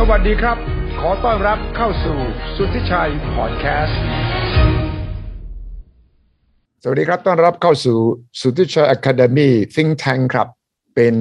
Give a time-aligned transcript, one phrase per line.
[0.00, 0.58] สวัสดีครับ
[1.00, 2.18] ขอต้อนรับเข้าสู่
[2.56, 4.00] สุทธิชัยพอดแคสต์
[6.82, 7.98] สวัสดีครับ ต้อนรับเข้าสู่
[8.40, 10.48] สุทธิชัย Academy Think Tank ครับ
[10.94, 11.14] เป็น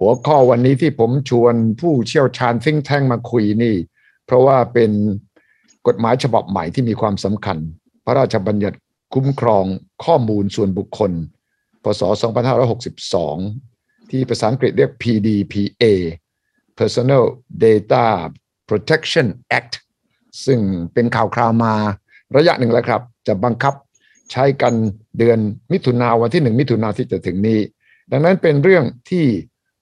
[0.00, 3.74] หัวข้อวันนี้ที่ผมชวนผู้เชี่ยวชาญ Think Tank มาคุยนี่
[4.26, 4.90] เพราะว่าเป็น
[5.86, 7.58] กฎหมายฉบับใหม่ที่มีความสำคัญ
[8.04, 8.78] พระราชบัญญัติ
[9.14, 9.64] คุ้มครอง
[10.04, 11.12] ข้อมูลส่วนบุคคล
[11.82, 12.02] พศ
[13.30, 15.84] 2562 ที่ภาษาอังกฤษเรียก PDPA
[16.78, 17.24] Personal
[17.64, 18.04] Data
[18.68, 19.26] Protection
[19.58, 19.74] Act
[20.44, 20.60] ซึ่ง
[20.92, 21.74] เป็นข่าวคราวมา
[22.36, 23.74] ระยะหนึ่งแล้วครับ จะบังคับ
[24.32, 24.74] ใช้กัน
[25.18, 25.38] เดือน
[25.72, 27.60] มิถุนาวันที่หนึ่งมิถุนาที่จะถึงนี้
[28.10, 29.26] ดังนั้นเป็นเรื่องที่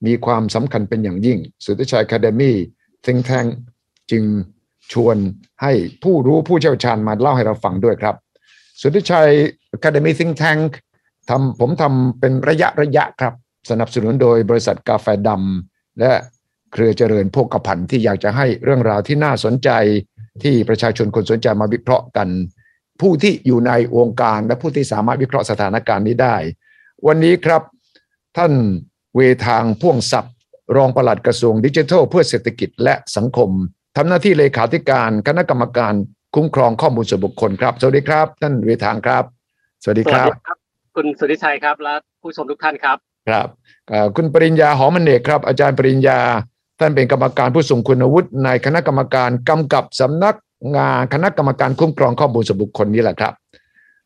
[0.05, 2.51] มีความสำคัญเป็นอย่างยิ่ง สุทธิชัย Academy
[3.05, 3.47] Think Tank
[4.11, 4.23] จึง
[4.93, 5.17] ชวน
[5.61, 5.71] ให้
[6.03, 8.15] ผู้รู้ผู้เชี่ยวชาญมาเล่าให้เราฟังด้วยครับ
[8.81, 9.29] สุทธิชัย
[9.77, 10.69] Academy Think Tank
[11.29, 13.33] ทำผมทำเป็นระยะระยะครับ
[13.69, 16.11] สนับสนุนโดยบริษัทกาแฟดำและ
[16.73, 19.69] เครือเจริญโภคภัณฑ์ที่อยากจะให้เรื่องราวที่น่าสนใจ
[20.43, 22.29] ที่ประชาชนคนสนใจมาวิเคราะห์กัน
[23.01, 26.35] ผู้ที่อยู่ในวงการและผู้ที่สามารถวิเคราะห์สถานการณ์นี้ได้
[27.07, 27.61] วันนี้ครับ
[28.37, 28.53] ท่าน
[29.15, 30.33] เวทางพ่วงศัพท์
[30.75, 33.49] รองปลัดกระทรวงดิจิทัล เพื่อเศรษฐกิจและสังคม
[33.97, 35.93] ทำหน้าที่เลขาธิการคณะกรรมการ
[36.35, 39.23] คุ้มครองข้อมูลส่วนบุคคลครับ สวัสดีครับ ท่านเวทางครับ
[39.83, 40.57] สวัสดีสควัสรับดีครับ
[40.95, 42.97] คุณสุทธิชัยครับและผู้ชมทุกท่านครับ
[43.29, 43.47] ครับ
[43.89, 46.19] เอ่อคุณปริญญาหอมเนกครับ อาจารย์ปริญญา
[46.79, 50.35] ท่านเป็นกรรมการผู้ทรงคุณวุฒิในคณะกรรมการกำกับสำนัก
[50.77, 53.33] งานคณะกรรมการคุ้มครองข้อมูลส่วนบุคคลนี้แหละครับ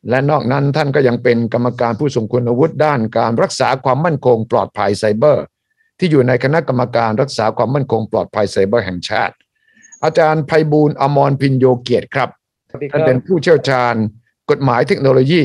[0.08, 5.44] และนอกนั้นท่านก็ยังเป็นกรรมการผู้ทรงคุณวุฒิด้านการรักษาความมั่นคงปลอดภัยไซเบอร์
[5.98, 9.34] ที่อยู่ในคณะกรรมการรักษาความมั่นคงปลอดภัยไซเบอร์แห่งชาติ
[10.04, 12.28] อาจารย์ไพบูลย์อมรพินโยเกียรติครับ
[12.92, 13.94] ท่านเป็นผู้เชี่ยวชาญ
[14.50, 15.42] กฎหมายเทคโนโลยี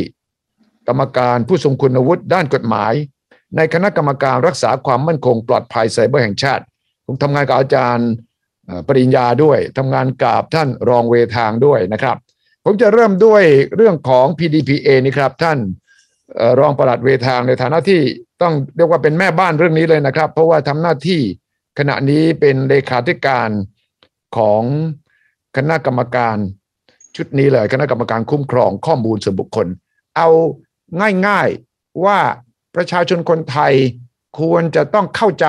[0.88, 2.94] กรรมการผู้ทรงคุณวุฒิด้านกฎหมาย
[3.56, 6.64] ในคณะกรรมการรักษาความมั่นคงปลอดภัยไซเบอร์แห่งชาติ
[7.06, 8.10] ผมทำงานกับอาจารย์
[8.88, 12.18] ปริญญาด้วยทำงานกับท่านรองเวทางด้วยนะครับ
[12.64, 13.44] ผมจะเริ่มด้วย
[13.76, 15.58] เรื่องของ PDPA นี่ครับท่าน
[16.36, 18.02] เอ่อรองปลัดเวทางในฐานะที่
[18.42, 21.22] ต้องเรียกว่าเป็นแม่บ้านเรื่องนี้เลยนะครับ เพราะว่าทำหน้าที่
[21.80, 23.50] ขณะนี้เป็นเลขาธิการ
[24.38, 24.64] ของ
[25.58, 26.38] คณะกรรมการ
[27.16, 29.68] ชุดนี้เลยคณะกรรมการคุ้มครองข้อมูลส่วนบุคคล
[30.18, 30.30] เอา
[31.28, 32.20] ง่ายๆว่า
[32.76, 33.74] ประชาชนคนไทย
[34.40, 35.48] ควรจะต้องเข้าใจ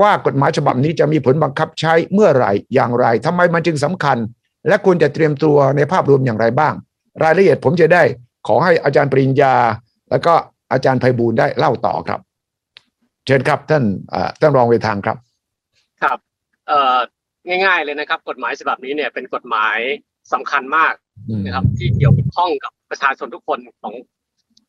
[0.00, 4.18] ว่ากฎหมายฉบับนี้จะมีผลบังคับใช้เมื่อไหร่อย่างไรทำไมมันจึงสำคัญ
[4.68, 6.74] และควรจะเตรียมตัวในภาพรวมอย่างไรบ้าง
[7.22, 8.02] รายละเอียดผมจะได้
[8.46, 9.54] ขอให้อาจารย์ปริญญา
[10.10, 10.34] แล้วก็
[10.72, 12.20] อาจารย์ไพบูลย์ได้เล่าต่อครับ
[13.26, 15.16] เชิญครับท่านเอ่อท่านรองเวทางครับ
[16.02, 16.18] ครับ
[16.68, 16.98] เอ่อ
[17.48, 19.78] ง่ายๆเลยนะครับ กฎหมายฉบับนี้เนี่ยเป็นกฎหมาย
[20.32, 20.94] สำคัญมาก
[21.28, 23.94] อืมนะครับ ที่เกี่ยวข้องกับประชาชนทุกคนของ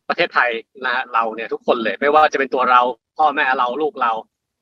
[0.09, 0.49] ประเทศไทย
[0.83, 2.81] นะฮะเราเนี่ยทุกคนเลย ไม่ว่าจะเป็นตัวเรา
[3.17, 4.11] พ่อแม่เราลูกเรา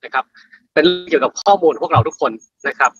[0.08, 0.26] นะครับ
[0.74, 2.32] เป็นเรื่องเกี่ยวกับข้อมูลพวกเราทุกคน
[2.68, 2.92] นะครับ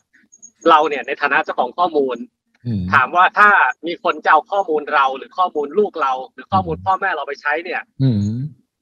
[0.70, 2.18] เราเนี่ยในฐานะเจ้าของข้อมูล
[2.66, 3.50] อืมถามว่าถ้า
[3.88, 8.18] มีคนจะเอาข้อมูลเรา หรือข้อมูลลูกเรา หรือข้อมูลพ่อแม่เราไปใช้เนี่ยอืม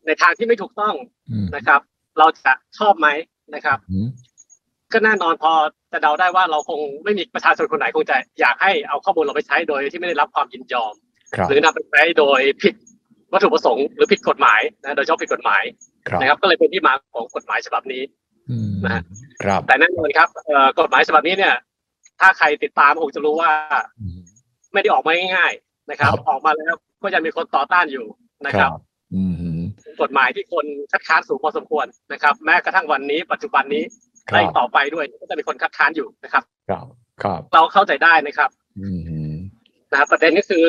[0.05, 0.95] ในทางที่ไม่ถูกต้อง
[1.31, 1.81] อืมนะครับ
[2.19, 3.07] เราจะชอบไหม
[3.55, 4.07] นะครับอืม
[4.93, 5.51] ก็แน่นอนพอ
[5.91, 10.93] จะเดาได้ว่าเราคงไม่มีประชาชนคนไหนคงจะอยากให้เอาข้อมูลเราไปใช้โดยที่ไม่ได้รับความยินยอม
[11.35, 12.75] ครับหรือนำไปใช้โดยผิด
[13.33, 18.01] วัตถุประสงค์หรือผิดกฎหมายนะโดยเฉพาะผิดกฎหมายครับ นะครับ ก็เลยเป็นที่มาของกฎหมายฉบับนี้
[18.49, 19.01] อืมนะฮะ
[19.43, 21.55] ครับแต่แน่นอนครับเอ่อกฎหมายฉบับนี้เนี่ย
[22.19, 23.51] ถ้าใครติดตามคงจะรู้ว่า
[23.99, 24.17] อืม
[24.73, 28.05] ไม่ได้ออกมาง่ายๆนะครับครับ ออกมาแล้วก็ยังมีคนต่อต้านอยู่
[28.45, 28.71] นะครับ
[29.15, 29.35] อืม
[30.01, 33.83] กฎหมายที่คนคัดค้านสูงพอสมควรนะครับ แม้กระทั่งวันนี้ ปัจจุบันนี้
[34.29, 36.85] คและรับอีกต่อไปด้วยก็จะมีคนคัดค้านอยู่นะครับ ครับ
[37.23, 38.49] ครับ เราเข้าใจได้นะครับ
[38.81, 38.99] อืม
[39.91, 40.65] นะครับประเด็นก็คือ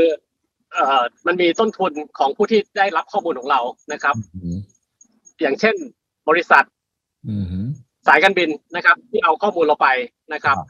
[0.75, 3.61] เอ่อมันมีต้นทุนของผู้ที่ได้รับข้อมูลของเรา
[3.93, 4.15] นะครับ
[5.37, 5.75] อืมอย่างเช่น
[6.29, 6.65] บริษัท
[7.29, 7.47] อืม
[8.07, 9.89] สายการบินนะครับ ที่เอาข้อมูลเราไป
[10.35, 10.67] นะครับครับ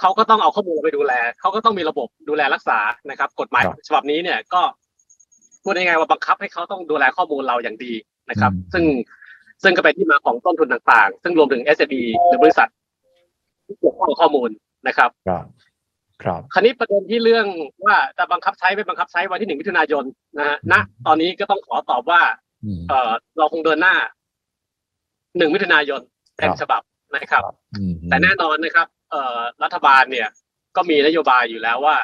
[0.00, 2.78] เขาก็ต้องเอาข้อมูลเราไปดูแลเขาก็ต้องมีระบบดูแลรักษา
[3.10, 4.62] นะครับ กฎหมายครับฉบับนี้เนี่ยก็
[5.62, 7.92] พูดง่ายๆว่าบังคับให้เขาต้องดูแลข้อมูลเราอย่างดี
[8.30, 8.84] นะครับอืมซึ่ง
[9.62, 12.68] ซึ่งก็เป็นที่มาของต้นทุนต่างๆ ซึ่งรวมถึง SME หรือบริษัท
[13.66, 14.50] ที่เกี่ยวข้องกับข้อมูล
[14.88, 15.44] นะครับครับ
[16.22, 17.46] ครับ คราวนี้ประเด็นที่เรื่อง
[17.84, 20.04] ว่าจะบังคับใช้ไม่บังคับใช้วันที่หนึ่งมิถุนายน
[20.38, 20.74] นะฮะณ
[21.06, 22.45] ตอนนี้ก็ต้องขอตอบว่าอืม
[22.88, 23.94] เออเราคงเดินหน้า
[25.38, 26.00] หนึ่งมิถุนายน
[26.36, 26.82] เต็มครับฉบับ
[27.16, 27.42] นะครับ
[27.74, 30.28] อืมแต่แน่นอนนะครับเอ่อรัฐบาลเนี่ย
[30.76, 31.96] ก็มีนโยบายอยู่แล้วว่า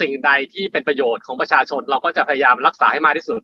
[0.00, 3.40] สิ่งใดที่เป็นประโยชน์ของประชาชน เราก็จะพยายามรักษาให้มากที่สุด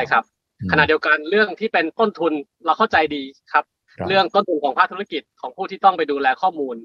[0.00, 0.24] นะครับ
[0.72, 2.32] ขณะเดียวกันเรื่องที่เป็นต้นทุน
[2.66, 3.22] เราเข้าใจดี
[3.52, 3.64] ครับ
[3.98, 6.76] คบเรื่องต้นทุนของภาคธุรกิจของผู้ที่ต้องไปดูแลข้อมูล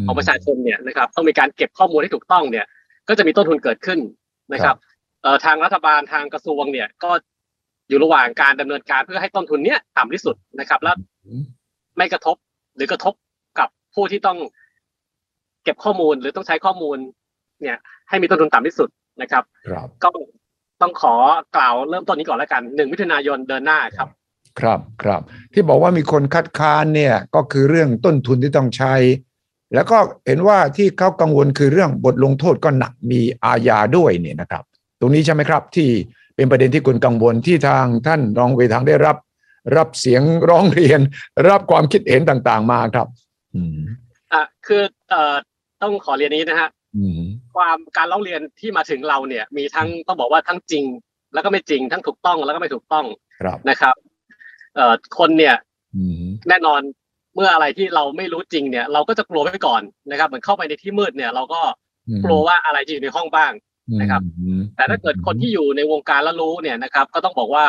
[0.00, 2.66] มของประชาชนเนี่ยนะครับ ต้องมีการเก็บข้อมูลที่ถูกต้องเนี่ย
[3.08, 3.98] ก็จะมีต้นทุนเกิดขึ้น
[4.52, 4.76] นะครับ
[5.22, 7.10] เอ่อทางรัฐบาลทางกระทรวงเนี่ย ก็
[7.88, 10.92] อยู่ระหว่างการดำเนินการเพื่อให้ต้นทุนเนี้ยต่ำที่สุดนะครับ และ
[11.26, 11.42] อืม
[11.96, 12.36] ไม่กระทบ
[12.76, 13.14] หรือกระทบ
[13.58, 14.38] กับผู้ที่ต้อง
[15.64, 16.96] เก็บข้อมูลหรือต้องใช้ข้อมูล
[17.62, 17.76] เนี่ย
[18.08, 18.88] ให้มีต้นทุนต่ำที่สุด
[19.22, 20.08] นะครับครับก็
[20.82, 21.14] ต้องขอ
[21.56, 24.08] กล่าวเริ่มต้นนี้ก่อนแล้วกันหนึ่งมิถุนายนเดินหน้าครับ
[24.60, 25.20] ครับครับ
[25.52, 28.94] ที่บอกว่ามีคนคัดค้านเนี่ยก็คือเรื่องต้นทุนที่ต้องใช้
[29.74, 34.64] แล้วก็เห็นว่าที่เขากังวลคือเรื่องบทลงโทษก็หนักมีอาญาด้วยเนี่ยนะครับ
[35.00, 35.90] ตรงนี้ใช่ไหมครับที่
[36.36, 39.16] เป็นประเด็นที่คุณกังวลที่ทางท่านรองเวทางได้รับ
[39.76, 41.00] รับเสียงร้องเรียน
[41.48, 43.06] รับความคิดเห็นต่างๆมาครับ
[43.54, 43.78] อืม
[44.32, 45.34] อะคือเอ่อ
[45.82, 47.20] ต้องขอเรียนนี้นะฮะอืม
[47.54, 50.84] ความการเล่าเรียนที่มาถึงเราเนี่ย มีทั้งต้องบอกว่าทั้งจริง
[51.34, 53.06] แล้วก็ไม่จริงทั้งถูกต้องแล้วก็ไม่ถูกต้อง
[53.40, 53.94] ครับนะครับ
[54.74, 55.54] เอ่อคนเนี่ย
[55.96, 56.80] อืมแน่นอน
[57.34, 61.60] เมื่ออะไรที่เราไม่รู้จริงเนี่ย เราก็จะกลัวไว้ก่อนนะครับ เหมือนเข้าไปในที่มืดเนี่ย เราก็
[62.24, 63.52] กลัวว่าอะไรจะอยู่ในห้องบ้าง
[64.00, 67.66] นะครับอืมแต่ถ้าเกิดคนที่อยู่ในวงการแล้วรู้เนี่ยนะครับ ก็ต้องบอกว่า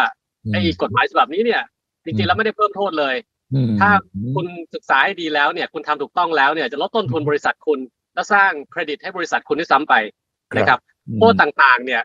[0.54, 1.62] ไอ้กฎหมายฉบับนี้เนี่ย
[2.04, 3.16] จริงๆแล้วไม่ได้เพิ่มโทษเลย
[3.54, 3.90] อืมถ้า
[4.36, 7.80] คุณศึกษาให้ดีแล้วเนี่ยคุณทำถูกต้องแล้วเนี่ยจะลดต้นทุนบริษัทคุณ
[8.16, 9.96] และสร้างเครดิตให้บริษัทคุณด้วยซ้ำไป
[10.58, 10.80] นะครับ
[11.20, 12.02] โทษต่างๆ เนี่ย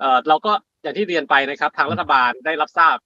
[0.00, 0.52] เอ่อเราก็
[0.82, 2.96] อย่างที่เรียนไปนะครับ ทางรัฐบาลได้รับทราบ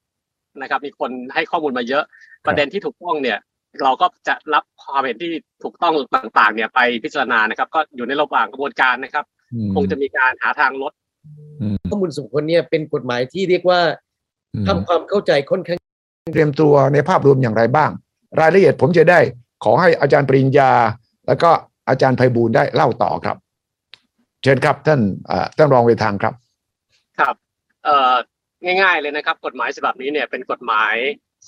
[0.61, 2.05] นะครับ มีคนให้ข้อมูลมาเยอะ
[2.47, 3.39] ประเด็นที่ถูกต้องเนี่ย
[3.83, 5.31] เราก็จะรับความเห็นที่
[5.65, 9.34] ถูกต้องต่าง ๆ เนี่ยไปพิจารณานะครับ ก็อยู่ในระหว่างกระบวนการนะครับอืม
[9.75, 10.93] คงจะมีการหาทางลด
[11.91, 13.81] ข้อมูลส่วนบุคคลเนี่ยเป็นกฎหมายที่เรียกว่า
[14.55, 15.79] อืมทำความเข้าใจค่อนข้าง
[16.33, 17.91] เตรียมตัวในภาพรวมอย่างไรบ้าง
[18.41, 19.21] รายละเอียดผมจะได้
[19.65, 20.71] ขอให้อาจารย์ปริญญา
[21.27, 21.51] แล้วก็
[21.89, 23.37] อาจารย์ไพบูลย์ได้เล่าต่อครับ
[24.43, 26.35] เชิญครับท่านเอ่อท่านรองเวทางครับ
[27.19, 27.35] ครับ
[27.85, 28.15] เอ่อ
[28.65, 30.95] ง่ายๆเลยนะครับ กฎหมายฉบับนี้เนี่ยเป็นกฎหมาย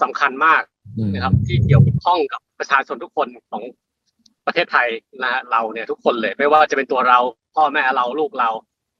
[0.02, 0.62] สำคัญมาก
[0.98, 3.62] อืมนะครับ ที่เกี่ยวข้องกับประชาชนทุกคนของ
[4.46, 4.88] ประเทศไทย
[5.22, 7.18] นะฮะเราเนี่ยทุกคนเลย ไม่ว่าจะเป็นตัวเรา
[7.56, 8.50] พ่อแม่เราลูกเรา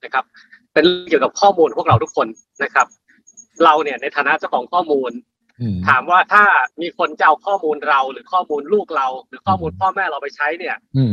[0.05, 0.25] นะครับ
[0.73, 2.27] เป็นเกี่ยวกับข้อมูลพวกเราทุกคน
[2.63, 2.87] นะครับ
[3.65, 5.11] เราเนี่ยในฐานะเจ้าของข้อมูล
[5.61, 6.45] อืมถามว่าถ้า
[6.83, 11.13] มีคนจะเอาข้อมูลเราหรือข้อมูลลูกเรา หรือข้อมูลพ่อแม่เราไปใช้เนี่ยอืม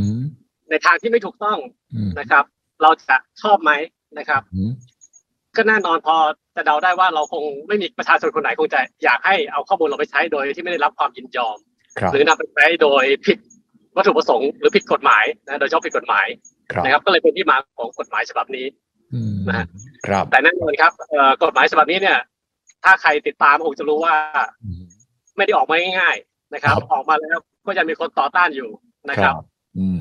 [0.69, 1.57] ในทางที่ไม่ถูกต้อง
[1.95, 2.43] อืมนะครับ
[2.81, 3.71] เราจะชอบไหม
[4.17, 4.71] นะครับอืม
[5.55, 6.15] ก็แน่นอนพอ
[6.55, 11.57] จะเดาได้ว่าเราคงไม่มีประชาชนคนไหนคงจะอยากให้เอาข้อมูลเราไปใช้โดยที่ไม่ได้รับความยินยอม
[11.99, 13.37] ครับหรือนำไปใช้โดยผิด
[13.95, 16.52] วัตถุประสงค์หรือผิดกฎหมายนะโดยเฉพาะผิดกฎหมายครับ
[16.83, 18.65] นะครับ ก็เลยเป็นที่มาของกฎหมายฉบับนี้
[19.13, 19.65] อืมนะฮะ
[20.07, 22.19] ครับแต่แน่นอนครับเอ่อกฎหมายฉบับนี้เนี่ย
[22.83, 24.15] ถ้าใครติดตามคงจะรู้ว่า
[24.63, 24.81] อืม
[25.37, 28.69] ไม่ได้ออกมาง่ายๆนะครับครับ ออกมาแล้วก็ยังมีคนต่อต้านอยู่
[29.09, 29.35] นะครับ
[29.77, 29.97] อืม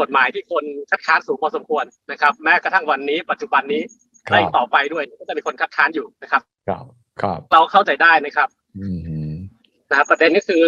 [0.00, 3.82] กฎหมายที่คนคัดค้านสูงพอสมควรนะครับ แม้กระทั่งวันนี้ปัจจุบันนี้
[4.26, 6.84] คและรับอีกต่อไปด้วยก็จะมีคนคัดค้านอยู่นะครับ ครับ
[7.22, 8.48] ครับเราเข้าใจได้นะครับ
[8.80, 8.98] อืม
[9.88, 10.64] นะครับประเด็นก็คือ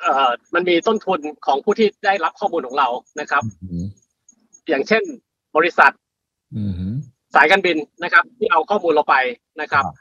[0.00, 2.88] เอ่อมันมีต้นทุนของผู้ที่ได้รับข้อมูลของเรา
[3.20, 3.42] นะครับ
[4.68, 5.02] อืมอย่างเช่น
[5.56, 5.92] บริษัท
[6.56, 6.72] อืม
[7.34, 9.16] สายการบินนะครับ ที่เอาข้อมูลเราไป
[9.60, 9.94] นะครับครับ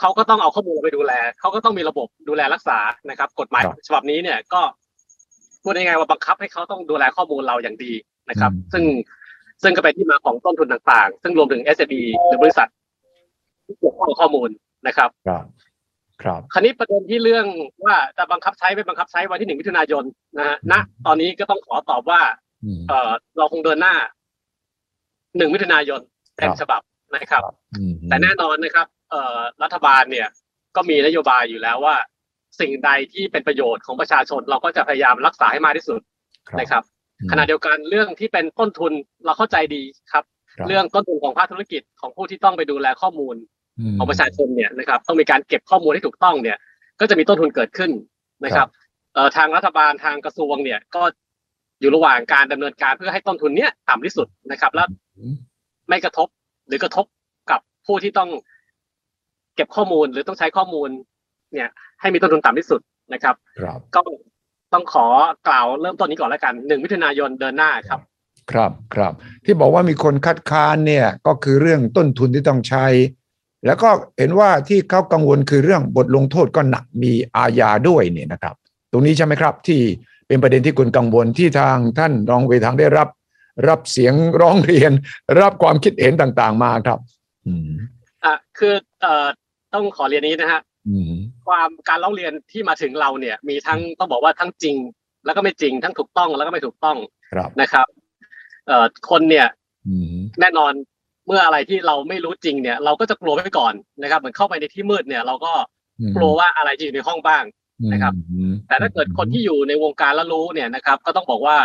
[0.00, 2.78] เขาก็ต้องเอาข้อมูลเราไปดูแลเขาก็ต้องมีระบบดูแลรักษา
[3.10, 4.60] นะครับ กฎหมายครับฉบับนี้เนี่ยก็
[5.62, 7.92] พูดง่ายๆว่าบังคับให้เขาต้องดูแลข้อมูลเราอย่างดี
[8.30, 8.84] นะครับอืมซึ่ง
[9.62, 11.94] ซึ่งก็เป็นที่มาของต้นทุนต่างๆ ซึ่งรวมถึง s อ b
[12.26, 12.68] หรือบริษัท
[13.66, 14.48] ที่เกี่ยวข้องกับข้อมูล
[14.86, 15.44] นะครับครับ
[16.22, 17.46] ครับคราวนี้ประเด็นที่เรื่อง
[17.84, 20.04] ว่าจะบังคับใช้ไม่บังคับใช้วันที่หนึ่งมิถุนายน
[20.38, 20.74] นะฮะณ
[21.06, 22.49] ตอนนี้ก็ต้องขอตอบว่าอืม
[22.88, 23.94] เออเราคงเดินหน้า
[25.36, 26.00] หนึ่งมิถุนายน
[26.36, 26.80] เต็มครับฉบับ
[27.14, 27.42] นะครับ
[27.76, 30.28] อืมแต่แน่นอนนะครับ เอ่อรัฐบาลเนี่ย
[30.76, 31.96] ก็มีนโยบายอยู่แล้วว่า
[32.60, 36.00] สิ่งใดที่เป็นประโยชน์ของประชาชน เราก็จะพยายามรักษาให้มากที่สุด
[36.60, 36.82] นะครับ
[37.20, 38.92] อืมขณะเดียวกันเรื่องที่เป็นต้นทุน
[39.24, 40.24] เราเข้าใจดีครับ
[40.56, 43.36] ครับ เรื่องต้นทุนของภาคธุรกิจของผู้ที่ต้องไปดูแลข้อมูล
[43.92, 46.58] มของประชาชนเนี่ยนะครับ ต้องมีการเก็บข้อมูลให้ถูกต้องเนี่ย
[47.00, 47.90] ก็จะมีต้นทุนเกิดขึ้น
[48.44, 48.68] นะครับ
[49.14, 51.02] เอ่อทางรัฐบาลทางกระทรวงเนี่ย ก็
[51.80, 54.84] อยู่ระหว่างการดำเนินการเพื่อให้ต้นทุนเนี้ยต่ำที่สุดนะครับและ
[55.18, 55.34] อืม
[55.88, 56.28] ไม่กระทบ
[56.66, 57.06] หรือกระทบ
[57.50, 58.30] กับผู้ที่ต้อง
[59.56, 60.88] เก็บข้อมูลหรือต้องใช้ข้อมูล
[61.52, 61.68] เนี่ย
[62.00, 62.80] ให้มีต้นทุนต่ำที่สุด
[63.12, 64.00] นะครับครับก็
[64.72, 65.06] ต้องขอ
[65.48, 68.00] กล่าวเริ่มต้นนี้ก่อนแล้วกันหนึ่งมิถุนายนเดินหน้าครับ
[68.50, 69.12] ครับครับ
[69.44, 72.86] ที่บอกว่ามีคนคัดค้านเนี่ยก็คือเรื่องต้นทุนที่ต้องใช้
[73.66, 78.54] แล้วก็เห็นว่าที่เขากังวลคือเรื่องบทลงโทษก็หนักมีอาญาด้วยเนี่ยนะครับ
[78.92, 79.80] ตรงนี้ใช่ไหมครับ ที่
[80.30, 83.08] เป็นประเด็นที่คุณกังวลที่ทางท่านรองเวทางได้รับ
[83.68, 84.92] รับเสียงร้องเรียน
[85.40, 86.98] รับความคิดเห็นต่างๆ มาครับ
[87.46, 87.70] อืม
[88.24, 89.26] อะคือเอ่อ
[89.74, 91.12] ต้องขอเรียนนี้นะฮะอืม
[91.46, 94.76] ความการเล่าเรียนที่มาถึงเราเนี่ย มีทั้งต้องบอกว่าทั้งจริง
[95.24, 96.96] แล้วก็ไม่จริงทั้งถูกต้องแล้วก็ไม่ถูกต้อง
[97.32, 97.86] ครับนะครับ
[98.66, 99.46] เอ่อคนเนี่ย
[99.88, 100.72] อืมแน่นอน
[101.26, 105.52] เมื่ออะไรที่เราไม่รู้จริงเนี่ย เราก็จะกลัวไว้ก่อนนะครับ เหมือนเข้าไปในที่มืดเนี่ย เราก็
[106.16, 107.44] กลัวว่าอะไรจะอยู่ในห้องบ้าง
[107.92, 111.56] นะครับอืมแต่ถ้าเกิดคนที่อยู่ในวงการแล้วรู้เนี่ยนะครับ ก็ต้องบอกว่า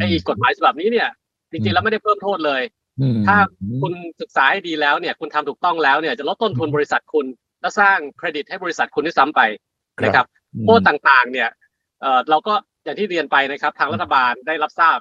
[0.00, 1.08] ไอ้กฎหมายฉบับนี้เนี่ย
[1.50, 2.62] จริงๆแล้วไม่ได้เพิ่มโทษเลย
[3.00, 3.36] อืมถ้า
[3.82, 7.26] คุณศึกษาให้ดีแล้วเนี่ย คุณทำถูกต้องแล้วเนี่ยจะลดต้นทุนบริษัทคุณ
[7.60, 9.40] และสร้างเครดิตให้บริษัทคุณด้วยซ้ำไป
[10.04, 10.26] นะครับ
[10.64, 11.48] โทษต่างๆ เนี่ย
[12.00, 12.54] เอ่อเราก็
[12.84, 14.98] อย่างที่เรียนไปนะครับ ทางรัฐบาลได้รับทราบ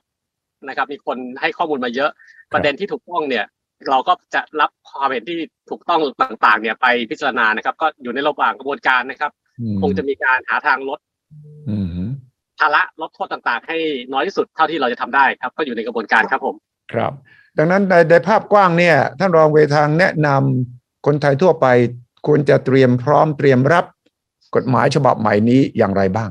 [0.67, 2.12] นะครับ มีคนให้ข้อมูลมาเยอะ
[2.53, 3.45] ประเด็นที่ถูกต้องเนี่ย
[3.89, 9.44] เราก็จะรับความเห็นที่ถูกต้องต่างๆ เนี่ยไปพิจารณานะครับ ก็อยู่ในระหว่างกระบวนการนะครับอืม
[9.81, 11.00] คงจะมีการหาทางลด
[11.69, 11.88] อืม
[12.59, 13.77] ภาระลดโทษต่างๆ ให้
[14.13, 16.55] น้อยที่สุดเท่าที่เราจะทำได้ครับ ก็อยู่ในกระบวนการครับผม
[16.93, 17.12] ครับ
[17.57, 21.67] ดังนั้นในในภาพกว้างเนี่ยท่านรองเวทางแนะนำคนไทยทั่วไป
[22.27, 23.85] ควรจะเตรียมพร้อมเตรียมรับ
[24.55, 26.29] กฎหมายฉบับใหม่นี้อย่างไรบ้าง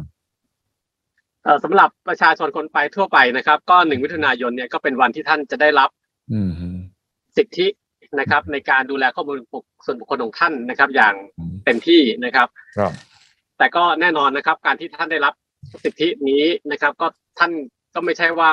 [1.44, 5.90] เอ่อสำหรับประชาชนคนไปทั่วไปนะครับ ก็หนึ่งมิถุนายนเนี่ยก็เป็นวันที่ท่านจะได้รับ
[6.32, 6.50] อืม
[7.36, 7.66] สิทธิ
[8.18, 9.36] นะครับ ในการดูแลข้อมูล
[9.84, 12.92] ส่วนบุคคลของท่านนะครับ อย่างอืมเต็มที่นะครับครับ
[13.64, 15.34] แต่ก็แน่นอนนะครับ การที่ท่านได้รับ
[15.84, 17.06] สิทธินี้นะครับ ก็
[17.38, 17.50] ท่าน
[17.94, 18.48] ก็ไม่ใช่ว่า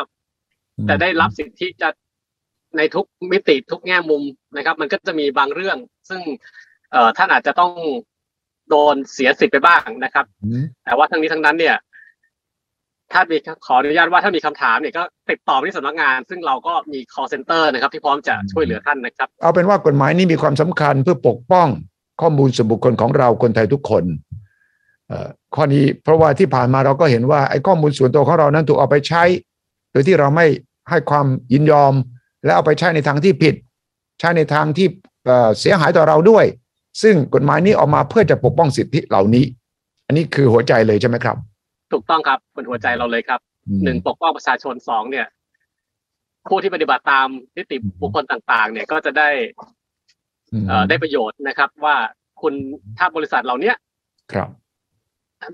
[0.90, 1.90] จะได้รับสิทธิจะ
[2.78, 4.24] ในทุกมิติทุกแง่มุม
[4.58, 5.78] นะครับ มันก็จะมีบางเรื่อง
[6.10, 6.22] ซึ่ง
[6.92, 7.74] เอ่อท่านอาจจะต้อง
[8.70, 11.76] โดนเสียสิทธิ์ไปบ้างนะครับอืมแต่ว่าทั้งนี้ทั้งนั้นเนี่ย
[13.12, 21.68] ถ้ามีขออนุญาตว่าถ้ามีคำถามเนี่ยก็ติดต่อไปที่สำนักงาน ซึ่งเราก็มี call center นะครับ ที่พร้อมจะช่วยเหลือท่านนะครับ เอาเป็นว่ากฎหมายนี้มีความสำคัญเพื่อปกป้อง
[22.22, 24.31] ข้อมูลส่วนบุคคลของเราคนไทยทุกคนเอ่อ
[25.56, 29.24] ข้อนี้เพราะว่าที่ผ่านมาเราก็เห็นว่าไอ้ข้อมูลส่วนตัวของเรานั้นถูกเอาไปใช้
[29.92, 30.46] โดยที่เราไม่
[30.90, 31.94] ให้ความยินยอม
[32.44, 33.56] และเอาไปใช้ในทางที่ผิด
[34.20, 34.88] ใช้ในทางที่
[35.26, 36.46] เอ่อเสียหายต่อเราด้วย
[37.02, 39.46] ซึ่งกฎหมายนี้ออกมาเพื่อจะปกป้องสิทธิเหล่านี้
[40.06, 41.38] อันนี้คือหัวใจเลยใช่ไหมครับ
[41.92, 45.28] ถูกต้องครับเป็นหัวใจเราเลยครับอืมหนึ่งปกป้องประชาชนสองเนี่ย
[46.50, 47.28] ผู้ที่ปฏิบัติตาม
[47.58, 49.30] นิติบุคคลต่าง ๆ เนี่ยก็จะได้
[50.62, 51.96] มเอ่อได้ประโยชน์นะครับ ว่า
[52.42, 52.54] คุณ
[52.98, 53.76] ถ้าบริษัทเหล่าเนี้ย
[54.34, 54.50] ครับ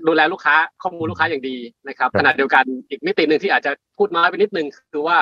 [0.06, 1.56] ดูแลลูกค้าข้อมูลลูกค้าอย่างดี
[1.88, 5.18] นะครับครับขณะเดียวกันอีกมิติหนึ่งที่อาจจะพูดน้อยไปนิดนึงคือว่า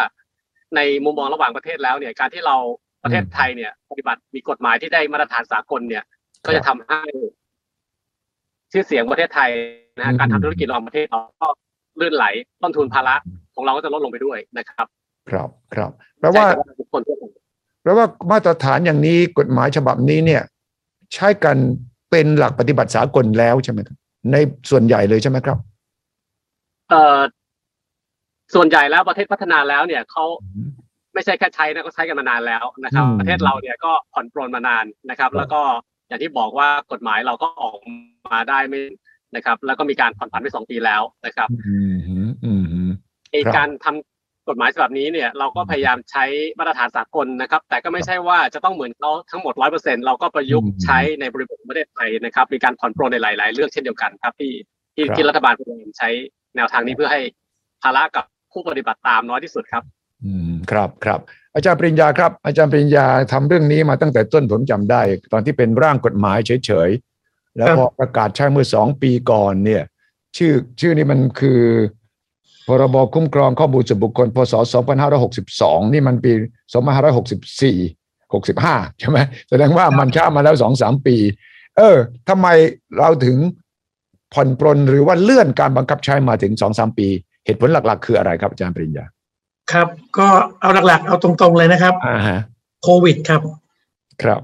[0.76, 2.56] ในมุมมองระหว่างประเทศแล้วเนี่ยการที่เรา
[3.02, 6.04] ประเทศไทยเนี่ยปฏิบัติมีกฎหมายที่ได้มาตรฐานสากลเนี่ย
[6.46, 7.00] ก็จะทำให้
[8.72, 9.50] ชื่อเสียงประเทศไทย
[9.98, 11.48] นะฮะการทำธุรกิจระหว่างประเทศเราก็
[12.00, 12.24] ลื่นไหล
[12.62, 13.16] ต้นทุนภาระ
[13.54, 14.86] ของเราก็จะลดลงไปด้วยนะครับ
[15.30, 17.24] ครับครับแปลว่าใช่ครับทุกคนทั่วไป
[17.82, 20.42] แปลว่ามาตรฐานอย่างนี้กฎหมายฉบับนี้เนี่ย
[21.14, 21.56] ใช้กัน
[22.10, 23.96] เป็นหลักปฏิบัติสากลแล้วใช่ไหมครับ
[24.32, 24.36] ใน
[24.70, 25.58] ส่วนใหญ่เลยใช่ไหมครับ
[26.90, 27.20] เอ่อ
[28.54, 30.24] ส่วนใหญ่แล้วประเทศพัฒนาแล้วเนี่ยเขา
[31.14, 35.60] ไม่ใช่แค่ใช้นะก็ใช้กันมานานแล้วนะครับอืมประเทศเราเนี่ยก็ผ่อนปรนมานานนะครับครับ แล้วก็
[36.08, 37.78] อย่างที่บอกว่ากฎหมายเราก็ออก
[38.32, 38.80] มาได้ไม่
[39.36, 42.80] นะครับ แล้วก็มีการผ่อนผันไปสองปีแล้วนะครับอืมฮึอืมฮึ
[43.30, 44.15] ไอ้ครับการทำ
[44.48, 46.24] กฎหมายฉบับนี้เนี่ยเราก็พยายามใช้
[46.58, 54.52] มาตรฐานสากลนะครับ แต่ก็ไม่ใช่ว่าจะต้องเหมือนเขาทั้งหมดร้อยเปอร์เซ็นเราก็ประยุกต์ใช้ในบริบทของประเทศไทยนะครับ มีการผ่อนปรนในหลาย ๆ เรื่องเช่นเดียวกันครับที่
[54.94, 56.08] ที่ที่รัฐบาลพยายามใช้
[56.56, 57.20] แนวทางนี้เพื่อให้
[57.82, 59.82] ภาระกับผู้ปฏิบัติตามน้อยที่สุดครับ
[60.24, 61.20] อืมครับครับ
[61.54, 69.82] อาจารย์ปริญญาครับ อาจารย์ปริญญาทำเรื่องนี้มาตั้งแต่ต้นผมจำได้ ตอนที่เป็นร่างกฎหมายเฉยๆแล้วพอประกาศใช้เมื่อสองปีก่อนเนี่ย
[70.36, 71.60] ชื่อชื่อนี้มันคือ
[72.66, 74.54] พรบคุ้มครองข้อมูลส่วนบุคคล พศ
[75.24, 76.32] 2562 นี่มันปี
[77.70, 79.18] 2564 65 ใช่ไหม
[79.50, 81.16] แสดงว่ามันช้ามาแล้วสองสามปี
[81.76, 81.96] เออ
[82.28, 82.46] ทำไม
[82.98, 83.36] เราถึง
[84.34, 87.08] ผ่อนปรนหรือว่าเลื่อนการบังคับใช้มาถึงสองสามปี
[87.44, 89.04] เหตุผลหลัก ๆ คืออะไรครับอาจารย์ปริญญา
[89.72, 90.28] ครับ ก็
[90.60, 92.38] เอาหลักๆ เอาตรงๆเลยนะครับอ่าฮะ
[92.82, 93.40] โควิดครับ
[94.22, 94.40] ครับ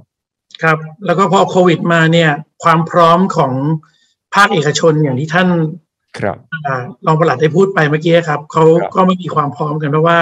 [0.63, 2.31] ครับ แล้วก็พอโควิดมาเนี่ย
[2.65, 3.53] ความพร้อมของ
[4.35, 5.49] ภาคเอกชนอย่างที่ท่าน
[6.19, 10.19] ครับอ่ารองประหลัดได้พูดไปเมื่อกี้ครับเขาครับก็ไม่มีความพร้อมกันเพราะว่า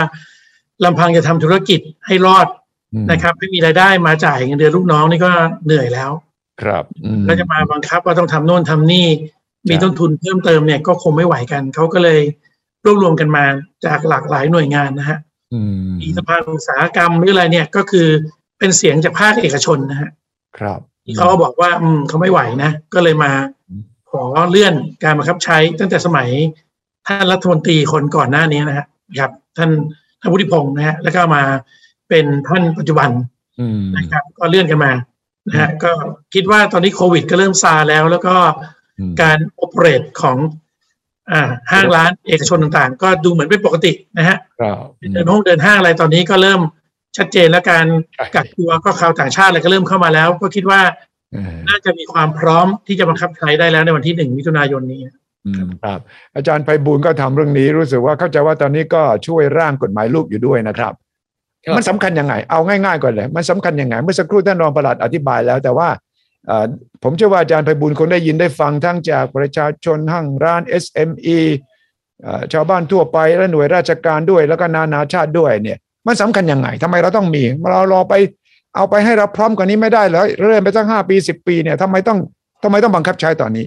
[0.85, 2.47] ลำพังจะทำธุรกิจให้รอด
[2.95, 5.31] อืมนะครับ ไม่มีรายได้มาจ่ายเงินเดือนลูกน้องนี่ก็
[5.65, 6.11] เหนื่อยแล้ว
[6.63, 9.07] ครับอืมก็จะมาบังคับว่าต้องทำโน่นทำนี่
[9.69, 12.21] มีครับต้นทุนเพิ่มเติมเนี่ยก็คงไม่ไหวกันเขาก็เลย
[12.85, 13.45] รวบรวมกันมา
[13.85, 15.19] จากหลากหลายหน่วยงานนะฮะ
[15.55, 18.07] อืมมีสภาอุตสาหกรรมหรืออะไรเนี่ยก็คือ
[18.59, 20.11] เป็นเสียงจากภาคเอกชนนะฮะ
[20.59, 23.33] ครับที่เขาก็บอกว่า อืมเขาไม่ไหวนะ ก็เลยมา
[23.69, 24.75] อืม ขอเลื่อน
[25.05, 26.29] การบังคับใช้ตั้งแต่สมัย
[27.07, 28.87] ท่านรัฐมนตรีคนก่อนหน้านี้นะฮะ
[29.21, 29.71] ครับ ท่าน
[30.21, 31.43] ท่านวุฒิพงศ์นะฮะแล้วก็มา
[32.09, 33.11] เป็นท่านปัจจุบัน
[33.61, 34.93] อืมนะครับ ก็เลื่อนกันมา
[35.49, 35.91] นะฮะก็
[36.35, 38.35] คิดว่าตอนนี้โควิด ก็เริ่มซาแล้ว แล้วก็
[38.99, 40.37] อืมการโอเปเรตของ
[41.33, 44.77] อ่าห้างร้านเอกชนต่างๆ ก็ดูเหมือนเป็นปกตินะฮะครับ
[45.13, 46.61] เดินห้องเดินห้างอะไรตอนนี้ก็เริ่ม
[47.17, 47.87] ชัดเจนและการ
[48.35, 51.10] กักตัวก็ข่าวต่างชาติอะไรก็เริ่มเข้ามาแล้ว ก็คิดว่าเออ
[51.69, 55.01] น่าจะมีความพร้อมที่จะบังคับใช้ได้แล้วในวันที่หนึ่งมิถุนายนนี้
[55.47, 56.01] อืมครับ
[56.37, 60.93] อาจารย์ไพบูลย์ก็ทำเรื่องนี้รู้สึกว่าเข้าใจว่าตอนนี้ก็ช่วยร่างกฎหมายลูกอยู่ด้วยนะครับ
[61.65, 65.89] ครับมันสำคัญยังไง เอาง่ายๆก่อนเลย มันสำคัญยังไง เมื่อสักครู่ท่านรองประหลัดอธิบายแล้ว แต่ว่า
[66.47, 66.67] เอ่อ
[67.03, 71.39] ผมเชื่อว่าอาจารย์ไพบูลย์คงได้ยินได้ฟังทั้งจากประชาชนห้างร้าน SME
[72.23, 78.15] เอ่อชาวบ้านทั่วไปและหน่วยราชการด้วย แล้วก็นานาชาติด้วยเนี่ย มันสำคัญยังไงทำไมเราต้องมีเรารอไป
[78.77, 82.19] เอาไปให้เราพร้อมกว่านี้ไม่ได้เหรอเริ่มไปตั้งห้าปีสิบปีเนี่ยทำไมต้อง
[82.63, 83.67] ทำไมต้องบังคับใช้ตอนนี้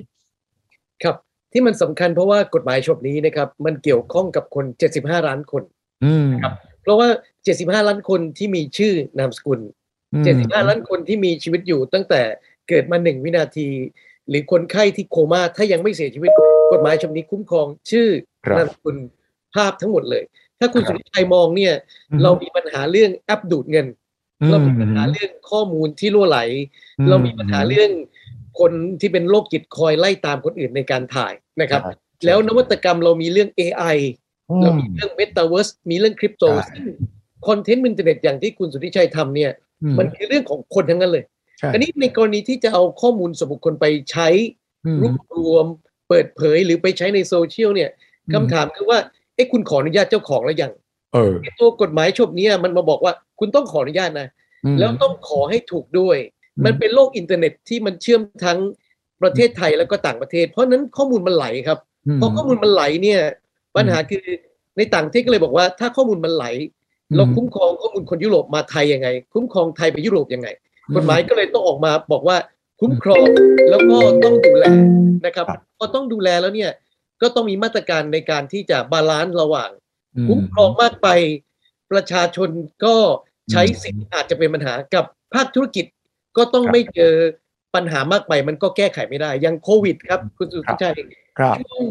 [1.04, 1.16] ครับ
[1.52, 5.64] ที่มันสำคัญเพราะว่ากฎหมายฉบับนี้นะครับ มันเกี่ยวข้องกับคน75ล้านคน
[6.06, 7.08] อืมครับเพราะว่า
[7.48, 9.60] 75ล้านคนที่มีชื่อนามสกุล
[10.14, 12.22] 75ล้านคนที่มีชีวิตอยู่ตั้งแต่
[12.70, 13.68] เกิดมาหนึ่งวินาที
[14.30, 16.32] หรือคนไข้ที่โคม่าถ้ายังไม่เสียชีวิต
[16.72, 18.08] กฎหมายฉบับนี้คุ้มครองชื่อ
[18.46, 18.98] ครับนามสกุล
[19.56, 20.24] ภาพทั้งหมดเลย
[20.60, 21.74] ถ้าคุณครับสุริชัยมองเนี่ย
[22.12, 23.88] อืมเรามีปัญหาเรื่องแอปดูดเงิน
[24.52, 26.40] เรามีปัญหาเรื่องข้อมูลที่รั่วไหล
[27.10, 27.92] เรามีปัญหาเรื่อง
[28.60, 28.72] คน
[29.02, 31.94] ที่เป็นโรคจิตคอยไล่ตามคนอื่นในการถ่ายนะครับใช่
[32.26, 33.98] แล้วนวัตกรรมเรามีเรื่อง AI
[34.50, 36.86] อืมเรามีเรื่อง Metaverse มีเรื่องคริปโตใช่ซึ่ง
[37.48, 39.52] content อินเทอร์เน็ตอย่างที่คุณสุทธิชัยทำเนี่ย
[40.00, 41.24] มันคือเรื่องของคนทั้งนั้นเลย
[41.60, 44.28] ใช่อันนี้ในกรณีที่จะเอาข้อมูลส่วนบุคคลไปใช้
[44.86, 45.66] อืมรวบรวม
[46.10, 49.00] เปิดเผยหรือไปใช้ในโซเชียลเนี่ยอืมคำถามคือว่า
[49.36, 50.72] เอ๊ะคุณขออนุญาตเจ้าของแล้วยัง
[51.14, 54.28] เออไอ้ตัวกฎหมายฉบับเนี้ยมันมาบอกว่าคุณต้องขออนุญาตนะ
[54.66, 56.18] อืมแล้วต้องขอให้ถูกด้วย
[56.58, 58.60] อืมมันเป็นโลกอินเทอร์เน็ตที่มันเชื่อมทั้ง
[59.22, 61.80] ประเทศไทยแล้วก็ต่างประเทศ เพราะฉะนั้นข้อมูลมันไหลครับ
[62.18, 63.20] มพอข้อมูลมันไหลเนี่ย
[63.76, 64.24] ปัญหาคือ
[64.78, 66.46] ในต่างประเทศก็เลยบอกว่า ถ้าข้อมูลมันไหล
[67.10, 70.48] อืมเราคุ้มครองข้อมูลคนยุโรปมาไทยยังไง คุ้มครองไทยไปยุโรปยังไง
[70.96, 72.38] กฎหมายก็เลยต้องออกมาบอกว่า
[72.82, 73.28] คุ้มครอง
[73.70, 74.66] แล้วก็ต้องดูแล
[75.26, 76.72] นะครับครับพอต้องดูแลแล้วเนี่ย
[77.22, 79.83] ก็ต้องมีมาตรการในการที่จะ balance ระหว่างอืม
[80.28, 81.08] คุ้มครองมากไป
[81.92, 82.50] ประชาชน
[82.86, 82.96] ก็
[83.52, 85.86] ใช้อืมสิทธิ์อาจจะเป็นปัญหากับภาคธุรกิจ
[86.38, 87.14] ก็ต้องครับไม่เจอ
[87.76, 90.94] ปัญหามากไปมันก็แก้ไขไม่ได้อย่างโควิดครับ คุณสุทธิชัย
[91.40, 91.84] ครับช่วง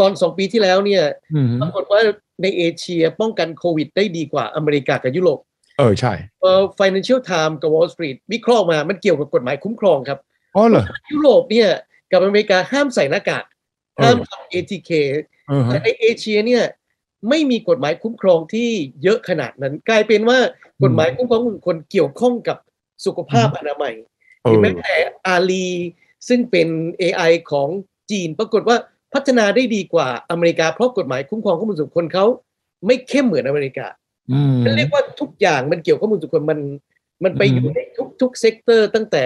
[0.00, 1.02] ตอนสองปีที่แล้วเนี่ย
[1.34, 2.00] อืมปรากฏว่า
[2.42, 5.38] ในเอเชียป้องกันโควิดได้ดีกว่าอเมริกากับยุโรป
[5.78, 10.18] เออ ใช่เอ่อ Financial Times กับ Wall Street วิเคราะห์มา มันเกี่ยวกับกฎหมายคุ้มครองครับ
[10.56, 11.70] อ๋อเหรอยุโรปเนี่ย
[12.12, 13.44] กับอเมริกาห้ามใส่หน้ากาก
[13.96, 14.90] เออห้ามทำ ATK
[15.48, 16.64] เออฮะแต่ในเอเชียเนี่ย
[17.28, 18.68] ไม่มีกฎหมายคุ้มครองที่
[19.02, 20.38] เยอะขนาดนั้น กลายเป็นว่า
[20.82, 22.56] กฎหมายคุ้มครองบุคคลเกี่ยวข้องกับ
[23.06, 23.94] สุขภาพอนามัย
[24.42, 24.96] เอหรืออแม้แต่
[25.26, 25.68] อาลี
[26.28, 26.68] ซึ่งเป็น
[27.02, 27.68] AI ของ
[28.10, 28.76] จีน ปรากฏว่า
[29.14, 32.26] พัฒนาได้ดีกว่าอเมริกา เพราะกฎหมายคุ้มครองข้อมูลส่วนบุคคลเขา
[32.86, 33.86] ไม่เข้มเหมือนอเมริกา
[34.32, 36.60] อืมมันเรียกว่าทุกอย่างมันเกี่ยวข้อมูลส่วนบุคคลมัน
[37.24, 39.24] มันไปอืมอยู่ในทุกทุก sector ตั้งแต่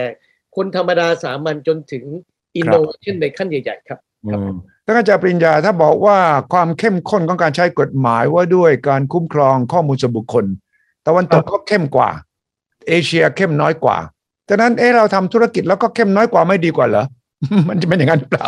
[0.57, 2.05] คนธรรมดาสามัญจนถึง
[2.57, 6.19] อินโนเวชันในขั้นใหญ่ ๆ ครับอืม ท่านอาจารย์ปริญญาถ้าบอกว่า
[6.53, 10.45] ความเข้มข้นของการใช้กฎหมายว่าด้วยการคุ้มครองข้อมูลส่วนบุคคล
[11.07, 12.11] ตะวันตกก็เข้มกว่า
[12.89, 13.97] เอเชียเข้มน้อยกว่า
[14.49, 17.05] ฉะนั้นเออเราทำธุรกิจแล้วก็เข้มน้อยกว่าไม่ดีกว่าเหรอ
[17.69, 18.47] มันจะเป็นอย่างนั้นหรือเปล่า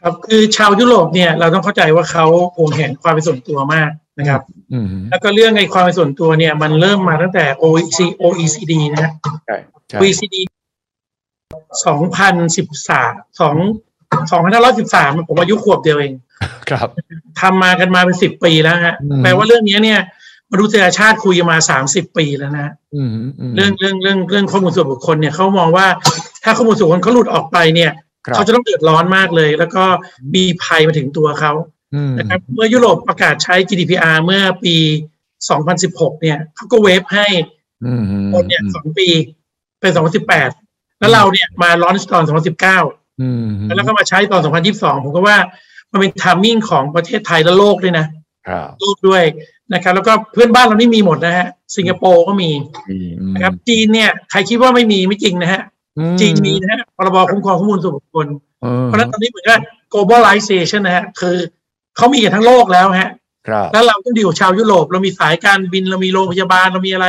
[0.00, 4.40] ครับคือชาวยุโรปเนี่ย เราต้องเข้าใจว่าเขาหวงแหนความเป็นส่วนตัวมากนะครับ
[4.72, 9.12] อืมแล้วก็เรื่องไอ้ความเป็นส่วนตัวเนี่ย มันเริ่มมาตั้งแต่ OECD OECD นะฮะ
[14.12, 16.12] ใช่ใช่ OECD 2013 2 2513ผมอายุขวบเดียวเอง
[16.70, 16.88] ครับ
[17.40, 20.00] ทำมากันมาเป็นสิบปีแล้วฮะอืมแปลว่าเรื่องนี้เนี่ย
[20.52, 23.08] มนุษยชาติคุยกันมาสามสิบปีแล้วนะอืม
[23.50, 25.86] มเรื่องเรื่องเรื่องเรื่องข้อมูลส่วนบุคคลเนี่ยเขามองว่า
[26.44, 27.92] ถ้าข้อมูลส่วนบุคคลเขาหลุดออกไปเนี่ย
[28.26, 29.84] ครับเขาจะต้องเดือดร้อนมากเลย แล้วก็
[30.34, 31.52] มีภัยมาถึงตัวเขา
[31.94, 34.76] อืมนะครับเมื่อยุโรปประกาศใช้ GDPR เมื่อปี
[35.48, 37.26] 2016 เนี่ยเขาก็เวฟให้
[37.84, 39.08] อืมคนเนี่ยสองปี
[39.80, 39.92] เป็น
[40.46, 42.34] 2018 แล้วเราเนี่ยมาลอนช์ตอน 2019อื
[42.88, 43.01] ม
[43.76, 44.40] แล้วก็มาใช้ตอน
[44.72, 45.36] 2022 ผมก็ว่า
[45.92, 48.06] มันเป็นทามมิ่งของประเทศไทยและโลกด้วยนะ
[48.48, 49.22] ครับโลกด้วย
[49.72, 52.50] นะครับ แล้วก็เพื่อนบ้านเรานี่มีหมดนะฮะ สิงคโปร์ก็มี
[52.90, 55.60] อืมนะครับ จีนเนี่ยใครคิดว่าไม่มีไม่จริงนะฮะ
[55.98, 58.26] อืมจีนมีนะฮะพรบคุ้มครองข้อมูลส่วนบุคคล
[58.62, 59.60] เออเพราะฉะนั้นตอนนี้เหมือนกับ
[59.92, 61.36] globalization นะฮะ คือ
[61.96, 63.10] เขามีกันทั้งโลกแล้วฮะ
[63.48, 67.08] ครับแล้วเราต้องดีกับชาวยุโรป เรามีสายการบินเรามีโรงพยาบาลเรามีอะไร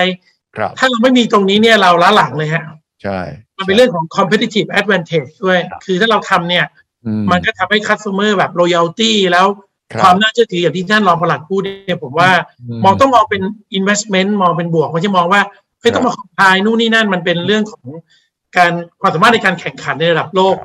[0.58, 2.64] ครับถ้าเราไม่มีตรงนี้เนี่ยเราล้าหลังเลยฮะ
[3.04, 3.20] ใช่
[3.58, 6.66] มันเป็นเรื่องของ competitive advantage ด้วย คือถ้าเราทำเนี่ย
[7.06, 9.48] อืมันก็ทำให้ customer แบบ loyalty แล้ว
[9.92, 12.30] ครับความน่าเชื่อถืออย่างที่ท่านรองปลัดพูดเนี่ยผมว่า
[12.84, 13.42] มองต้องมองเป็น
[13.78, 15.42] investment มองเป็นบวกไม่ใช่มองว่า
[15.80, 17.86] เฮ้ยต้องมาคอมพายนู่นนี่นั่นมันเป็นเรื่องของ
[18.58, 20.56] การความสามารถในการแข่งขันในระดับโลก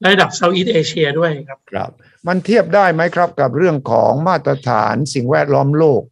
[0.00, 1.90] และระดับ Southeast Asia ด้วยครับครับ
[2.26, 6.02] มันเทียบได้ไหมครับกับเรื่องของมาตรฐานสิ่งแวดล้อมโลก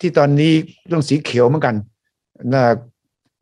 [0.00, 0.52] ที่ตอนนี้
[0.86, 1.76] เรื่องสีเขียวเหมือนกัน
[2.54, 2.64] นะ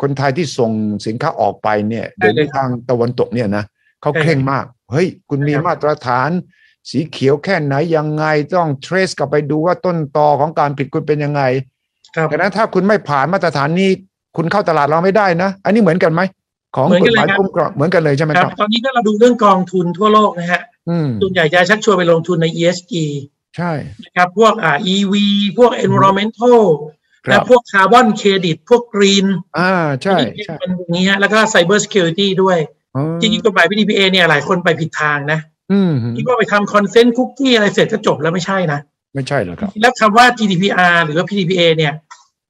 [0.02, 0.70] คนไทยที่ส่ง
[1.06, 3.64] สินค้าออกไปเนี่ยได้โดยเลยทางตะวันตกเนี่ยนะ
[4.02, 6.30] เขาใช่เคร่งมาก เฮ้ย คุณมีครับมาตรฐาน
[6.90, 11.42] สีเขียวแค่ไหนยังไงต้อง trace กลับไปดูว่าต้นตอของการผิดคุณเป็นยังไง
[12.16, 13.90] ครับดังนั้นถ้าคุณไม่ผ่านมาตรฐานนี้
[14.36, 16.22] คุณเข้าตลาดเราไม่ได้นะ อันนี้เหมือนกันไหม
[16.76, 22.92] ของเหมือนกกัฎนหมายเลยครับคุ้มครองเหมือนกันเลยใช่ไหมคครัรับบตอนนี้ก็เราดูเรื่องกองทุนทั่วโลกนะฮะอืมส่วนใหญ่จะชักชวนไปลงทุนใน ESG
[23.56, 23.72] ใช่
[24.04, 25.14] นะครับ พวกอ่า EV
[25.58, 26.58] พวก environmental
[27.26, 29.26] ครัและบพวกคาร์บอนเครดิตพวก green
[29.58, 32.58] อ่าใช่ที่ใช่เป็นอย่างนี้ฮะแล้วก็ cyber security ด้วย
[32.96, 35.38] อ๋อจริงๆกฎหมาย PDPA เนี่ยหลายคนไปผิดทางนะ
[35.72, 38.80] อืมคิดว่าไปทำ consent cookie อะไรเสร็จก็จบแล้วไม่ใช่นะ
[39.14, 41.92] ไม่ใช่เหรอครับ แล้วคำว่า GDPR หรือว่า PDPA เนี่ย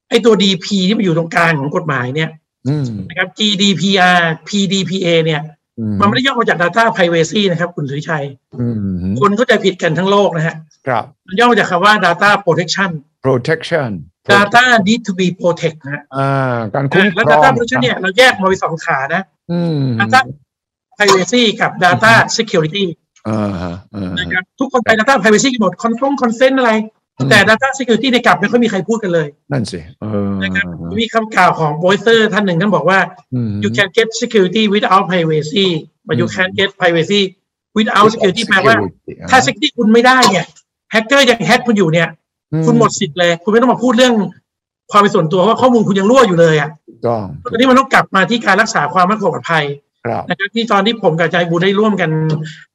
[0.09, 2.29] ไอตัว DP ที่มันอยู่ตรงกลางของกฎหมายเนี่ย
[2.67, 5.41] อืมนะครับ GDPR PDPA เนี่ย
[5.79, 8.25] อืมันไม่ได้ย่อมาจาก Data Privacy นะครับ คุณสุริชัย
[8.59, 8.77] อืม
[9.21, 10.55] คนเข้าใจผิดกันทั้งโลกนะฮะ
[10.87, 12.89] ครับมันย่อมาจากคำว่า Data Protection
[13.25, 13.89] protection
[14.33, 20.19] data need to be protect นะอ่าการคุ้มคแล้วรอง data protection เนี่ยเราแยกมาเป็นสองขานะอืม data
[20.97, 22.85] privacy กับ data security
[23.27, 26.71] อ่าฮะอ่านะครับทุกคนไป data privacy กันหมด consent consent อะไร
[27.29, 30.65] แต่ data security ในกลับไม่ค่อยมีใครพูดกันเลย นั่นสิเออนะครับ
[31.01, 32.99] มีคำกล่าวของโบยเซอร์ท่านหนึ่งท่านบอกว่า
[33.33, 35.67] อืม you can get security without privacy
[36.07, 37.21] but you อืม can't get privacy
[37.77, 40.45] without security แปลว่า security ถ้า security คุณไม่ได้เนี่ย
[40.91, 42.07] แฮกเกอร์ยังแฮกคุณอยู่เนี่ย
[42.65, 44.13] คุณหมดสิทธิ์เลย คุณไม่ต้องมาพูดเรื่อง
[44.91, 49.65] ความเป็นส่วนตัวว่าข้อมูลคุณยังรั่วอยู่เลยอะถูกต้องตอนนี้มันต้องกลับมาที่การรักษาความมั่นคงปลอดภัย
[50.05, 52.09] ครับนะครับที่ตอนที่ผมกับอาจารย์บูลได้ร่วมกัน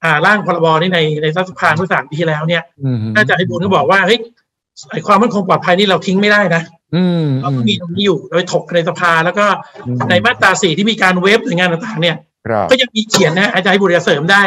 [0.03, 4.19] อ่าร่างพรบนี้ในในรัฐสภาเมื่อสามปีที่แล้วเนี่ยอืมอาจารย์บูลก็บอกว่าเฮ้ย
[4.91, 6.63] ไอความมั่นคงปลอดภัยนี่เราทิ้งไม่ได้นะ
[6.95, 9.45] อืมเราต้องมีตรงนี้อยู่โดยถกในสภาแล้วก็
[10.11, 14.43] ในมาตราสี่ที่มีการเวฟหน่วยงานต่างๆเนี่ยครับก็ยังมีเขียนนะอาจารย์บุรีเสริมได้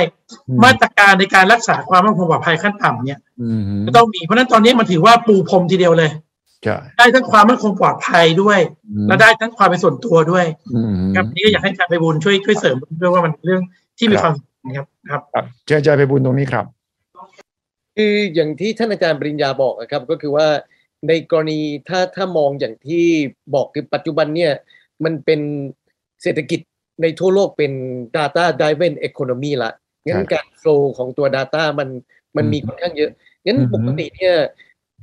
[0.63, 3.24] มาตรการในการรักษาความมั่นคงปลอดภัยขั้นต่ำเนี่ยอืม
[3.85, 6.11] ก็ต้องมีเพราะฉะนั้นตอนนี้มันถือว่าปูพรมทีเดียวเลย
[6.63, 8.59] ใช่ได้ทั้งความมั่นคงปลอดภัยด้วย
[9.07, 10.45] และได้ทั้งความเป็นส่วนตัวด้วย
[10.75, 13.61] อืมครับนี่ก็อยากให้อาจารย์ไปบุญช่วยช่วยเสริมด้วยว่ามันเป็นเรื่อง
[13.97, 16.65] ที่มีความสำคัญครับครับครับเชิญอาจารย์ไปบุญตรงนี้ครับ
[17.97, 20.47] คืออย่างที่ท่านอาจารย์ปริญญาบอกนะครับก็คือว่า
[21.07, 23.05] ในกรณีถ้าถ้ามองอย่างที่
[23.55, 24.51] บอกคือปัจจุบันเนี่ย
[25.03, 25.39] มันเป็น
[26.23, 26.59] เศรษฐกิจ
[27.01, 27.71] ในทั่วโลกเป็น
[28.15, 29.71] data driven economy ละ
[30.05, 31.89] งั้นการ flow ของตัว data มัน
[32.37, 33.11] มันมีค่อนข้างเยอะ
[33.45, 34.35] งั้นอือฮึปกติเนี่ย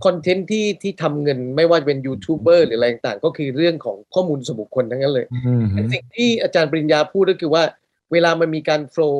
[0.04, 7.64] คอนเทนต์ที่ที่ทำเงินไม่ว่าจะเป็นยูทูบเบอร์หรืออะไรต่างๆก็คือเรื่องของข้อมูลส่วนบุคคลทั้งนั้นเลยอืมสิ่งที่อาจารย์ปริญญาพูดก็คือว่า
[8.12, 9.16] เวลามันมีการ flow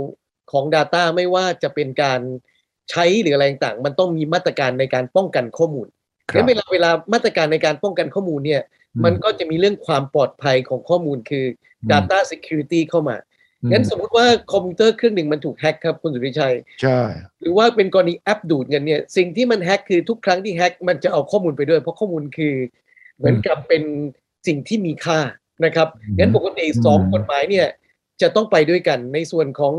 [0.53, 2.21] ของ Data ไม่ว่าจะเป็นการ
[2.91, 5.87] ใช้หรืออะไรต่างๆมันต้องมีมาตรการในการป้องกันข้อมูล
[6.31, 8.63] ครังั้บนเวลาเวลามาตรการในการป้องกันข้อมูลเนี่ย
[9.05, 11.45] มันก็จะมีเรื่องความปลอดภัยของข้อมูลคือ
[11.91, 13.17] Data Security เข้ามา
[13.71, 17.01] งั้นสมมุติว่าคอมพิวเตอร์เครื่องหนึ่งมันถูกแฮ็กครับคุณสุริชัย ใช่
[17.41, 22.55] หรือว่าเป็นกรณีแอปดูดเงินเนี่ย สิ่งที่มันแฮ็กคือทุกครั้งที่แฮ็กมันจะเอาข้อมูลไปด้วย เพราะข้อมูลคือ
[23.19, 23.83] เหมือนกับเป็น
[24.47, 25.21] สิ่งที่มีค่า
[25.65, 27.67] นะครับงั้นปกติสองกฎหมายเนี่ย
[28.23, 29.75] จะต้องไปด้วยกันในส่วนของ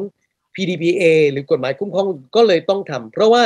[0.56, 3.44] PDPA หรือกฎหมายคุ้มครองก็เลยต้องทำเพราะว่า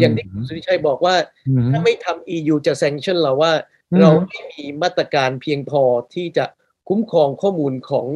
[0.00, 1.16] อย่างที่คุณสุริชัยบอกว่า
[1.48, 3.52] อืมถ้าไม่ทำ EU จะ sanction เราว่า
[3.90, 5.82] อืมเราไม่มีมาตรการเพียงพอ
[6.14, 6.44] ที่จะ
[6.88, 8.06] คุ้มครองข้อมูลของ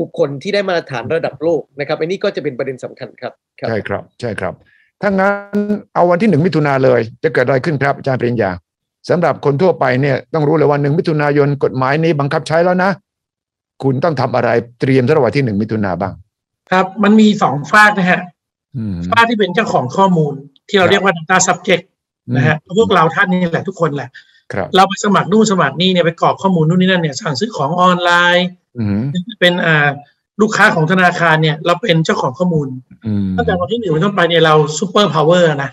[0.00, 4.54] บุคคลที่ได้มาตรฐานระดับโลกนะครับอันนี้ก็จะเป็นประเด็นสำคัญครับครับใช่ครับใช่ครับ
[5.02, 5.56] ถ้างั้น
[5.94, 8.50] เอาวันที่หนึ่งมิถุนาเลย จะเกิดอะไรขึ้นครับอาจารย์ปริญญา
[9.08, 12.90] สำหรับคนทั่วไปเนี่ยต้องรู้เลยว่าหนึ่งมิถุนายนกฎหมายนี้บังคับใช้แล้วนะ
[13.82, 16.12] คุณต้องทำอะไรเตรียมสำหรับวันที่หนึ่งมิถุนาบ้าง
[16.70, 18.20] ครับ มันมีสองฝากนะฮะ
[18.76, 20.32] อืมฝากที่เป็นเจ้าของข้อมูล
[20.68, 21.84] ที่เราเรียกว่า data subject
[22.36, 24.08] นะฮะพวกเราท่านนี่แหละทุกคนแหละ
[24.52, 28.67] ครับเราไปสมัครนู่นสมัครนี่เนี่ยไปกรอกข้อมูลนู่นนี่นั่นเนี่ยสั่งซื้อของออนไลน์อืม
[29.40, 29.88] เป็นอ่า
[30.40, 32.68] ลูกค้าของธนาคารเนี่ย เราเป็นเจ้าของข้อมูล
[33.06, 35.70] อืมตั้งแต่วันที่หนึ่งเป็นต้นไปเนี่ยเรา superpower นะ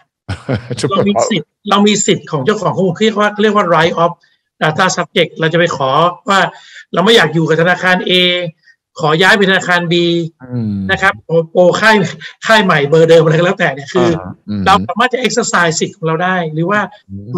[0.81, 4.11] ซุปเราเปอร์มีสิทธิ์เรามีสิทธิ์ของเจ้าของข้อมูลเรียกว่าเรียกว่า right of
[4.61, 5.89] data subject เราจะไปขอ
[6.29, 6.39] ว่า
[6.93, 8.11] เราไม่อยากอยู่กับธนาคาร A
[8.99, 9.93] ขอย้ายไปธนาคาร B
[10.51, 11.95] อืมนะครับโอโอค่าย
[12.45, 14.09] ค่ายใหม่เบอร์เดิมอะไรก็แล้วแต่เนี่ยคือ
[14.49, 16.79] อมเราสามารถจะ exercise สิทธิ์ของเราได้ หรือว่า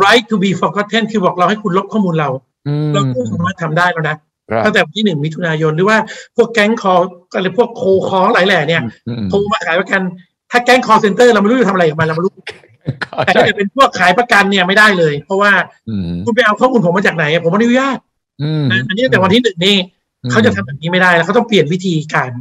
[0.04, 2.30] right to be forgotten คือบอกเราให้คุณลบข้อมูลเรา
[2.68, 4.20] อืมเราก็สามารถทำได้แล้วนะครับ
[4.66, 5.98] ตั้งแต่วันที่หนึ่งมิถุนายนหรือว่า
[6.36, 6.94] พวกแก๊งคอล
[7.36, 10.02] อะไรพวก cold call หลายแหล่เนี่ยอืมโทรมาขายประกัน
[10.52, 12.34] ถ้าแก๊งคอลเซ็นเตอร์เราไม่รู้จะทำอะไรกับมันเราไม่รู้
[13.26, 15.52] แต่ใช่ถ้าเกิดเป็นพวกขายประกันเนี่ยไม่ได้เลย เพราะว่า
[15.90, 17.98] อืมคุณไปเอาข้อมูลผมมาจากไหนอะผมไม่อนุญาต
[18.42, 19.76] อืมนะอันนี้ตั้งแต่วันที่หนึ่งนี่
[20.32, 22.32] เขาจะทำแบบนี้ไม่ได้แล้วเขาต้องเปลี่ยนวิธีการ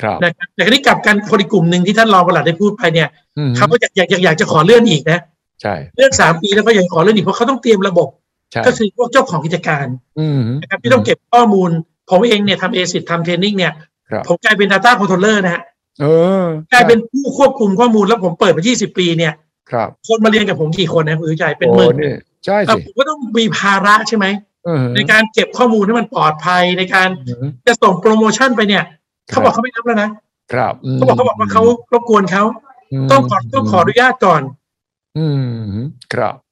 [0.00, 5.20] ครับนะครับแต่คราวนี้กลับกันคนอีกกลุ่มหนึ่งที่ท่านรองประหลัดได้พูดไปเนี่ยอืมเขาก็อยากอยากอยากอยากจะขอเลื่อนอีกนะ
[5.62, 8.21] ใช่เลื่อนสามปีแล้วก็ยังขอเลื่อนอีกเพราะเขาต้องเตรียมระบบใช่
[8.66, 9.86] ก็คือพวกเจ้าของกิจการ
[10.18, 11.70] อืมนะครับที่ต้องเก็บข้อมูล
[12.10, 13.72] ผมเองเนี่ยทำเอซิทำเทรนนิ่งเนี่ย
[14.10, 15.62] ครับผมกลายเป็น Data Controller นะฮะ
[16.00, 16.06] เอ
[16.44, 19.32] อกลายเป็นผู้ควบคุมข้อมูลแล้วผมเปิดมา 20 ปีเนี่ย
[19.70, 22.14] ครับ คนมาเรียนกับผมกี่คนนะคุณสุใจเป็นหมื่นโอ้นี่
[22.46, 24.26] ใช่แต่สิผมก็ต้องมีภาระใช่ไหม
[24.64, 28.84] เออในการเก็บข้อมูลให้มันปลอดภัยในการอืมจะส่งโปรโมชั่นไปเนี่ย
[29.30, 30.10] เขาบอกเขาไม่รับแล้วนะ
[30.52, 31.62] ครับมเขาบอกเขาบอกว่าเขา
[31.92, 32.44] รบกวนเขา
[33.04, 34.42] มต้องขอต้องขออนุญาตก่อน
[35.18, 35.42] อืม
[36.12, 36.51] ครับคร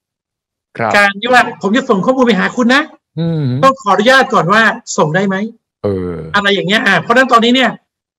[0.97, 2.83] การที่ว่าผมจะส่งข้อมูลไปหาคุณนะ
[3.19, 4.61] อืมต้องขออนุญาตก่อนว่า
[4.97, 5.35] ส่งได้ไหม
[5.83, 7.71] เออ อะไรอย่างเงี้ยอ่าเพราะฉะนั้นตอนนี้เนี่ย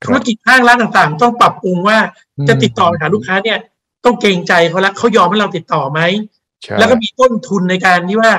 [0.03, 1.99] ครับธุรกิจห้างร้านต่างๆ ต้องปรับปรุงว่า
[2.49, 3.59] จะติดต่อไปหาลูกค้าเนี่ย
[4.05, 6.01] ต้องเกรงใจเขาแล้วเขายอมให้เราติดต่อไหม
[6.63, 8.33] ใช่แล้วก็มีต้นทุนในการที่ว่า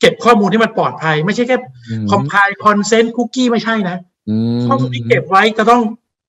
[0.00, 3.96] เก็บข้อมูลที่มันปลอดภัย ไม่ใช่แค่ comply consent คุกกี้ไม่ใช่นะ
[4.28, 5.82] อืมข้อมูลที่เก็บไว้จะต้อง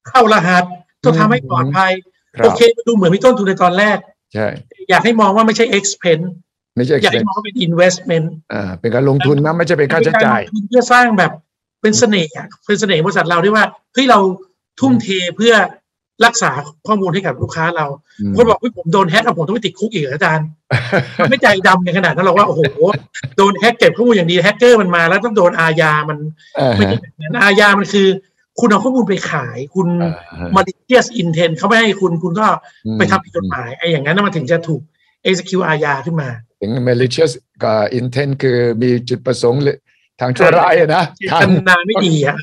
[0.10, 0.64] เข้ารหัส
[1.04, 1.92] ต้องทำให้ปลอดภัย
[2.38, 3.98] ครับโอเคมันดูเหมือนมีต้นทุนในตอนแรก
[4.34, 4.48] ใช่
[4.90, 6.28] อยากให้มองว่าไม่ใช่ expense
[6.78, 11.32] ไม่ใช่อยากให้มองว่าเป็น investment อ่าเป็นการลงทุนนะไม่ใช่เป็นค่าใช้จ่ายเป็นกรลงทุนเพื่อสร้างแบบ
[11.82, 14.20] เป็นเสน่ห์อะเป็นเสน่ห์บริษัทเราที่ว่าเฮ้ยเรา
[14.80, 15.54] ทุ่มเทเพื่อ
[16.26, 16.52] รักษา
[16.88, 17.86] ข้อมูลให้กับลูกค้าเรา
[18.20, 20.48] อืมคนบอกว่าผมโดนแฮกกับผมต้องไปติดคุกอีกเหรออาจารย์
[21.18, 22.62] มันไม่ใจดำในขนาดนั้นหรอกว่าโอ้โห
[23.38, 26.18] โดนแฮกเก็บข้อมูลอย่างดีแฮกเกอร์มันมาแล้วต้องโดนอาญามัน
[26.60, 28.08] อ่าไม่ฮะใช่แบบนั้นอาญามันคือ
[28.60, 32.48] คุณเอาข้อมูลไปขาย คุณอ่าฮะ malicious intent เขาไม่ให้คุณคุณก็
[32.98, 34.82] ไปทำผิดกฎหมายไอ้อย่างนั้นน่ะมันถึงจะถูก
[35.30, 37.32] execute อาญาขึ้นมา ถึง malicious
[37.64, 39.62] กับ intent คือมีจุดประสงค์
[40.22, 42.36] ทางชั่วร้ายอะนะเจตนาไม่ดีอะ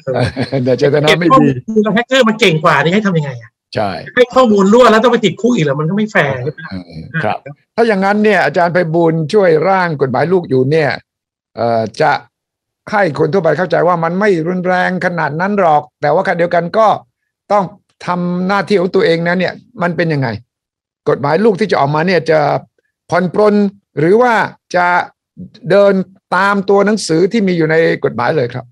[0.65, 7.39] แต่เจตนาเก็บไม่ข้อดีมูลแล้วแฮกเกอร์มันเก่งกว่านี่ให้ทำยังไงอะใช่ให้ข้อมูลรั่วแล้วต้องไปติดคุกอีกเหรอมันก็ไม่แฟร์ใช่ไหมเออครับ
[7.77, 10.91] ถ้าอย่างนั้นเนี่ยอาจารย์ไพบูลย์ช่วยร่างกฎหมายลูกอยู่เนี่ย
[11.57, 12.13] เอ่อจะ
[12.93, 16.87] ให้คนทั่วไปเข้าใจว่ามันไม่รุนแรงขนาดนั้นหรอก แต่ว่าขณะเดียวกันก็
[17.53, 17.65] ต้อง
[18.07, 20.29] ทำหน้าที่ของตัวเองนะเนี่ย มันเป็นยังไง
[21.09, 22.39] กฎหมายลูกที่จะออกมาเนี่ยจะ
[23.11, 23.55] ผ่อนปรน
[23.99, 24.35] หรือว่า
[24.77, 24.87] จะ
[25.71, 25.95] เดิน
[26.37, 28.65] ตามตัวหนังสือที่มีอยู่ในกฎหมายเลยครับ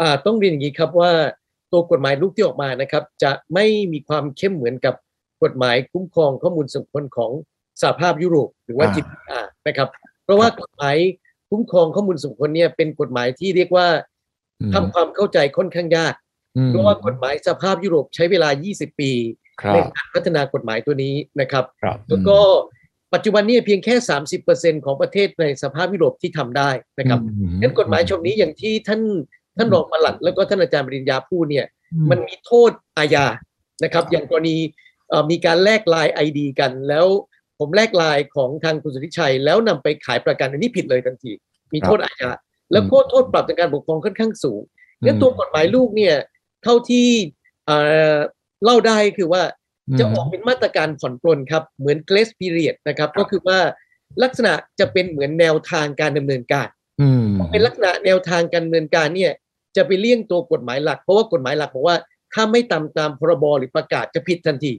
[0.00, 1.12] อ่าต้องเรียนอย่างนี้ครับว่า
[1.72, 4.94] ตัวกฎหมายลูกที่ออกมานะครับ จะไม่มีความเข้มเหมือนกับ
[5.42, 7.30] กฎหมายคุ้มครองข้อมูลส่วนบุคคลของ
[7.80, 9.88] สหภาพยุโรปหรือว่าอ่า GDPR นะครับ
[10.24, 10.96] เพราะว่ากฎหมาย
[11.50, 13.86] คุ้มครองข้อมูลส่วนบุคคลเนี่ยเป็นกฎหมายที่เรียกว่า
[14.60, 16.14] อืมทำความเข้าใจค่อนข้างยาก
[16.56, 19.12] อืมเพราะว่ากฎหมายสหภาพยุโรปใช้เวลา 20 ปี
[19.62, 22.38] ครับในการพัฒนากฎหมายตัวนี้นะครับครับแล้วก็
[23.14, 23.94] ปัจจุบันนี้เพียงแค่
[24.40, 29.00] 30%ของประเทศในสหภาพยุโรปที่ทำได้นะครับอืงั้นกฎหมายฉบับนี้อย่างที่ท่าน
[29.56, 31.66] ท่านรองปลัดแล้วก็ท่านอาจารย์ปริญญาพูดเนี่ย
[32.10, 33.26] มันมีโทษอาญา
[33.84, 34.56] นะครับ อย่างกรณี
[35.08, 37.06] เอ่อมีการแลกลายไอดีกันแล้ว
[37.58, 41.32] ผมแลกลายของทางคุณสุทธิชัย แล้วนำไปขายประกันอันนี้ผิดเลยทันที
[41.72, 42.30] มีโทษอาญา
[42.72, 44.60] แล้วก็โทษปรับทางการปกครองค่อนข้างสูง
[45.04, 46.14] งั้นตัวกฎหมายลูกเนี่ย
[46.62, 47.06] เท่าที่
[47.66, 47.76] เอ่
[48.14, 48.16] อ
[48.64, 49.42] เล่าได้คือว่า
[49.98, 53.58] จะออกเป็นมาตรการผ่อนปลนครับ เหมือน grace period นะครับ ก็คือว่า
[54.22, 56.68] ลักษณะจะเป็นเหมือนแนวทางการดำเนินการ
[57.00, 59.32] อืมเป็นลักษณะแนวทางการดำเนินการเนี่ย
[59.76, 61.96] จะไปเลี่ยงตัวกฎหมายหลัก เพราะว่ากฎหมายหลักบอกว่า
[62.34, 64.72] ถ้าไม่ตามตามพรบหรือประกาศจะผิดทันที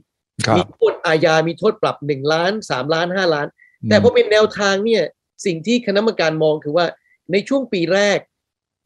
[0.46, 3.46] ครับมีโทษอาญา มีโทษปรับหนึ่งล้านสามล้านห้าล้าน
[3.88, 5.02] แต่พอเป็นแนวทางเนี่ย
[5.46, 6.86] สิ่งที่คณะกรรมการมองคือว่า
[7.32, 8.18] ในช่วงปีแรก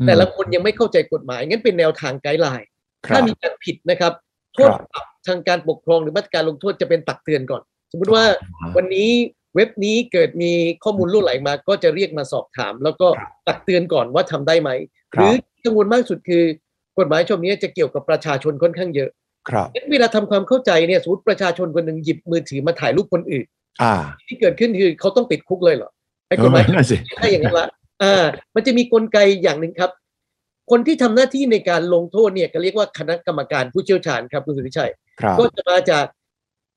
[0.06, 2.68] แต่ละคนยังไม่เข้าใจกฎหมายงั้นเป็นแนวทางไกด์ไลน์
[3.06, 4.12] ครับถ้ามีการผิดนะครับ
[4.54, 8.24] โทษครับปรับ ทางการปกครองหรือมาตรการลงโทษจะเป็นตักเตือนก่อน สมมุติว่า
[8.76, 9.10] วันนี้
[9.54, 10.52] เว็บนี้เกิดมี
[10.84, 13.06] ข้อมูลรั่วไหลมาก็จะเรียกมาสอบถาม แล้วก็
[13.48, 14.70] ตักเตือนก่อนว่าทำได้ไหม
[15.14, 15.34] คหรัรืบอ
[15.64, 16.42] กังวลมากสุดคือ
[16.98, 19.10] กฎหมายฉบับนี้จะเกี่ยวกับประชาชนค่อนข้างเยอะ
[19.48, 23.46] ครับงั้นเวลาทำความเข้าใจเนี่ยสมมติประชาชนคนหนึ่งหยิบมือถือมาถ่ายรูปคนอื่น
[23.82, 23.94] อ่า
[24.28, 25.90] ที่เกิดขึ้นคือเขาต้องติดคุกเลยเหรอ
[26.28, 27.68] ไอ้กฎหมายเออนั่นสิถ้าอย่างนั้นละ
[28.02, 29.90] อ่า มันจะมีกลไกอย่างหนึ่งครับ
[30.70, 35.03] คนที่ทำหน้าที่ในการลงโทษเนี่ยก็เรียกว่าคณะกรรมการผู้เชี่ยวชาญครับคุณสุทธิชัยครับ
[35.38, 36.06] ก็จะมาจาก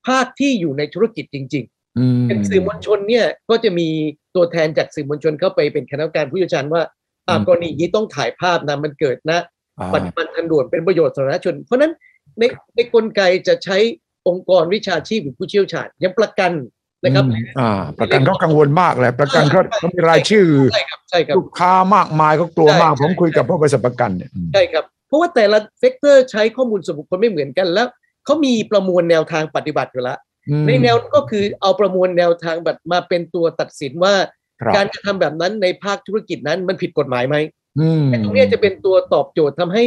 [0.08, 1.64] ภาคที่อยู่ในธุรกิจจริง
[1.98, 3.88] อืมๆเป็นสื่อมวลชนเนี่ยก็จะมี
[4.34, 6.82] ตัวแทนจากสื่อมวลชนเข้าไปเป็นคณะกรรมการผู้เชี่ยวชาญว่า
[7.28, 9.40] อ่ากรณีนี้ต้องถ่ายภาพนะมันเกิดนะ
[9.80, 11.92] อ่าปัจจุบันทันด่วนเป็นประโยชน์สาธารณชน เพราะฉะนั้น
[12.38, 12.42] ใน
[12.74, 13.76] ในกลไกจะใช้
[14.28, 16.52] องค์กรวิชาชีพหรือผู้เชี่ยวชาญยังประกัน
[17.04, 17.70] นะครับอืมอ่า
[18.00, 27.86] ประกันก็กังวลมากเลยประกันเขาเขามีรายชื่อใช่ครับใช่ครับลูกค้ามากมายก็กลัวมากใช่ผมคุยกับพวกบริษัทประกันเนี่ยอืมใช่ครับ เพราะว่าแต่ละ sector ใช้ข้อมูลส่วนบุคคลไม่เหมือนกันแล้ว
[28.28, 30.18] เขามีประมวลแนวทางปฏิบัติอยู่แล้ว
[30.50, 34.14] อืมในแนวก็คือเอาประมวลแนวทางแบบมาเป็นตัวตัดสินว่า
[34.62, 37.36] ครับการกระทำแบบนั้นในภาคธุรกิจนั้นมันผิดกฎหมายไหม
[37.78, 39.84] อืมแต่ตรงเนี้ยจะเป็นตัวตอบโจทย์ทำให้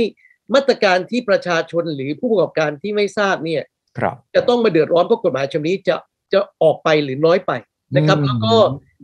[0.53, 3.63] มาตรการที่ประชาชนหรือผู้ประกอบการที่ไม่ทราบเนี่ย
[3.97, 5.95] ครับจะต้องมาเดือดร้อนเพราะกฎหมายฉบับนี้จะ
[6.33, 7.51] จะออกไปหรือน้อยไป
[7.95, 8.55] นะครับอืมแล้วก็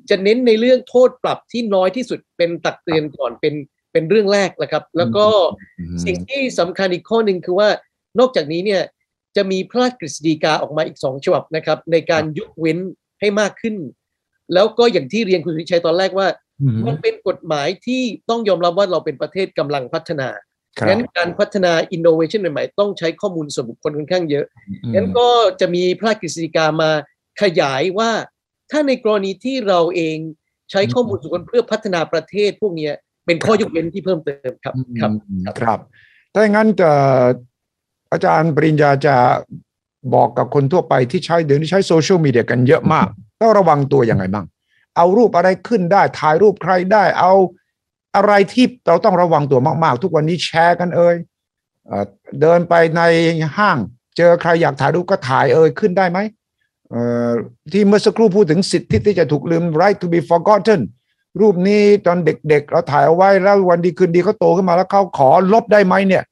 [0.10, 3.54] จะเน้นในเรื่องโทษปรับที่น้อยที่สุดเป็นตักเตือนก่อนเป็น
[3.91, 5.26] เป็นเรื่องแรกนะครับ แล้วก็
[5.80, 7.69] อืมสิ่งที่สำคัญอีกข้อหนึ่งคือว่า
[8.19, 8.82] นอกจากนี้เนี่ย
[9.35, 12.77] จะมีพระราชกฤษฎีกาออกมาอีกสองฉบับนะครับ ในการยกเว้น
[13.19, 13.75] ให้มากขึ้น
[14.53, 16.27] แล้วก็อย่างที่เรียนคุณสุริชัยตอนแรกว่า
[16.61, 20.29] อืมมันเป็นกฎหมายที่ต้องยอมรับว่าเราเป็นประเทศกำลังพัฒนา
[20.79, 24.45] ครับงั้นการพัฒนาอินโนเวชันใหม่ๆต้องใช้ข้อมูลส่วนบุคคลค่อนข้างเยอะ
[24.83, 25.27] อืมงั้นก็
[25.59, 26.91] จะมีพระราชกฤษฎีกามา
[27.41, 28.11] ขยายว่า
[28.71, 30.17] ถ้าในกรณีที่เราเอง
[30.71, 32.93] ใช้ข้อมูลส่วนบุคคลเพื่อพัฒนาประเทศพวกเนี้ย
[33.25, 35.79] เป็นข้อยกเว้นที่เพิ่มเติมครับครับอืมครับ
[36.33, 36.91] ถ้าอย่างนั้นจะ
[38.11, 39.15] อาจารย์ปริญญาจะ
[40.13, 43.07] บอกกับคนทั่วไปที่ใช้เดี๋ยวนี้ใช้โซเชียลมีเดียกันเยอะมาก
[43.41, 44.45] ต้องระวังตัวยังไงบ้าง
[44.95, 47.33] เอารูปอะไรขึ้นได้ ถ่ายรูปใครได้ เอา
[48.15, 51.15] อะไรที่เราต้องระวังตัวมาก ๆ ทุกวันนี้แชร์กันเอ่ย
[52.41, 53.01] เดินไปใน
[53.57, 53.77] ห้าง
[54.17, 56.19] เจอใครอยากถ่ายรูปก็ถ่ายเอ่ยขึ้นได้ไหม
[57.71, 60.81] ที่เมื่อสักครู่พูดถึงสิทธิที่จะถูกลืม right to be forgotten
[61.39, 66.23] รูปนี้ตอนเด็กๆ เราถ่ายเอาไว้แล้ววันดีคืนดีเขาโตขึ้นมาแล้วเขาขอลบได้ไหมเนี่ย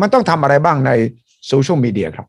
[0.00, 0.90] มันต้องทำอะไรบ้างใน
[1.46, 2.26] โซเชียลมีเดียครับ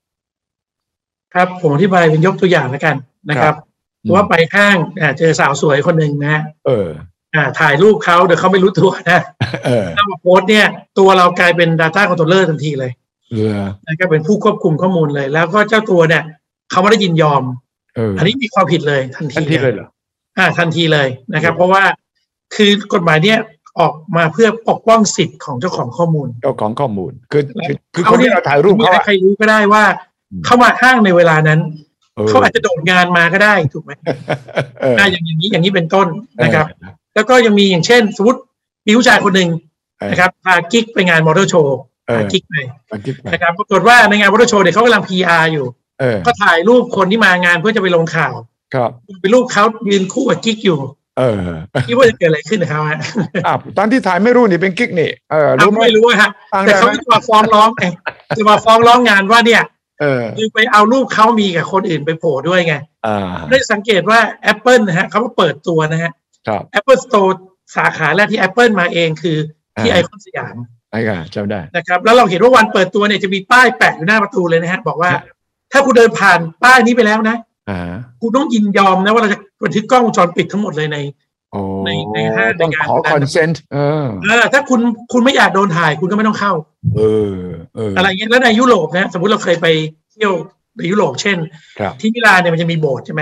[1.33, 2.95] ครับผมอธิบายเป็นยกตัวอย่างแล้วกัน
[3.29, 3.57] นะคครัรับบ
[4.01, 6.89] สมมุติว่าไปห้างอ่าเจอสาวสวยคนหนึ่งนะฮะเออ
[7.33, 9.21] อ่าถ่ายรูปเขาเดี๋ยวเขาไม่รู้ตัวนะ
[9.65, 10.65] เออถ้ามาโพสต์เนี่ย
[10.99, 12.91] ตัวเรากลายเป็น Data Controller ทันทีเลย
[13.31, 16.23] เออนะครับเป็นผู้ควบคุมข้อมูลเลย แล้วก็เจ้าตัวเนี่ย
[16.71, 17.43] เขาไม่ได้ยินยอม
[17.95, 19.87] เอออันนี้มีความผิดเลยทันทีทันทีเลยเหรอ
[20.37, 21.83] อ่า ทันทีเลยนะครับ เพราะว่า
[22.55, 23.39] คือกฎหมายเนี่ย
[23.79, 29.83] ออกมาเพื่อปกป้องสิทธิ์ของเจ้าของข้อมูลเจ้าของข้อมูล คือคือคือคนที่เราถ่ายรูปมีเขาใครอะใครรู้ก็ได้ว่า
[30.31, 31.59] อืมเข้ามาห้างในเวลานั้น
[32.15, 33.91] เออเขาอาจจะโดดงานมาก็ได้ถูกไหม
[34.81, 36.07] เอออ่าอย่างอย่างนี้อย่างนี้เป็นต้น
[36.43, 36.65] นะครับ
[37.15, 38.39] แล้วก็ยังมีอย่างเช่น สมมติ
[38.87, 39.49] มีผู้ชายคนหนึ่ง
[39.99, 42.55] เออนะครับพากิ๊กไปงานมอเตอร์โชว์เออพากิ๊กไป
[42.91, 45.65] มันคิดไปนะครับปรากฏว่าในงานมอเตอร์โชว์เนี่ยเขากำลัง PR อยู่
[45.99, 48.33] เออก็ถ่ายรูปคนที่มางานเพื่อจะไปลงข่าว
[48.73, 48.89] ครับ
[49.21, 50.79] เป็นรูปเขายืนคู่กับกิ๊กอยู่
[51.17, 51.49] เออ
[51.87, 52.99] คิดว่าจะเกิดอะไรขึ้นนะครับฮะ
[53.45, 57.85] อะตอนที่ถ่ายไม่รู้นี่เป็นกิ๊กนี่เออรู้ไหมไม่รู้อะฮะฟังแต่ได้เขาไหมจะมาฟ้องร้องไง
[58.37, 59.63] จะมาฟ้องร้องงานว่าเนี่ย
[60.01, 62.75] เออคือไปเอารูปเขามีกับคนอื่นไปโผล่ด้วยไง
[63.05, 64.19] อ่าได้สังเกตว่า
[64.51, 66.11] Apple นะฮะเขาก็เปิดตัวนะฮะ
[66.47, 67.33] ครับ Apple Store
[67.75, 69.37] สาขาแรกที่ Apple มาเองคือ
[69.79, 70.55] ที่ไออ่าคอนสยาม
[70.91, 75.11] ไอ้ค่ะจำได้นะครับ แล้วเราเห็นว่าวันเปิดตัวเนี่ยจะมีป้ายแปะอยู่หน้าประตูเลยนะฮะ บอกว่า
[75.71, 77.35] ถ้าคุณเดินผ่านป้ายนี้ไปแล้วนะ
[77.69, 77.79] อ่า
[78.21, 80.97] คุณต้องยินยอมนะว่าเราจะ บันทึกกล้องวงจรปิดทั้งหมดเลยใน
[81.51, 84.79] โอ้ในในห้างต้องในงานขอคอนเซนต์เออเออ ถ้าคุณ
[85.11, 86.53] คุณไม่อยากโดนถ่ายคุณก็ไม่ต้องเข้า
[86.97, 87.35] เออ
[87.75, 89.67] เอออะไรเงี้ยแล้วในยุโรปนะสมมติเราเคยไป
[90.11, 90.33] เที่ยว
[90.77, 91.37] ในยุโรปเช่น
[91.79, 93.21] ครับที่มิลานเนี่ยมันจะมีโบสถ์ใช่ไหม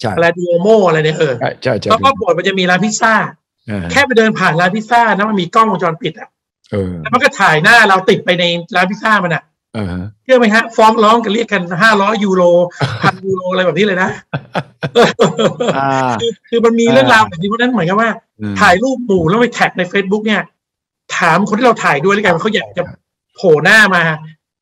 [0.00, 3.14] ใช่อะไรดูโอโมอะไรเนี่ยเออใช่ใช่ใช่แล้วก็โบสถ์มันจะมีร้านพิซซ่า
[3.70, 6.28] อ่าแค่ไปเดินผ่านร้านพิซซ่านะมันมีกล้องวงจรปิดอะ
[6.72, 8.44] เออแล้วมันก็ถ่ายหน้าเราติดไปใน
[8.76, 9.42] ร้านพิซซ่ามันอะ
[9.74, 9.86] เออ
[10.24, 12.42] เชื่อไหมฮะฟ้องร้องกันเรียกกันห้าร้อยยูโร
[13.02, 14.10] พันยูโรอะไรแบบนี้เลยนะ
[15.78, 18.10] อ่าคือคือมันมีเรื่องราวแบบนี้เพราะฉะนั้นเหมือนกับว่า
[18.60, 20.42] ถ่ายรูปหมู่แล้วไปแท็กใน Facebook เนี่ย
[21.16, 22.82] ถามคนที่เราถ่ายด้วยแล้วกันว่าเขาอยากจะ
[23.36, 24.02] โผล่หน้ามา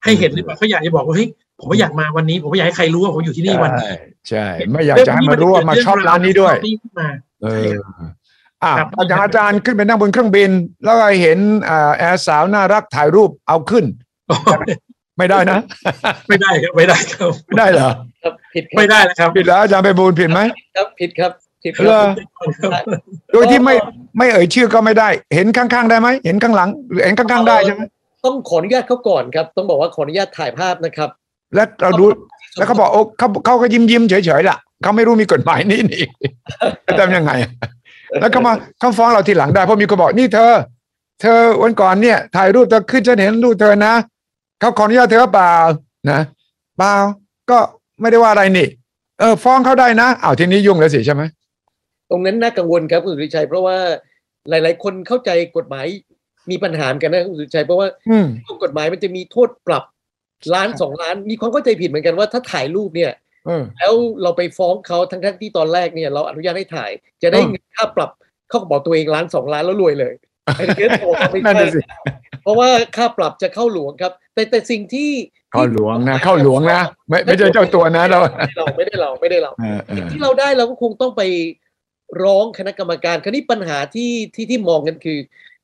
[0.05, 3.95] ให้เห็นหรือเปล่าเขาอยากจะบอกว่าเฮ้ยผมไม่อยากมาวันนี้ ผมไม่อยากให้ใครรู้ว่าผมอยู่ที่นี่วันนี้ใช่
[4.29, 7.09] ใช่ ไม่อยากจะให้มารู้ว่ามาช็อปร้านนี้ด้วยนี่ขึ้นมา
[7.43, 7.75] เออ
[8.65, 10.51] อะครับอาจารย์อาจารย์ขึ้นไปนั่งบนเครื่องบิน
[10.85, 13.85] แล้วก็เห็นอ่าแอร์สาวน่ารักถ่ายรูปเอาขึ้น
[15.19, 15.59] ไม่ได้นะ
[16.29, 17.91] ไม่ได้ครับไม่ได้ครับไม่ได้เหรอ
[18.23, 20.41] ครับผิดครัไม่บได้แล้วครับผิดแล้วอาจารย์ไปบูลผิดไหม
[20.77, 21.33] ครับผิดครับ
[21.65, 21.99] ผิดคเหรรัอบ
[23.33, 23.75] โดยที่ไม่
[24.19, 27.83] ไม่เอ่ยชื่อก็ไม่ได้ เห็นข้างๆได้ไหมเห็นข้างหลังหรือเห็นข้างๆได้ใช่ไหม
[28.25, 31.11] ต้องขออนุญาตเขาก่อนครับ ต้องบอกว่าขออนุญาตถ่ายภาพนะครับ
[31.55, 32.05] แล้วเราดู
[32.57, 36.05] แล้วเขาบอกโอ้เขาเขาก็ยิ้มยิ้มๆเฉยๆล่ะเขาไม่รู้มีกฎหมายนี่นี่
[36.87, 37.33] จะทำยังไง
[38.21, 40.53] แล้วเขามาเขาฟ้องเราทีหลังได้เพราะมีคนบอกนี่เธอ
[41.21, 43.95] เธอวันก่อนเนี่ยถ่ายรูปเธอขึ้นฉันเห็นรูปเธอนะ
[44.63, 45.53] เขาขออนุญาตเธอเปล่า
[46.11, 46.21] นะ
[46.79, 46.93] เปล่า
[47.51, 47.59] ก็
[48.01, 48.69] ไม่ได้ว่าอะไรนี่
[49.21, 51.23] เออ ฟ้องเขาได้นะอ้าวทีนี้ยุ่งแล้วสิใช่ไหม
[52.11, 53.77] ตรงนั้นน่ากังวลครับคุณสุริชัยเพราะว่า
[54.51, 55.87] หลาย ๆ คนเข้าใจกฎหมาย
[56.51, 58.27] มีปัญหาเหมือนกันนะคุณสุริชัยเพราะว่าอืม
[58.65, 59.85] กฎหมายมันจะมีโทษปรับ
[60.55, 63.13] ล้านสองล้าน มีความเข้าใจผิดเหมือนกันว่าถ้าถ่ายรูปเนี่ย
[63.47, 66.91] เออแล้วเราไปฟ้องเขาทั้งทั้งๆที่ตอนแรกเนี่ย เราอนุญาตให้ถ่าย
[67.23, 68.11] จะได้อืมเงินค่าปรับ
[68.49, 70.15] เขาก็บอกตัวเองล้านสองล้านแล้วรวยเลย
[70.57, 71.81] ไอ้เรื่องโอ้ไม่นั่นใช่น่ะสิ
[72.43, 75.11] เพราะว่าค่าปรับจะเข้าหลวงครับ แต่แต่สิ่งที่
[75.53, 81.23] เข้าหลวงนะ เข้าหลวงนะ ไม่ไม่ใช่เจ้าตัวนะเราไม่ได้เราไม่ได้เราไม่ได้เราเออเอสิ่งอที่เราได้เราก็คงต้องไป
[82.23, 85.19] ร้องคณะกรรมการคราวนี้ปัญหาที่ที่ที่มองกันคือ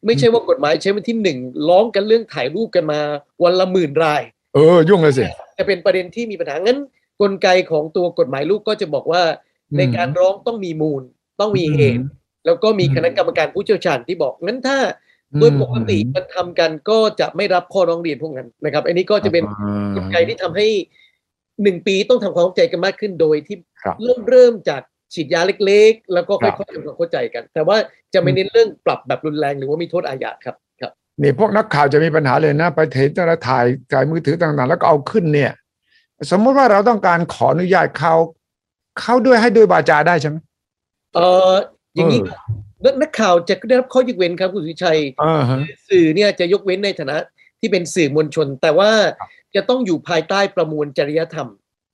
[0.07, 1.39] ไม่ใช่ว่ากฎหมายใช้วันที่หนึ่ง
[1.69, 3.01] ร้องกันเรื่องถ่ายรูปกันมา
[3.43, 4.23] วันละหมื่นราย
[4.55, 5.27] เออ ยุ่งเลยสิ
[5.59, 6.79] จะเป็นประเด็นที่มีปัญหางั้น
[7.21, 9.23] กลไกของตัวกฎหมายลูกก็จะบอกว่า
[9.71, 11.03] อืมในการร้องต้องมีมูล
[11.41, 12.05] ต้องมีเหตุ
[12.47, 14.79] แล้วก็มีอืมคณะกรรมการผู้เชี่ยวชาญที่บอกงั้นถ้า
[15.37, 20.67] โดยปกติมันทำกันก็จะไม่รับข้อร้องเรียนพวกนั้นนะครับ อันนี้ก็จะเป็นอ่ากลไกที่ทำให้
[21.63, 24.83] หนึ่งปีต้องทำความเข้าใจกันมากขึ้นโดยที่ครับเริ่มเริ่มจาก
[25.15, 27.77] ฉีดยาเล็กๆ แล้วก็ครัค่อบยๆทำความเข้าใจกัน แต่ว่า
[28.15, 35.53] จะไม่เน้นเรื่องปรับแบบรุนแรงหรือว่ามีโทษอาญาครับครับนี่พวกนักข่าวจะมีปัญหาเลยนะ ไปเห็นแต่ละถ่ายถ่ายมือถือต่างๆ แล้วก็เอาขึ้นเนี่ย
[36.31, 38.15] สมมติว่าเราต้องการขออนุญาตเขา
[39.01, 40.37] เขาด้วยให้ด้วยบาจาได้ใช่ไหม
[41.15, 41.53] เอ่อ
[41.95, 42.21] อย่างนี้
[42.81, 47.19] เออนักข่าวจะได้รับข้อยกเว้นครับคุณสุวิชัยอ่าฮะสื่อเนี่ยจะยกเว้นในฐานะ
[47.61, 48.91] ที่เป็นสื่อมวลชน แต่ว่า
[49.55, 51.49] จะต้องอยู่ภายใต้ประมวลจริยธรรม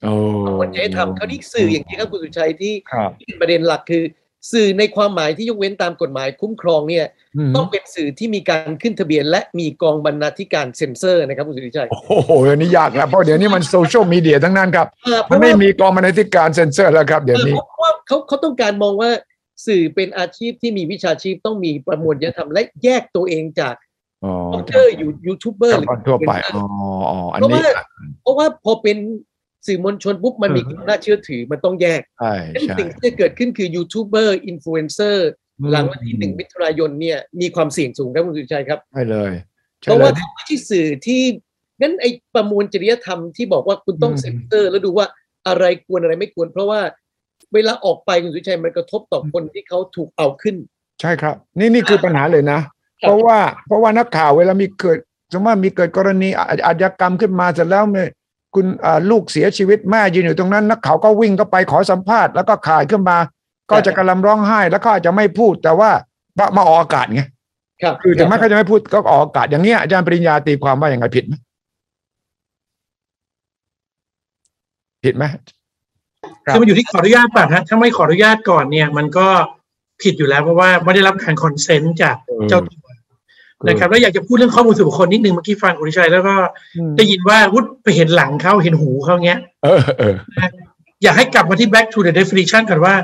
[0.05, 0.13] โอ้
[0.47, 4.05] ประมวลจริยธรรมคราวนี้สื่ออย่างที่ครับคุณสุชัยที่ครับที่เป็นประเด็นหลักคือ
[4.53, 7.07] สื่อในความหมายที่ยกเว้นตามกฎหมายคุ้มครองเนี่ย
[7.49, 19.11] มต้องเป็นสื่อที่มีการขึ้นทะเบียน และมีกองบรรณาธิการเซ็นเซอร์นะครับคุณสุริชัยโอ้โหอันนี้ยากแล้วเพราะเดี๋ยวนี้มันโซเชียลมีเดียทั้งนั้นครับอ่าเพมันราะว่ามันไม่มีกองบรรณาธิการเซ็นเซอร์แล้วครับเดี๋ยวนี้เพราะว่าเขาเขาต้องการมองว่า
[19.67, 23.75] สื่อเป็นอาชีพที่มีวิชาชีพต้องมีประมวลจริยธรรมและแยกตัวเองจาก
[24.25, 26.65] อ๋อ commentator อยู่ยูทูบเบอร์กับคนทั่วไปอ๋อ
[27.11, 27.63] อ๋ออันนี้
[28.23, 28.99] เพราะว่าพอเป็น
[29.67, 35.29] สื่อมวลชนปุ๊บมันมีเออความน่าเชื่อถือมันต้องแยกใช่งั้นใช่สิ่งที่จะเกิดขึ้นคือยูทูบเบอร์อินฟลูเอนเซอร์
[35.71, 39.33] หลังวันที่หนึ่งมิถุนายนเนี่ยมีความเสี่ยงสูงครับคุณสุทธิชัยครับใช่เลย
[39.83, 41.23] เพใช่ราะเลว่ายเขาไม่ใช่สื่อที่
[41.81, 45.07] งั้นไอประมวลจริยธรรมที่บอกว่าคุณต้องอืมเซ็นเซอร์แล้วดูว่า
[45.49, 46.81] อะไรควรอะไรไม่ควร เพราะว่า
[47.55, 50.57] เวลาออกไปคุณสุริชัยมันกระทบต่อคนที่เขาถูกเอาขึ้น
[51.01, 52.61] ใช่ครับ นี่นี่คือปัญหาเลยนะ
[53.01, 54.99] เพราะว่าเพราะว่านักข่าวเวลามีเกิด
[55.33, 58.09] สมมติว่ามีเกิดกรณีอาอาชญากรรมขึ้นมาเสร็จแล้วเนี่ย
[58.55, 63.19] คุณอ่าลูกเสียชีวิตแม่ยืนอยู่ตรงนั้นนักข่าวก็วิ่งเข้าไปขอสัมภาษณ์แล้วก็ข่ายขึ้นมา
[63.71, 65.91] ก็จะกำลังร้องไห้ แล้วก็อาจจะไม่พูดแต่ว่า
[66.39, 67.23] มามาออกอากาศไง
[67.83, 71.35] ครับคือถึงแม้เขาจะไม่พูดก็ออกอากาศอย่างเงี้ยอาจารย์ปริญญาตีความว่าอย่างไงผิดไหม
[75.05, 75.25] ผิดไหม
[76.47, 79.27] ครับคือมันอยู่ที่ขออนุญาตป่ะฮะถ้าไม่ขออนุญาตก่อนเนี่ย มันก็
[80.03, 82.17] ผิดอยู่แล้วเพราะว่าไม่ได้รับการคอนเซนต์จาก
[82.49, 82.87] เจ้าตัว
[83.69, 86.35] นะครับแล้วอยากจะพูดเรื่องข้อมูลส่วนบุคคลนิดนึงเมื่อกี้ฟังคุณชัยแล้วก็
[86.77, 90.15] อืมได้ยินว่าวุฒไปเห็นหลังเขาเห็นหูเขาเงี้ยเออเออ
[91.03, 92.95] อยากให้กลับมาที่ back to the definition ก่อนว่า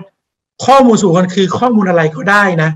[0.67, 2.71] ข้อมูลส่วนบุคคลคือข้อมูลอะไรก็ได้นะ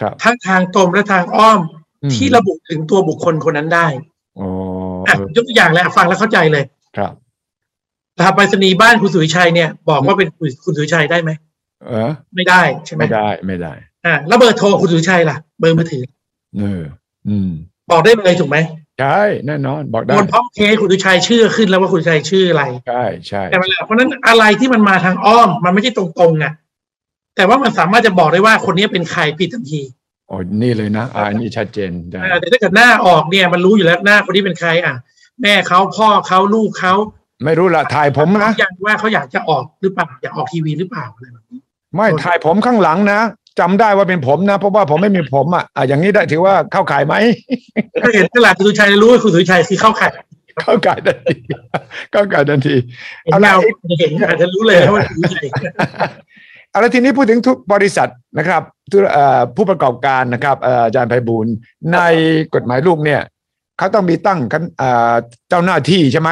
[0.00, 1.60] ครับทั้งทางตรงและทางอ้อม
[2.02, 3.86] อืมที่ระบุถึงตัวบุคคลคนนั้นได้
[4.40, 4.48] อ๋อ
[5.08, 6.64] อะเออยกตัวอย่างเลยอะฟังแล้วเข้าใจเลย
[6.96, 7.12] ครับ
[8.18, 10.28] รหัสไปรษณีย์บ้านคุณสุวิชัยเนี่ยบอกว่าเป็น
[10.64, 11.30] คุณสุวิชัยได้ไหม
[11.86, 13.72] เออ ไม่ได้ใช่ไหมไม่ได้ไม่ได้
[14.06, 16.04] อ่าแล้วเบอร์โทรคุณสุวิชัยล่ะ เบอร์มือถือ
[16.58, 16.82] เออ
[17.28, 17.50] อืม
[17.90, 18.58] บอกได้เลยถูกไหม
[19.00, 26.52] ใช่แน่นอน บอกได้บนพร้อมเพย์คุณสุวิชัยชื่อขึ้นแล้วว่าคุณสุวิชัยชื่ออะไรใช่ใช่แต่เวลาเพราะฉะนั้นอะไรที่มันมาทางอ้อม มันไม่ใช่ตรงๆอะ
[27.36, 29.82] แต่ว่ามันสามารถจะบอกได้ว่าคนนี้เป็นใครผิดทันที
[30.28, 34.94] โอ้นี่เลยนะอ่าอันนี้ชัดเจนได้อ่าแต่ถ้าเกิดหน้าออกเนี่ยมันรู้อยู่แล้วหน้าคนนี้เป็นใคร อะ
[35.42, 36.94] แม่เขาพ่อเขาลูกเขา
[37.44, 41.60] ไม่รู้ละถ่ายผมนะอยากว่าเขาอยากจะออกหรือเปล่าอยากออกทีวีหรือเปล่าอะไรแบบนี้
[41.94, 43.20] ไม่ถ่ายผมข้างหลังนะ
[43.60, 47.14] จำได้ว่าเป็นผมนะ เพราะว่าผมไม่มีผมอะอะอย่างนี้ได้ถือว่าเข้าข่ายไหม
[48.02, 50.12] ถ้าเห็นตลาดคุณสุวิชัยรู้ว่าคุณสุวิชัยคือเข้าข่าย
[50.60, 51.34] เข้าข่ายทันที
[52.12, 52.74] เข้าข่ายทันที
[53.24, 53.56] เห็นเอาละเงา
[54.00, 55.46] เห็นอาจจะรู้เลยว่าคุณสุวิชัย
[56.70, 61.54] เอาละทีนี้พูดถึงทุกบริษัทนะครับทุกเอ่อผู้ประกอบการนะครับเอ่ออาจารย์ไพบูลย์
[61.92, 61.98] ใน
[62.54, 63.20] กฎหมายลูกเนี่ย
[63.78, 65.14] เขาต้องมีตั้งกันเอ่อ
[65.48, 66.30] เจ้าหน้าที่ใช่ไหม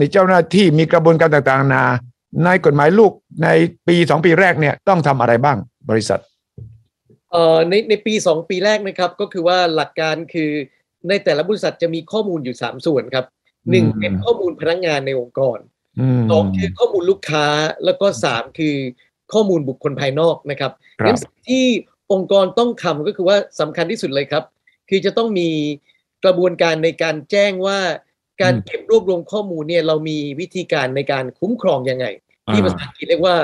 [0.00, 1.84] มีเจ้าหน้าที่มีกระบวนการต่างๆนานา
[2.44, 3.12] ในกฎหมายลูก
[3.42, 3.48] ใน
[3.88, 5.56] ปีสองปีแรกเนี่ยต้องทำอะไรบ้าง
[5.90, 6.20] บริษัท
[7.30, 10.50] เอ่อในในปี2ปีแรกนะครับ ก็คือว่าหลักการคือ
[11.08, 13.26] ในแต่ละบริษัทจะมีข้อมูลอยู่3ส่วนครับ
[13.70, 15.58] หนึ่งอืมเป็นข้อมูลพนักงานในองค์กร
[16.00, 17.46] อืมสองคือข้อมูลลูกค้า
[17.84, 18.76] แล้วก็สามคือ
[19.32, 21.66] ข้อมูลบุคคลภายนอกนะครับครับงั้นสิ่งที่
[22.12, 24.44] องค์กรต้องทำก็คือว่าสำคัญที่สุดเลยครับ
[24.88, 25.48] คือจะต้องมี
[26.24, 27.78] กระบวนการในการแจ้งว่า
[28.42, 32.06] การเก็บรวบรวมข้อมูลเนี่ยเรามีวิธีการในการคุ้มครองยังไง
[32.52, 33.36] ที่ภาษาอังกฤษเรียกว่า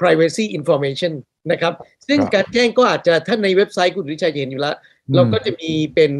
[0.00, 1.12] privacy information
[1.52, 1.72] นะครับ
[2.08, 4.76] ซึ่งครับการแจ้งก็อาจจะท่านในเว็บไซต์คุณวิชัยจะเห็นอยู่แล้ว
[5.14, 6.12] เราก็จะมีเป็น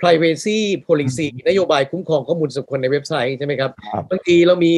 [0.00, 4.74] privacy policy นโยบายคุ้มครองข้อมูลส่วนบุคคลในเว็บไซต์ใช่ไหมครับครับบางทีเรามี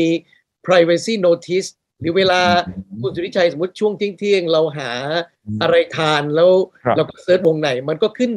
[0.66, 1.68] privacy notice
[2.00, 2.40] หรือเวลา
[3.02, 4.90] คุณสุทธิชัยสมมติช่วงเที่ยงๆเราหา
[5.62, 6.50] อะไรทานแล้ว
[6.84, 8.32] ครับเราก็ search เว็บไหน มันก็ขึ้น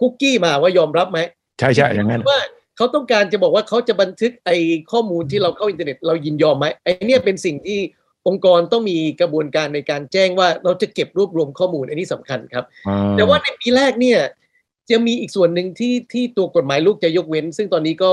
[0.00, 1.18] คุกกี้มาว่ายอมรับไหม
[1.58, 2.40] ใช่ใช่อย่างนั้นว่า
[2.76, 4.56] เขาต้องการจะบอกว่าเขาจะบันทึกไอ้
[4.92, 7.78] ข้อมูลที่เราเข้าอินเทอร์เน็ตเรายินยอมไหมไอ้เนี่ยเป็นสิ่งที่
[8.28, 14.20] องค์กรต้องมีกระบวนการในการแจ้งว่าเราจะเก็บรวบรวมข้อมูลอันนี้สำคัญครับอ่าแต่ว่าในปีแรกเนี่ย
[14.90, 18.08] จะมีอีกส่วนหนึ่งที่ที่ตัวกฎหมายลูกจะยกเว้น ซึ่งตอนนี้ก็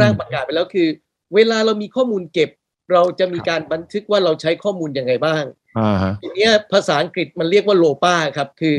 [0.00, 0.88] ร่างประกาศไปแล้วคือ
[1.34, 2.50] เวลาเรามีข้อมูลเก็บ
[2.92, 5.44] เราจะมีการบันทึกว่าเราใช้ข้อมูลยังไงบ้าง
[5.78, 8.78] อ่าฮะทีเนี้ยภาษาอังกฤษมันเรียกว่า LOPA ครับ คือ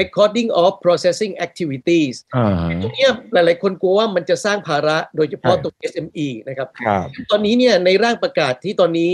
[0.00, 9.12] recording of processing activities อ่าฮะตรงเนี้ยหลาย ๆ คนกลัวว่ามันจะสร้างภาระโดยเฉพาะใช่ตัว SME นะครับครับ ตอนนี้เนี่ยในร่างประกาศที่ตอนนี้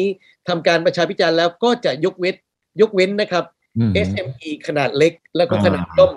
[0.48, 2.34] ทำการประชาพิจารณ์แล้วก็จะยกเว้น
[2.80, 3.44] ยกเว้นนะครับ
[3.78, 6.12] อืม SME ขนาดเล็กแล้วก็อ่าขนาดย่อม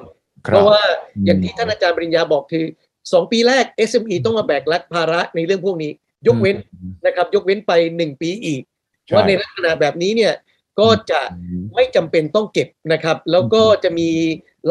[0.47, 0.81] คเพรับราะว่า
[1.15, 2.65] อืมอย่างที่ท่านอาจารย์ปริญญาบอกคือ
[2.99, 5.91] 2ปีแรก SME ต้องมาแบกรับภาระในเรื่องพวกนี้
[6.27, 8.61] ยกเว้นอืมนะครับ ยกเว้นไป1ปีอีก
[9.05, 10.33] ใช่ว่าในลักษณะแบบนี้เนี่ย
[10.79, 14.09] ก็จะอืมไม่จำเป็นต้องเก็บนะครับ แล้วก็จะมี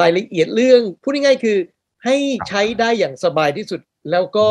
[0.01, 1.57] รายละเอียดเรื่องพูดง่ายๆคือ
[2.05, 2.17] ให้
[2.49, 3.81] ใช้ได้อย่างสบายที่สุด
[4.11, 4.47] แล้วก็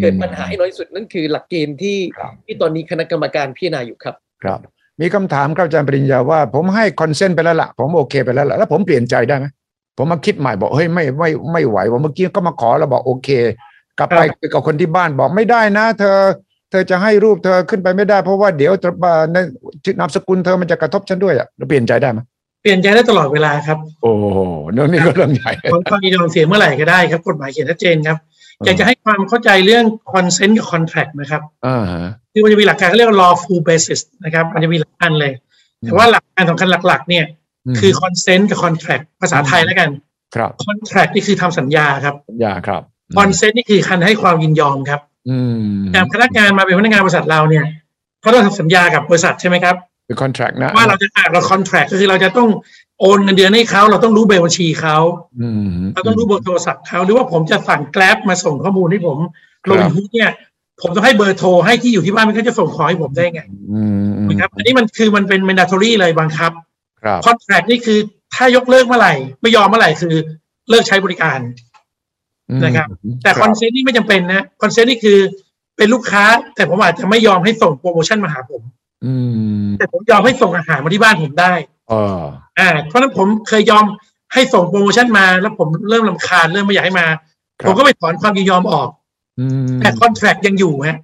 [0.00, 4.60] เกิดปัญหาให้น้อยที่สุดนั่นคือหลักเกณฑ์ที่ครับที่ตอนนี้คณะกรรมการพิจารณาอยู่ครับครับ
[5.00, 9.46] มีคำถามครับอาจารย์ปริญญาว่าผมให้คอนเซนต์ไปแล้วล่ะผมโอเคไปแล้วล่ะแล้วผมเปลี่ยนใจได้ไหม
[9.96, 13.28] ผมมาคิดใหม่บอกเฮ้ยไม่ไม่ไม่ไหวว่าเมื่อกี้ก็มาขอแล้วบอกโอเค
[13.98, 16.18] กลับไปคุยกับคนที่บ้านบอกไม่ได้นะ เธอ
[16.70, 19.36] เธอจะให้รูปเธอขึ้นไปไม่ได้ เพราะว่าเดี๋ยวจะมาใน
[19.84, 22.20] ชื่อนามสกุลเธอมันจะกระทบฉันด้วยอะเราเปลี่ยนใจได้ไหม
[22.62, 24.24] เปลี่ยนใจได้ตลอดเวลาครับ โอ้โห
[24.72, 28.18] เรื่องนี้ก็เรื่องใหญ่ความความยินยอมเสียเมื่อไหร่ก็ได้ครับ กฎหมายเขียนชัดเจนครับ
[28.64, 35.32] อยากจะให้ความเข้าใจเรื่อง consent กับ contract นะครับอ่าฮะคือมันจะมีหลักการเขาเรียกว่า lawful basis นะครับ มันจะมีหลักการเลย
[35.80, 37.24] แต่ว่าหลักการสำคัญหลัก ๆ เนี่ย
[37.80, 39.90] คือ consent กับ contract ภาษาไทยแล้วกัน
[40.34, 42.14] ครับ contract นี่คือทำสัญญาครับ
[42.44, 42.82] ยาครับ
[43.16, 45.62] consent นี่คือการให้ความยินยอมครับ อืม
[45.92, 47.64] อย่างพนักงานมาเป็นพนักงานบริษัทเราเนี่ย
[48.20, 52.48] เขาต้องทำสัญญากับบริษัทใช่ไหมครับเป็นคอนแทรคนะว่าเราจะอ่านเรา contract ก็คือเราจะต้อง
[53.00, 54.96] โอนเงินเดือนให้เขาเราต้องรู้เบอร์บัญชีเขา
[55.40, 59.18] อืมเราต้องรู้เบอร์โทรศัพท์เขาหรือว่าผมจะสั่งแกร็บมาส่งข้อมูลให้ผม
[59.70, 60.30] ลงครับทุนเนี่ย
[60.82, 63.40] ผมต้องให้เบอร์โทรให้ที่อยู่ที่บ้านไม่งั้นจะส่งของให้ผมได้ไง
[63.72, 66.52] อืมอืมนะครับอันนี้มันคือมันเป็น mandatory เลยบังคับ
[67.02, 67.98] ครับ contract นี่คือ
[68.34, 70.14] ถ้ายกเลิกเมื่อไหร่ ไม่ยอมเมื่อไหร่คือ
[70.70, 71.38] เลิกใช้บริการ
[72.64, 75.18] นะครับอืมแต่ครับ consent นี่ไม่จำเป็นนะ consent นี่คือ
[75.76, 76.24] เป็นลูกค้า
[76.54, 78.62] แต่ผมอาจจะไม่ยอมให้ส่งโปรโมชั่นมาหาผม
[79.04, 79.14] อื
[79.64, 81.52] ม แต่ผมยอมให้ส่งอาหารมาที่บ้านผมได้
[81.88, 82.22] เออ
[82.58, 83.84] อ่าเพราะฉะนั้นผมเคยยอม
[84.32, 87.06] ให้ส่งโปรโมชั่นมาแล้วผมเริ่มรำคาญเริ่มไม่อยากให้มา
[87.60, 88.88] ครับผมก็ไปถอนความยินยอมออก
[89.40, 90.98] อืมแต่ contract ยังอยู่ฮะ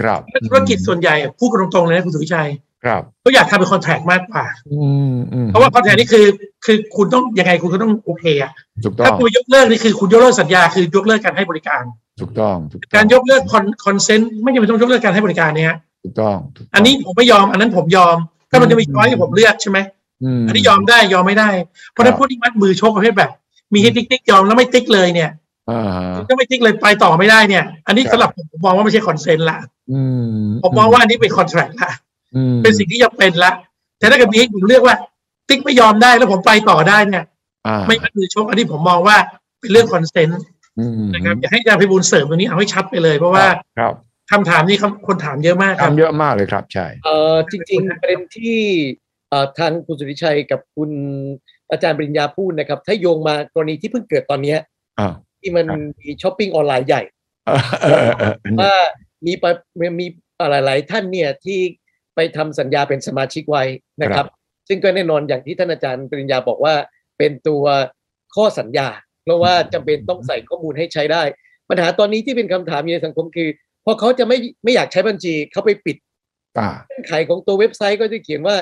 [0.00, 2.48] ครับธุรกิจส่วนใหญ่พูดกันตรงๆเลยนะคุณสุทธิชัย
[2.84, 6.26] ครับก็อยากทำเป็นคอนแท c t มากกว่าอืมอืมเพราะว่าคอนแท c t นี่คือ
[6.64, 8.52] คือคุณต้องยังไงคุณก็ต้องโอเคอะ
[8.84, 11.82] ถูกต้องถ้างคุณยกเลิกนี่คือคุณยกเลิกสัญญาคือยกเลิกการให้บริการ
[12.20, 18.16] ถูกต้องถูกต้อง การยกเลิก con- consent ไม่จำเป็นต้องยกเลิกการให้บริการเนี่ยฮะถูกต้องถูกต้องอันนี้ผมไม่ยอมอันนั้นผมยอม
[18.50, 19.78] ก็มันจะมี choice ให้ผมเลือกใช่ไห
[20.40, 21.50] มอันนี้ยอมได้ยอมไม่ได้
[21.90, 23.30] เพราะฉะนั้นพวกที่มัดมือชกประเภทแบบ
[23.74, 25.30] มีให้ติ๊กติ๊กยอมแล้วไม่ติ๊กเลยเนี่ย
[25.70, 29.58] อ่าฮะก็ไม่ติ๊กเลยไปต่อไม่ได้เนี่ย อันนี้ครับสำหรับผมผมมองว่าไม่ใช่ consent ละ
[29.92, 32.11] อืมผมมองว่าอันนี้เป็นคอนแท c t ละอืม
[32.62, 33.52] เป็นสิ่งที่จะเป็นละ
[33.98, 34.96] แต่ถ้าเกิดมีให้ผมเลือกว่า
[35.48, 37.24] ติ๊กไม่ยอมได้แล้วผมไปต่อได้เนี่ย
[37.66, 39.16] อ่าไม่มัดมือชกอันนี้ผมมองว่า
[39.60, 40.42] เป็นเรื่อง consent
[40.78, 43.46] อืมนะครับอยากให้อาจารย์ไพบูลย์เสริมตรงนี้เอาให้ชัดไปเลย เพราะว่า
[43.78, 43.94] ครับ
[44.32, 48.58] คำถามนี้เขาคนถามเยอะมากครับทำเยอะมากเลยครับใช่เอ่อจริงๆประเด็นที่
[49.28, 50.90] เอ่อทางคุณสุทธิชัยกับคุณ
[51.70, 54.58] อาจารย์ปริญญาพูดนะครับ ถ้าโยงมากรณีที่เพิ่งเกิดตอนเนี้ย
[54.98, 57.02] อ่าที่มันครับมีช้อปปิ้งออนไลน์ใหญ่
[57.46, 58.74] เออเออเออเออว่า
[59.26, 59.50] มีปะ
[60.00, 60.06] มี
[60.50, 61.60] หลาย ๆ ท่านเนี่ยที่
[62.14, 63.64] ไปทำสัญญาเป็นสมาชิกไว้
[64.02, 64.26] นะครับ
[64.68, 66.74] ซึ่งก็แน่นอนอย่างที่ท่านอาจารย์ปริญญาบอกว่า
[67.18, 67.64] เป็นตัว
[68.34, 68.88] ข้อสัญญา
[69.24, 71.22] เพราะว่าจำเป็นต้องใส่ข้อมูลให้ใช้ได้
[71.68, 73.48] ปัญหาตอนนี้ที่เป็นคำถามอยู่ในสังคมคือ
[73.84, 75.96] พอเขาจะไม่ไม่อยากใช้บัญชีเขาไปปิด
[76.58, 78.56] อ่าเงื่อนไขของตัวเว็บไซต์ก็จะเขียนว่า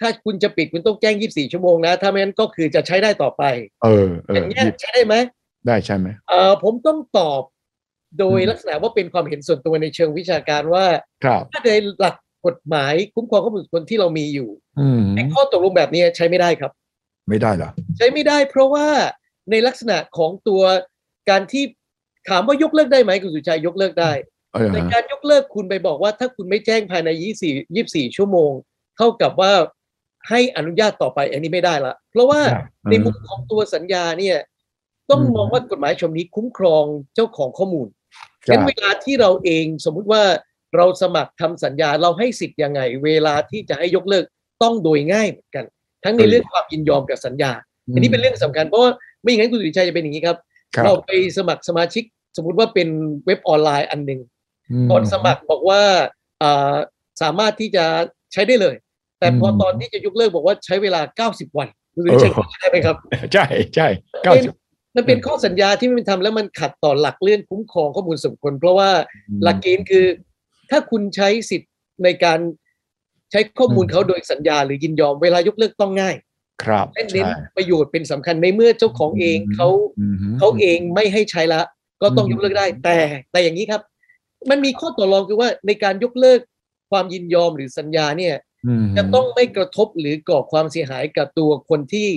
[0.00, 3.42] ถ้าคุณจะปิดคุณต้องแจ้ง 24 ชั่วโมงนะ ถ้าไม่งั้นก็คือจะใช้ได้ต่อไป
[3.84, 5.14] เออเอออย่างเงี้ยหยิบใช้ได้ไหม
[5.66, 7.42] ได้ใช่ไหมเอ่อผมต้องตอบ
[8.18, 10.84] โดยอืมลักษณะว่าเป็นความเห็นส่วนตัวในเชิงวิชาการว่า
[11.24, 12.14] ครับถ้าในหลัก
[12.46, 14.48] กฎหมายคุ้มครองข้อมูลส่วนบุคคลที่เรามีอยู่
[14.80, 16.72] อืมไอ้ข้อตกลงแบบนี้ใช้ไม่ได้ครับ
[17.28, 18.86] ไม่ได้เหรอใช้ไม่ได้เพราะว่า
[19.50, 20.62] ในลักษณะของตัว
[21.30, 21.64] การที่
[22.28, 24.12] ถามว่ายกเลิกได้ไหมคุณสุชัยยกเลิกได้
[24.54, 27.10] เออในฮะการยกเลิกคุณไปบอกว่าถ้าคุณไม่แจ้งภายใน
[27.42, 28.52] 24 24 ชั่วโมง
[28.96, 29.52] เท่ากับว่า
[30.28, 34.36] ให้อนุญาตต่อไปอันนี้ไม่ได้ละ เพราะว่าครับในมุมของตัวสัญญาเนี่ย
[35.10, 36.84] ต้องอืมมองว่ากฎหมายฉบับนี้คุ้มครอง
[37.14, 37.88] เจ้าของข้อมูล
[38.46, 40.22] ครังั้บนเวลาที่เราเองสมมุติว่า
[40.76, 44.24] เราสมัครทำสัญญาเราให้สิทธิ์ยังไง เวลาที่จะให้ยกเลิก
[44.62, 45.64] ต้องโดยง่ายเหมือนกัน
[46.04, 47.52] ทั้งในเรื่องความยินยอมกับสัญญา
[47.94, 48.90] อันนี้เป็นเรื่องสำคัญเพราะว่า
[49.22, 50.36] ไม่อย่างนั้นคุณสุริชัยจะเป็นอย่างนี้ครับ
[50.76, 52.04] ครับเราไปสมัครสมาชิก
[52.36, 52.88] สมมุติว่าเป็น
[53.26, 54.20] เว็บออนไลน์อันหนึ่ง
[54.86, 55.82] มก่อนสมัครบอกว่า
[56.42, 56.76] อ่า
[57.22, 57.84] สามารถที่จะ
[58.32, 58.74] ใช้ได้เลย
[59.18, 61.00] แต่พออมตอนที่จะยกเลิกบอกว่าใช้เวลา
[61.30, 62.96] 90 วันคุณสุริชัยเออเข้าใจไหมครับ
[63.32, 63.44] ใช่
[63.74, 63.88] ใช่
[64.24, 64.50] เก้าสิบ
[64.96, 68.90] มันเป็นข้อสัญญาที่ไม่เป็นธรรมแล้วมันขัดต่อหลักเรื่องคุ้มครองข้อมูลส่วนบุคคลเพราะว่า
[69.42, 70.06] หลักเกณฑ์คือ
[70.70, 71.72] ถ้าคุณใช้สิทธิ์
[72.04, 72.38] ในการ
[73.30, 76.16] ใช้ข้อมูลเขาโดยสัญญาหรือยินยอมเวลายกเลิกต้องง่าย
[76.64, 79.68] ครับและเน้นใช่ประโยชน์เป็นสำคัญในเมื่อเจ้าของเองเขา
[80.00, 81.60] อืมเขาเองไม่ให้ใช้ละ
[82.02, 82.98] ก็ต้องอืมยกเลิกได้ แต่
[83.32, 83.82] แต่อย่างนี้ครับ
[84.50, 86.40] มันมีข้อต่อรองคือว่าในการยกเลิก
[86.90, 88.34] ความยินยอมหรือสัญญาเนี่ย
[88.66, 92.08] อืมจะต้องไม่กระทบหรือก่อความเสียหายกับตัวคนที่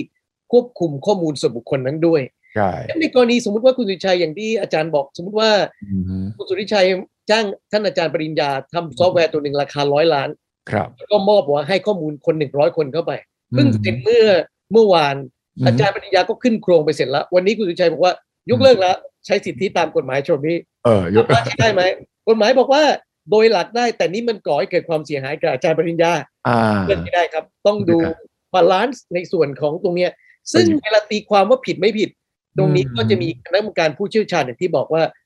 [0.52, 2.22] ควบคุมข้อมูลส่วนบุคคลนั้นด้วย
[2.56, 2.70] ใช่
[3.00, 5.50] ในกรณีสมมติว่าคุณสุริชัยอย่างที่อาจารย์บอก สมมติว่า
[5.90, 6.86] อืมคุณสุริชัย
[7.30, 10.28] จ้างท่านอาจารย์ปริญญาทำซอฟต์แวร์ตัวหนึ่งราคาร้อยล้าน
[10.70, 13.12] ครับแล้วก็มอบว่าให้ข้อมูลคนหนึ่งร้อยคนเข้าไป
[13.52, 14.26] เพิ่งเสร็จเมื่อ
[14.72, 15.16] เมื่อวาน
[15.62, 18.12] มอาจารย์ปริญญาก็ขึ้นโครงไปเสร็จแล้ว วันนี้คุณสุริชัยบอกว่า
[18.50, 21.82] ยกเลิกแล้ว ใช้สิทธิตามกฎหมายฉบับนี้เออยกสามารถใช้ได้ไหม
[22.28, 22.82] กฎหมายบอกว่า
[23.30, 26.12] โดยหลักได้แต่นี่มันก่อให้เกิดความเสียหายกับอาจารย์ปริญญา
[26.48, 28.16] อ่าเลิกไม่ได้ครับ ต้องดูครับ
[28.54, 30.10] balance ในส่วนของตรงเนี้ย
[30.52, 32.10] ซึ่งเวลาตีความว่าผิดไม่ผิด
[32.58, 35.19] ตรงนี้อืมก็จะมีคณะกรรมการผู้เชี่ยวชาญอย่างที่บอกว่าอืมอ่า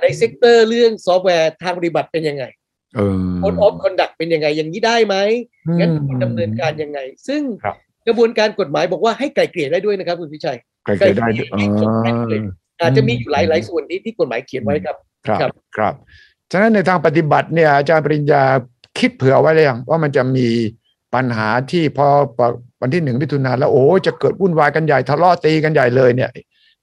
[0.00, 2.44] ใน sector เรื่องซอฟต์แวร์ทางปฏิบัติเป็นยังไง
[2.96, 5.16] เออโ d อ of conduct เป็นยังไง อย่างนี้ได้ไหม
[5.78, 6.98] งั้นคุณดำเนินการยังไง
[7.28, 12.40] ซึ่งครับกระบวนการกฎหมายบอกว่าให้ไกล่เกลี่ยได้ด้วยนะครับ คุณสุทธิชัยไกล่เกลี่ยได้ด้วยไกล่เกลี่ยให้จบได้เลย
[12.80, 14.96] อาจจะมีอยู่หลายหลายส่วนที่ที่กฎหมายเขียนไว้ครับ
[15.26, 15.94] ครับ ครับครับ
[16.52, 18.42] ฉะนั้นในทางปฏิบัติเนี่ยอาจารย์ปริญญา
[18.98, 20.48] คิดเผื่อไว้เลยยังว่ามันจะมี
[21.14, 22.08] ปัญหาที่พอ
[22.80, 26.30] วันที่หนึ่งมิถุนายนแล้วโอ้จะเกิดวุ่นวายกันใหญ่ทะเลาะตีกันใหญ่เลยเนี่ย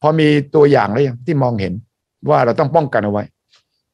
[0.02, 1.74] พอมีตัวอย่างแล้วยังที่มองเห็น
[2.30, 3.24] ว่าเราต้องป้องกันเอาไว้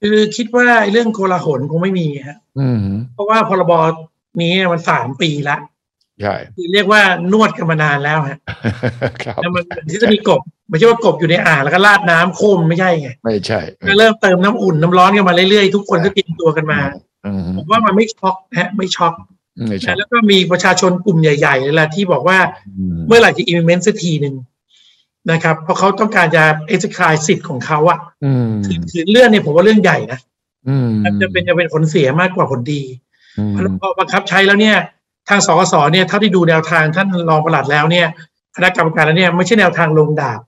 [0.02, 2.80] คือคิดว่าไอ้เรื่องโกลาหลคงไม่มีฮะอืม
[3.14, 3.74] เพราะว่าพรบ
[4.42, 5.58] นี้มันสามปีละ
[6.22, 8.38] ใช่คือเรียกว่านวดกันมานานแล้วฮะ
[9.24, 16.80] ครับแล้วมันที่จะมีกบไม่ใช่ว่ากบอยู่ในอ่างแล้วก็ราดน้ำโคมไม่ใช่ไงไม่ใช่ก็เริ่มเติมน้ำอุ่นน้ำร้อนกันมาเรื่อยๆทุกคนก็เตรียมตัวกันมา
[17.26, 19.14] อืมผมว่ามันไม่ช็อกนะฮะไม่ช็อก
[19.70, 22.38] ไม่ใช่แล้วก็มีประชาชนกลุ่มใหญ่ๆเลยแหละที่บอกว่า
[22.78, 24.36] อืมเมื่อไหร่จะ implement สักทีหนึ่ง
[25.32, 26.44] นะครับเพราะเขาต้องการจะ
[26.74, 30.20] exercise สิทธิ์ของเขาอะอืมคือคือเรื่องเนี่ยผมว่าเรื่องใหญ่นะ
[30.68, 32.84] อืมมันจะเป็นจะเป็นผลเสียมากกว่าผลดี
[33.38, 34.78] อืมเพราะพอบังคับใช้แล้วเนี่ย
[35.30, 38.08] ทางสกสเนี่ยเท่าที่ดูแนวทางท่านรองปลัดแล้วเนี่ย
[38.56, 40.40] คณะกรรมการแล้วเนี่ยไม่ใช่แนวทางลงดาบ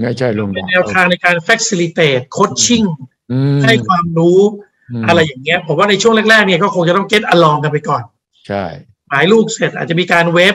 [0.00, 2.86] ไม่ใช่ลงเป็นแนวทางในการ facilitate coaching
[3.32, 4.40] อืมให้ความรู้
[5.02, 8.02] มอะไรอย่างเงี้ย ผมว่าในช่วงแรกๆเนี่ยก็คงจะต้อง get along กันไปก่อน
[8.48, 8.64] ใช่
[9.08, 10.54] หมายลูกเสร็จอาจจะมีการเว็บ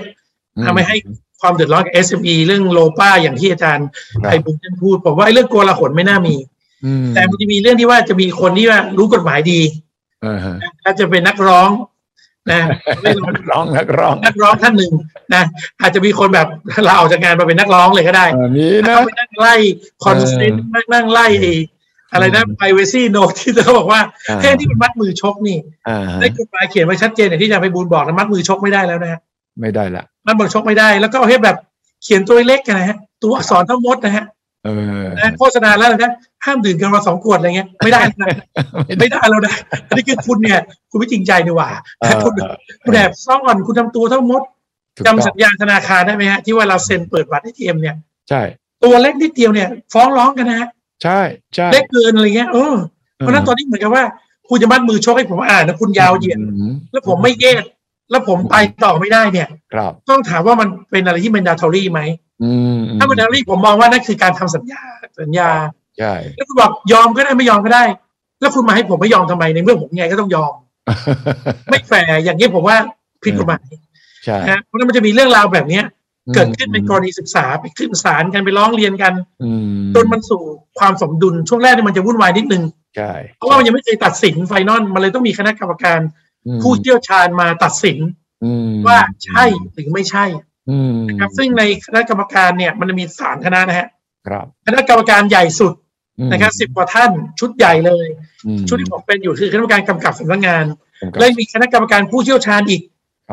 [0.66, 0.97] ทำให้ให้
[1.43, 6.35] ความเดือดร้อนกับ SME เรื่องโลป้าอย่างที่อาจารย์คไพรับบุญท่านพูดผมว่าไอ้เรื่องโกลาหลไม่น่ามี
[6.85, 9.61] อืมแต่มันจะมีเรื่องที่ว่าจะมีคนที่ว่ารู้กฎหมายดี
[10.21, 11.69] เออฮะถ้าจะเป็นนักร้อง
[12.51, 12.61] นะ
[13.01, 13.17] เรื่อง
[13.51, 14.93] ร้องนักร้องนักร้องท่านหนึ่ง
[15.33, 15.43] นะ
[15.81, 16.47] อาจจะมีคนแบบ
[16.87, 19.55] ลาออกจากงานมาเป็นนักร้องเลยก็ได้เออมีนะเขาไปนั่งไล่
[20.03, 21.53] คอนเซนต์นั่งนั่งไล่ไอ้
[22.13, 25.57] อะไรนะ privacy note ที่เขาบอกว่าอ่าแค่ที่เป็นมัดมือชกนี่
[25.89, 29.19] อ่าฮะได้กฎหมายเขียนไว้ชัดเจนอย่างที่อาจารย์ไพบูลย์บอกนะมัดมือชกไม่ได้แล้วนะฮะ
[29.61, 31.57] ไม่ได้ละ มัดมือชกไม่ได้ แล้วก็เอาให้แบบ
[32.03, 34.26] เขียนตัวเล็กกันนะฮะ ตัวอักษรทั้งมดนะฮะ
[34.65, 34.69] เอ
[35.01, 36.11] อนะโฆษณาแล้วนะ
[36.45, 38.28] ห้ามดื่มเกินวันละสองขวดอะไรเงี้ยไม่ได้นะ
[38.99, 39.53] ไม่ได้แล้วนะ
[39.88, 40.59] อันนี้คือคุณเนี่ย
[40.89, 41.69] คุณไม่จริงใจดีกว่า
[41.99, 42.34] เออคุณ
[42.84, 44.41] คุณแอบซ่อนคุณทำตัวเท่ามด
[44.95, 47.95] ถูกจำต้สัองญญาธนาคารได้ไหมฮะ ที่ว่าเราเซ็นเปิดบัตร ATM เนี่ย
[48.30, 48.41] ใช่
[48.84, 50.69] ตัวเล็กนิดเดียวเนี่ย ฟ้องร้องกันนะฮะ
[51.03, 51.19] ใช่
[51.55, 52.76] ใช่เล็กเกินอะไรเงี้ยเออ
[53.17, 54.03] เพราะฉะนั้นตอนนี้เหมือนกับว่า
[54.49, 57.63] คุณจะมัดมือชกให้ผมอ่านนะคุณยาวเหยียดอืมแล้วผมไม่แยก
[58.12, 62.01] แล้วผมไปต่อไม่ได้เนี่ยครับต้องถามว่ามันเป็นอะไรที่เป็น mandatory ไหม
[62.43, 64.82] อืมถ้า mandatory ผมมองว่านั่นคือการทำสัญญา
[65.22, 65.49] สัญญา
[65.97, 67.84] ใช่แล้วคุณบอกยอมก็ได้ไม่ยอมก็ได้
[68.41, 70.54] แล้วคุณมาให้ผมไม่ยอมทำไมในเมื่อผมไงก็ต้องยอม
[71.70, 72.78] ไม่แฟร์อย่างนี้ผมว่า
[73.24, 73.64] ผิดกฎหมาย
[74.26, 75.86] ใช่นะเพราะฉะนั้นมันจะมีเรื่องราวแบบเนี้ย
[76.36, 79.51] เกิดขึ้นเป็นกรณีศึกษาไปขึ้นศาลกันไปร้องเรียนกันอื
[79.82, 80.43] มจนมันสู่
[80.80, 82.64] ความสมดุลช่วงแรกนี่มันจะวุ่นวายนิดนึง
[82.97, 86.12] ใช่เพราะว่ามันยังไม่เคยตัดสิน final มันเลยต้องมีคณะกรรมการอืม
[86.63, 87.97] ผู้เชี่ยวชาญมาตัดสิน
[88.43, 90.25] อืมว่าใช่หรือไม่ใช่
[90.69, 93.87] อืมนะครับซึ่งในคณะกรรมการเนี่ยมันจะมีสามคณะนะฮะ
[94.27, 95.73] ครับคณะกรรมการใหญ่สุด
[96.19, 98.07] อืมนะครับสิบกว่าท่านชุดใหญ่เลย
[98.45, 100.65] อืมชุดที่ผมเป็นอยู่คือคณะกรรมการกำกับสำนักงาน
[101.01, 102.81] ผมก็แล้วมีคณะกรรมการผู้เชี่ยวชาญอีก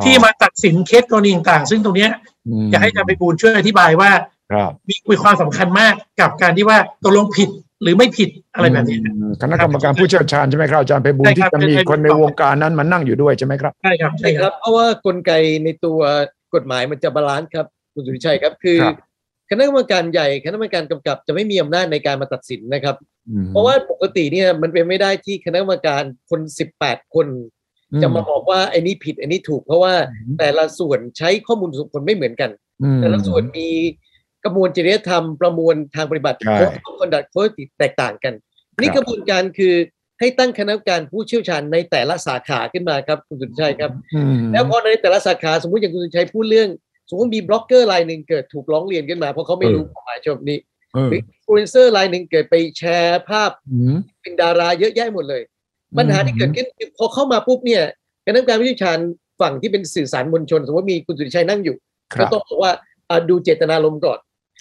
[0.05, 2.11] ที่มาตัดสินเคสกรณีต่างๆซึ่งตรงเนี้ย
[2.65, 4.11] มอยากให้อาจารย์ไปบูลช่วยอธิบายว่า
[4.53, 7.49] ครับมีมีความสำคัญมากกับการที่ว่าตกลงผิด
[7.83, 15.33] หรือไม่ผิดอะไรแบบนี้อืมคณะกรรมการผู้เชี่ยวชาญใช่ไหมครับอาจารย์ไปบุญใช่ที่ครับจะมีเป็นคนในวงการนั้นมานั่งอยู่ด้วยใช่ไหมครับใชครับใช่ใช่คครับเพราะว่ากลไก
[15.65, 15.99] ในตัว
[16.55, 18.97] กฎหมายมันจะ balance ครับคุณสุทธิชัยครับคือครับ
[19.51, 22.97] คณะกรรมการใหญ่คณะกรรมการกำกับจะไม่มีอำนาจในการมาตัดสินนะครับ
[23.29, 27.27] อืมเพราะว่าปกติเนี่ยมันเป็นไม่ได้ที่คณะกรรมการคนสิบแปดคน
[28.03, 29.95] จะมาบอกว่าไอ้นี่ผิดไอ้นี่ถูก เพราะว่า
[30.39, 32.51] แต่ละส่วนใช้ข้อมูลส่วนบุคคลไม่เหมือนกัน
[32.83, 33.69] อืมแต่ละส่วนมี
[34.45, 38.35] กระบวนจริยธรรมประมวลทางปฏิบัติใช่ code conduct code แตกต่างกัน
[38.81, 39.75] นี่กระบวนการคือ
[40.21, 46.69] ให้ตั้งคณะกรรมการผู้เชี่ยวชาญในแต่ละสาขาขึ้นมาครับคุณสุทธิชัยครับอืมแล้วพอในแต่ละสาขาสมมติอย่างคุณสุทธิชัยพูดเรื่อง
[47.09, 50.59] สมมติมีบล็อกเกอร์รายหนึ่งเกิดถูกร้องเรียนขึ้นมาเพราะเขาไม่รู้กฎหมายฉบับนี้
[50.95, 55.43] เออหรืออินฟลูเอนเซอร์รายหนึ่งเกิดไปแชร์ภาพอืมเป็นดาราเยอะแยะหมดเลย
[55.99, 57.83] ปัญหาที่เกิดขึ้นคือพอเข้ามาปุ๊บเนี่ย
[58.25, 58.99] คณะกรรมการผู้เชี่ยวชาญ
[59.41, 61.77] ฝั่งที่เป็นสื่อสารมวลชน สมมติมีคุณสุทธิชัยนั่งอยู่
[62.15, 62.73] ครับก็ต้องบอกว่า
[63.11, 64.19] อะดูเจตนารมณ์ก่อน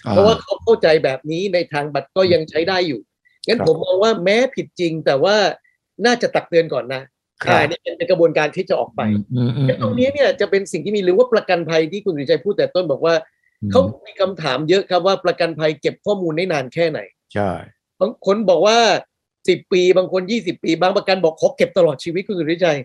[0.08, 3.00] เพราะว่าเขาเข้าใจแบบนี้ในทางปฏิบัติก็ยังใช้ได้อยู่
[3.46, 5.36] งั้นครับผมมองว่าแม้ผิดจริง แต่ว่า
[6.06, 7.02] น่าจะตักเตือนก่อนนะ
[7.42, 9.00] ครับอ่านี่เป็นเป็นกระบวนการที่จะออกไป
[9.34, 13.14] อืมอืมงั้นตรงนี้เนี่ยจะเป็นสิ่งที่มีหรือว่าประกันภัยที่คุณสุริชัยพูดแต่ต้นบอกว่า
[13.62, 17.00] อืมเขามีคำถามเยอะครับว่าประกันภัยเก็บข้อมูลได้นานแค่ไหน
[17.34, 17.50] ใช่
[18.00, 18.78] บางคนบอกว่า
[19.48, 22.78] สิบปีบางคนยี่สิบปีบางประกันบอกขอเก็บตลอดชีวิตคุณสุริชัย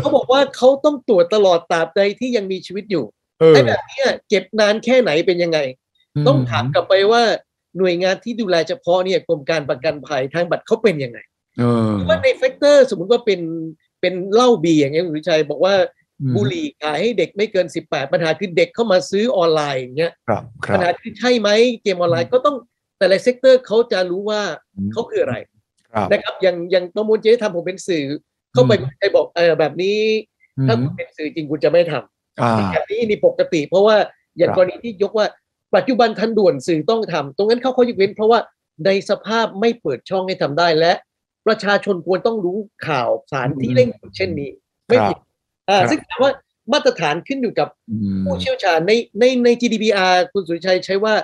[0.00, 3.04] เขาบอกว่าเขาต้องตรวจตลอดตราบใดที่ยังมีชีวิตอยู่
[3.40, 5.58] เออไอ้แบบเนี้ยเก็บนานแค่ไหนเป็นยังไง
[6.26, 7.22] ต้องถามกลับไปว่า
[7.78, 11.18] หน่วยงานที่ดูแลเฉพาะเนี่ยกรมการประกันภัยทางปฏิบัติเขาเป็นยังไง
[11.58, 13.40] เออว่าใน sector สมมุติว่าเป็น
[14.00, 15.74] เป็นเหล้าเบียร์อย่างเงี้ยคุณสุทธิชัยบอกว่า
[16.20, 21.48] อืมบุหรี่ขายให้เด็กไม่เกิน 18 ปัญหาคือเด็กเข้ามาซื้อออนไลน์อย่างเงี้ยครับครัปับญหาคือใช่ไหม
[21.82, 22.56] เกมออนไลน์ก็ต้อง
[22.98, 24.42] แต่ละ sector เขาจะรู้ว่า
[24.92, 25.36] เขาคืออะไร
[25.94, 28.04] ครับนะครับอย่างอย่างประมวลจริยธรรมผมเป็นสื่อ
[28.52, 29.98] เข้าไปอืมไอ้บอกเออแบบนี้
[30.68, 33.96] ถ้าคุณเป็นสื่อจริงคุณจะไม่ทำอ่าแบบนี้นี่ปกติ เพราะว่า
[34.38, 35.26] อย่างครับกรณีที่ยกว่า
[35.76, 38.40] ปัจจุบันทันด่วนสื่อต้องทำตรงนั้นเขาเขายกเว้น เพราะว่า
[38.86, 40.92] ในสภาพไม่เปิดช่องให้ทำได้และ
[41.46, 44.50] ประชาชนควรต้องรู้ข่าวสารที่เร่งด่วนเช่นนี้
[44.88, 45.16] ไม่ผิด
[45.68, 46.32] อ่าครับซึ่งถามว่า
[46.72, 51.14] มาตรฐานขึ้นอยู่กับอืมผู้เชี่ยวชาญในในใน GDPR คุณสุริชัยใช้ว่า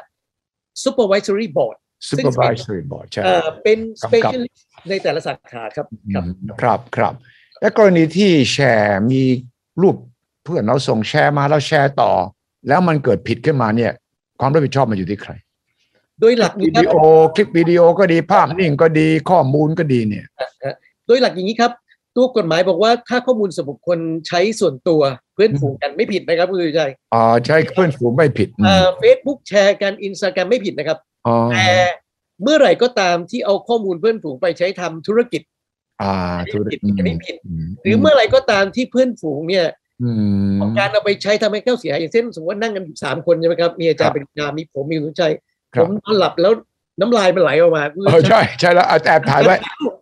[0.85, 1.77] supervisory board
[2.11, 7.13] supervisory board ใช่อ่าเป็นกำกับ specialist ในแต่ละสาขาครับ ครับอืมครับครับ
[7.61, 9.23] และกรณีที่แชร์มี
[9.83, 9.97] รูป
[10.45, 12.13] เพื่อนเราส่งแชร์มาแล้วแชร์ต่อ
[12.69, 13.93] แล้วมันเกิดผิดขึ้นมาเนี่ย
[14.41, 15.33] ความรับผิดชอบมันอยู่ที่ใคร
[16.21, 16.97] โดยหลักวินี้ครับวิดีโอ
[17.35, 20.27] คลิปวิดีโอก็ดีภาพนิ่งก็ดีข้อมูลก็ดีเนี่ย
[21.07, 21.73] โดยหลักอย่างนี้ครับ
[22.17, 25.03] ตัวกฎหมายบอกว่าถ้าข้อมูลส่วนบุคคลใช้ส่วนตัว
[25.35, 31.69] เพื่อนฝูงกันไม่ผิดนะครับคุณสุทธิชัยอ๋อใช้เพื่อนฝูงไม่ผิดอืมเฟซบุ๊กแชร์กันอินสตาแกรมไม่ผิดนะครับอ๋อแต่
[32.43, 35.43] เมื่อไหร่ก็ตามที่เอาข้อมูลเพื่อนฝูงไปใช้ทำธุรกิจ
[36.03, 39.67] อ่าอันนี้ธุรผิดกิจอันนี้ผิดมหรือเมื่อไหร่ก็ตามที่เพื่อนฝูงเนี่ย
[40.03, 40.11] อื
[40.57, 45.33] มการเอาไปใช้ทำให้เข้าเสียหายอย่างเช่นสมมติว่านั่งกันอยู่สามคนใช่ไหมครับมีอาจารย์ปริญญามีผมมีคุณชัย
[45.75, 46.53] ครัผบมนอนหลับแล้ว
[47.01, 49.57] น้ำลายมันไหลออกมาเออใช่ใช่แล้วเอาแอบถ่ายไว้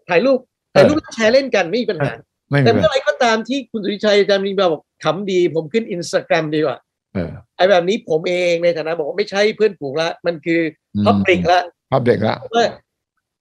[0.09, 0.39] ถ่ายรูป
[0.75, 2.13] ถ่ายรูปแล้วแชร์เล่นกันไม่มีปัญหา
[2.51, 6.79] ไม่แต่เป็นเมื่อไรไหรก็ตามที่คุณสุริชัยอาจารย์มีบอกขำดี ผมขึ้นอินสตาแกรมดีกว่า
[7.15, 10.61] เออไอ้แบบนี้ผมเองในฐานะบอกว่าไม่ใช่เพื่อนฝูงละมันคือ
[11.07, 12.65] พับลิกละภาพเด็กละว่า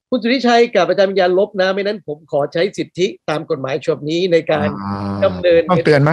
[0.10, 6.12] คุณสุริชัยกับอาจารย์วิญญาณลบนะ ไม่นั้นผมขอใช้สิทธิตามกฎหมายฉบับนี้ในการอ่าดำเนินต้องเตือนไหม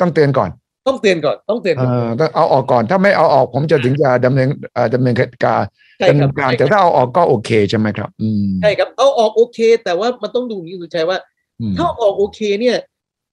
[0.00, 0.50] ต้องเตือนก่อน
[0.86, 5.62] ต้องเตือนก่อนต้องเตือนเอก่อนอต้องเอาออกก่อนถ้าไม่เอาออกผมจะถึงจะดำเนินเอ่อดำเนินการ
[5.98, 11.18] ใช่ดำคเนิรับนการใช่แต่ครับถ้าเอาออกก็โอเคใช่ไหมครับอืมใช่ครับเอาออกโอเค แต่ว่ามันต้องดูอย่างนี้คุณสุริชัยว่า
[11.60, 12.76] อืมถ้าเอาออกโอเคเนี่ย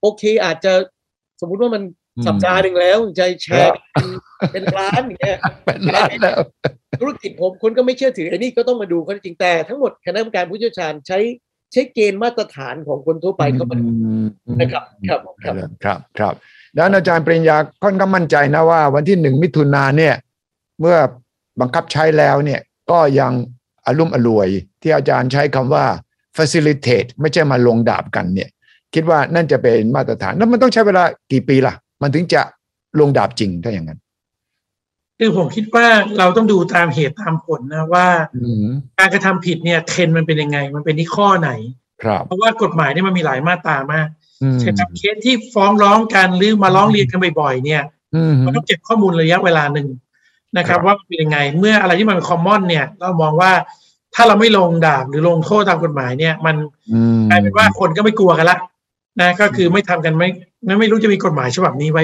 [0.02, 0.74] โอเคอาจจะ
[1.42, 1.84] สมมุติว่ามัน
[2.18, 4.08] อืมสัปดาห์หนึ่งแล้วใจแชร์กัน
[4.54, 6.38] เป็นล้านอย่างเงี้ยเป็นล้านแล้ว
[7.00, 11.18] ธุรกิจผมคนก็ไม่เชื่อถือไอ้นี่ก็ต้องมาดูข้อเท็จจริงแต่ทั้งหมดคณะกรรมการผู้เชี่ยวชาญใช้
[11.72, 14.26] ใช้เกณฑ์มาตรฐานของคนทั่วไปเข้ามาดูอืม
[14.60, 16.34] นะครับครับครับครับครับ
[16.74, 20.16] แล้วอาจารย์ปริญญาค่อนข้างมั่นใจนะว่า วันที่หนึ่งมิถุนาเนี่ย
[20.80, 20.98] เมื่อ
[21.60, 22.60] บังคับใช้แล้วเนี่ย
[22.92, 23.32] ก็ยัง
[23.88, 24.48] อารมณ์อรวย
[24.82, 25.86] ที่อาจารย์ใช้คำว่า
[26.38, 28.50] facilitate ไม่ใช่มาลงดาบกันเนี่ย
[28.94, 32.42] คิดว่านั่นจะเป็นมาตรฐาน แล้วมันต้องใช้เวลากี่ปีล่ะ มันถึงจะ
[33.00, 34.00] ลงดาบจริงถ้าอย่างนั้น
[35.24, 38.68] คือผมคิดว่าเราต้องดูตามเหตุตามผลนะว่าอืม
[39.00, 41.52] การกระทำผิดเนี่ยเทรนด์มันเป็นยังไง มันเป็นที่ข้อไหน
[42.04, 44.08] ครับเพราะว่ากฎหมายเนี่ยมันมีหลายมาตรามาก
[44.44, 47.84] อืมเช่นเคสที่ฟ้องร้องกันหรือมาร้องเรียนกันบ่อยๆเนี่ย
[48.16, 49.88] อืมมันต้องเก็บข้อมูลระยะเวลาหนึ่ง
[50.58, 53.52] นะครับครับว่ามันเป็นยังไง เมื่ออะไรที่มันคอมมอนเนี่ย เรามองว่า
[54.16, 56.56] ถ้าเราไม่ลงดาบหรือลงโทษตามกฎหมายเนี่ย มัน
[56.94, 58.58] อืมกลายเป็นว่าคนก็ไม่กลัวกันละ
[59.22, 60.30] นะก็คือไม่ทำกันไม่
[60.66, 62.04] ไม่ไม่รู้จะมีกฎหมายฉบับนี้ไว้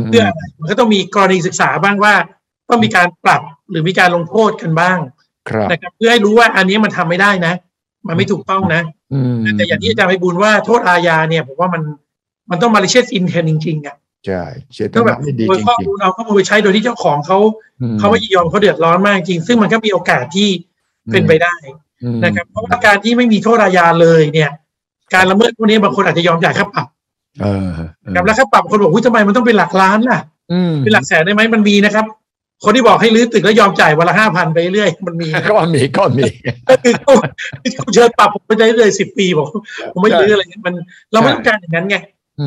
[0.00, 2.14] มเพื่ออะไรมันก็ต้องมีกรณีศึกษาบ้างว่า
[2.68, 4.98] ต้องมีการปรับหรือมีการลงโทษกันบ้าง
[5.48, 7.54] ครับนะครับเพื่อให้รู้ว่าอันนี้มันทำไม่ได้นะ
[8.06, 11.82] มันไม่ถูกต้องนะอืมแต่อย่างที่อาจารย์ไปบุญว่าโทษอาญาเนี่ยผมว่ามัน
[12.50, 13.96] มันต้องมา i เช s อินเทนจริงๆอะ
[14.26, 14.42] ใช่
[14.74, 20.48] เจตก็แบนาบไม่ดีโดยจข้อริงมูลเอาข้อมูลไปใช้โดยที่เจ้าของเขาๆอืมเขาไม่ยินยอมเขาเดือดร้อนมากจริง ซึ่งมันก็มีโอกาสที่
[21.12, 21.54] เป็นไปได้
[22.02, 24.50] อืมนะครับ เพราะว่าการที่ไม่มีโทษอาญาเลยเนี่ย
[25.14, 26.86] การละเมิดพวกนี้บางคนอาจจะยอมจ่ายค่าปรับ
[27.42, 30.18] เออเออนะครับแล้วค่าปรับคนบอกว่าทำไมมันต้องเป็นหลักล้านล่ะ
[30.52, 32.04] อืมเป็นหลักแสนได้ไหมมันมีนะครับ
[32.64, 36.24] คนที่บอกให้รื้อตึกแล้วยอมจ่ายวันละห้าพันไปเรื่อยมันมีก็มีก็มี
[36.68, 39.48] ก็คือคุณเชิญปรับผมไปได้เลยสิบปีบอก
[39.92, 40.74] ผมไม่รื้ออะไรเงี้ยมัน
[41.12, 41.96] เราไม่ต้องการอย่างนั้นไง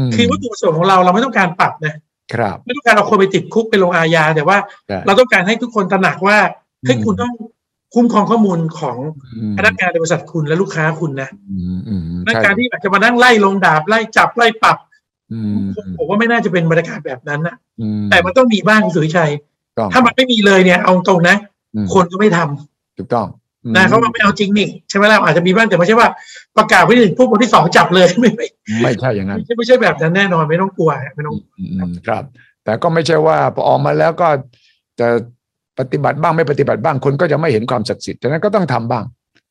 [0.07, 1.93] มคือวัตถุประสงค์ของเราเราไม่ต้องการปรับนะ
[2.33, 4.57] ครับ ไม่ต้องการเอาคนไปติดคุกไปลงอาญาแต่ว่า
[4.87, 6.37] ใช่เราต้องการให้ทุกคนตระหนักว่า
[6.85, 7.33] เฮ้ยอืมคุณต้อง
[7.93, 8.97] คุ้มครองข้อมูลของ
[9.37, 14.77] อืมพนักงานในบริษัทคุณและลูกค้าคุณนะอืมอืมและใช่การที่แบบจะมานั่งไล่ลงดาบไล่จับไล่ปรับ
[15.33, 19.31] อืมผมผมว่าไม่น่าจะเป็นบรรยากาศแบบนั้นนะอืมแต่มันต้องมีบ้างคุณสุวิชัย
[19.81, 21.35] ต้องถ้ามันไม่มีเลยเนี่ยเอาตรงนะ
[21.75, 23.27] อืมคนก็ไม่ทำถูกต้อง
[23.75, 26.07] นะเขาว่าไม่เอาจริงนี่ใช่ไหมล่ะอาจจะมีบ้างแต่ไม่ใช่ว่า
[26.57, 28.47] ประกาศวันที่หนึ่งปุ๊บวันที่สองจับเลยไม่ไม่
[28.81, 32.23] ไม่ใช่อย่างนั้น ไม่ใช่ไม่ใช่แบบนั้นแน่นอนไม่ต้องกลัวไม่ต้องอืมอืมครับ
[32.63, 34.27] แต่ก็ไม่ใช่ว่าพอออกมาแล้วก็
[34.99, 35.07] จะ
[35.79, 39.03] ปฏิบัติบ้างไม่ปฏิบัติบ้างคนก็จะไม่เห็นความศักดิ์สิทธิ์ฉะนั้นก็ต้องทำบ้าง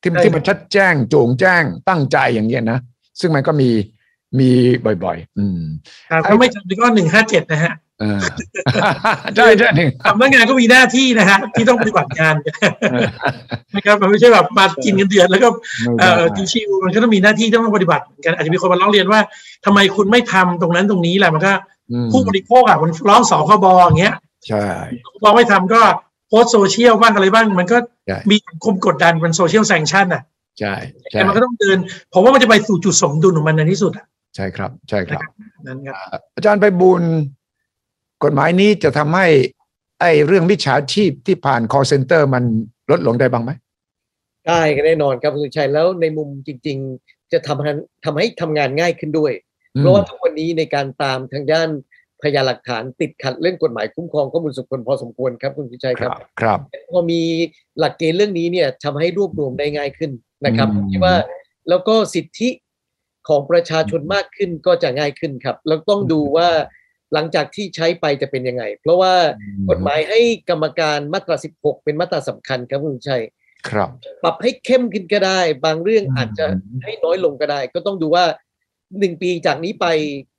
[0.03, 2.79] ที่ที่มันชัดแจ้งโจงแจ้งตั้งใจอย่างเงี้ยนะ
[3.21, 3.71] ซึ่งมันก็มี
[4.39, 4.51] มี
[5.05, 5.61] บ่อย ๆ อืม
[6.11, 8.21] ครับถ้าไม่ทำก็หนึ่งห้าเจ็ดนะฮะเออ
[9.37, 12.35] ใช่ใช่หนึ่งสำนักงานก็มีหน้าที่นะฮะที่ต้องปฏิบัติงาน
[13.75, 15.49] นะครับมันไม่ใช่แบบมากินเงินเดือนแล้วก็
[16.01, 16.23] เอ่อ
[16.53, 19.21] ชิวๆมันก็ต้องมีหน้าที่ต้องปฏิบัติเหมือนกันอาจจะมีคนมาร้องเรียนว่า
[19.65, 21.53] ทำไมคุณไม่ทำตรงนั้นตรงนี้แหละมันก็
[21.93, 24.15] อืมผู้บริโภคอะมันร้องสคบอย่างเงี้ย
[24.49, 24.67] ใช่
[25.23, 25.81] พอไม่ทำก็
[26.29, 27.77] โพสต์โซเชียลบ้างอะไรบ้าง มันก็
[28.07, 30.23] ใช่มีสังคมกดดันเป็น social sanction อะ
[30.59, 30.75] ใช่
[31.11, 31.79] ใช่แต่มันก็ต้องเดิน
[32.13, 34.07] ผมว่ามันจะไปสู่จุดสมดุลของมันในที่สุดอะ
[34.37, 35.23] ใช่ครับ ใช่ครับ
[35.67, 35.97] นั้นครับ
[36.37, 37.03] อาจารย์ไพบูลย์
[38.25, 39.27] กฎหมายนี้จะทำให้
[40.01, 42.45] ไอ้เรื่องมิจฉาชีพที่ผ่าน call center มัน
[42.91, 43.51] ลดลงได้บ้างไหม
[44.47, 47.71] ได้ก็แน่นอนครับคุณสุทธิชัยแล้วในมุมจริง ๆ จะทำให้
[48.05, 49.33] ทำให้ทำงานง่ายขึ้นด้วย
[49.79, 51.69] เพราะว่าทุกวันนี้ในการตามทางด้าน
[52.23, 56.59] พยานหลักฐานติดขัดเรื่องกฎหมายคุ้มครองข้อมูลส่วนบุคคลพอสมควรครับคุณสุรชัยคครัรับบครับ
[56.93, 57.21] พอมี
[57.79, 60.11] หลักเกณฑ์เรื่องนี้เนี่ยทำให้รวบรวมได้ง่ายขึ้น
[60.45, 61.15] นะครับอืมคิดว่า
[61.69, 62.49] แล้วก็สิทธิ
[63.31, 66.49] ของประชาชนมากขึ้นก็จะง่ายขึ้นครับ แล้วต้องดูว่า
[67.13, 69.15] หลังจากที่ใช้ไปจะเป็นยังไง เพราะว่า
[69.71, 70.21] กฎหมายให้
[70.51, 73.23] กรรมการมาตรา 16 เป็นมาตราสำคัญครับคุณชัย
[73.69, 73.89] ครับ
[74.23, 76.47] ปรับให้เข้มขึ้นก็ได้ บางเรื่องอืมอาจจะ
[76.83, 78.25] ให้น้อยลงก็ได้ ก็ต้องดูว่า
[78.99, 79.87] หนึ่งปีจากนี้ไป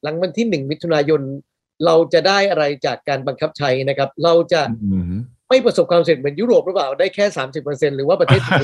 [0.04, 1.22] หลังวันที่หนึ่งมิถุนายน
[1.86, 4.62] เราจะได้อะไรจากการบังคับใช้นะครับ เราจะ
[4.92, 5.14] อืม
[5.50, 8.64] ไม่ประสบความสำเร็จเหมือนยุโรปหรือเปล่าได้แค่สามสิบเปอร์เซ็นหรือว่าประเทศไทย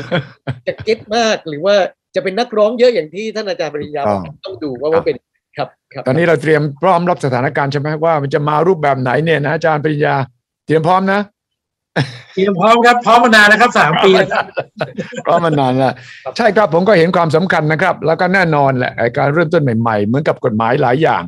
[0.67, 1.75] จะเก็ตมากหรือว่า
[2.17, 5.15] จะเป็นนักร้องเยอะอย่างที่ท่านอาจารย์ปริญญาบอกต้องต้องดูว่าว่าเป็น
[5.57, 10.15] ครับครับ ตอนนี้เราเตรียมพร้อมรับสถานการณ์ใช่ไหมว่ามันจะมารูปแบบไหนเนี่ยนะอาจารย์ปริญญา
[10.65, 11.19] เตรียมพร้อมนะ
[12.33, 14.45] เตรียมพร้อมครับพร้อมมานานแล้วครับสามปีแล้วครับ
[15.25, 15.93] พร้อมมานานแล้ว
[16.37, 21.23] ใช่ครับผมก็เห็นความสำคัญนะครับ แล้วก็แน่นอนแหละไอ้การเริ่มต้นใหม่ๆ เหมือนกับกฎหมายหลายอย่าง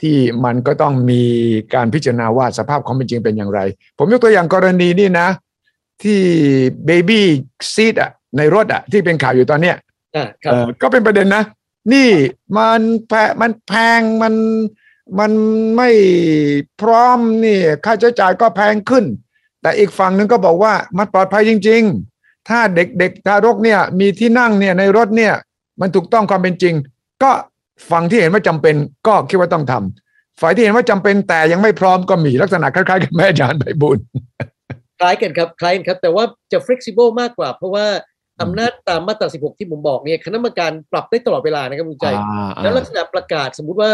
[0.00, 1.22] ที่มันก็ต้องมี
[1.74, 3.60] การพิจารณาว่าสภาพความเป็นจริงเป็นอย่างไร
[3.98, 5.28] ผมยกตัวอย่างกรณีนี่นะ
[6.02, 6.20] ที่
[6.86, 7.24] เบบี้
[7.74, 9.89] ซีดอะในรถอะที่เป็นข่าวอยู่ตอนเนี้ยอ่าครับเออ
[10.82, 11.44] ก็เป็นประเด็นนะ
[11.92, 12.10] นี่
[12.56, 14.34] มันแพมันแพงมัน
[15.18, 15.32] มัน
[15.76, 15.90] ไม่
[16.80, 19.04] พร้อมนี่ค่าใช้จ่ายก็แพงขึ้น
[19.62, 21.82] แต่อีกฝั่งหนึ่งก็บอกว่ามันปลอดภัยจริง
[22.16, 25.34] ๆ ถ้าเด็กๆทารกเนี่ยมีที่นั่งเนี่ยในรถเนี่ย
[25.80, 26.74] มันถูกต้องความเป็นจริง
[27.22, 27.30] ก็
[27.90, 28.74] ฝั่งที่เห็นว่าจำเป็น
[29.06, 34.04] ก็คิดว่าต้องทำฝ่ายที่เห็นว่าจำเป็นแต่ยังไม่พร้อมก็มีลักษณะคล้ายๆกับแม่อาจารย์ไพบูลย์
[35.00, 37.86] คล้ายกันครับคล้ายกันครับ แต่ว่าจะ flexible มากกว่า เพราะว่า
[38.42, 42.06] อำนาจตามมาตรา 16 ที่ผมบอกเนี่ยคณะกรรมการปรับได้ตลอดเวลานะครับคุณใจ
[42.62, 43.90] แล้วลักษณะประกาศสมมุติว่า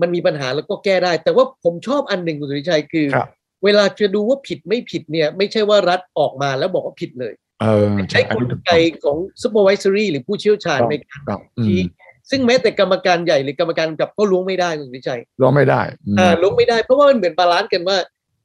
[0.00, 3.28] มันมีปัญหาแล้วก็แก้ได้ แต่ว่าผมชอบอันหนึ่งคุณสุทธิชัยคือครับ
[3.64, 7.32] เวลาจะดูว่าผิดไม่ผิดเนี่ย ไม่ใช่ว่ารัฐออกมาแล้วบอกว่าผิดเลย
[7.62, 8.70] เออใช้กลไก
[9.04, 11.84] ของ supervisory หรือผู้เชี่ยวชาญในการชี้ครับอืม
[12.30, 17.98] ซึ่งแม้แต่กรรมการใหญ่หรือกรรมการกำกับก็ล้วงไม่ได้คุณสุทธิชัยล้วงไม่ได้อืมอ่าล้วงไม่ได้เพราะว่ามันเหมือน balance กันว่า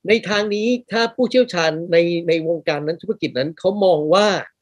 [0.08, 1.97] ในทางนี้ถ้าผู้เชี่ยวชาญใน
[2.28, 4.53] ในวงการนั้นธุรกิจนั้นเขามองว่าอืม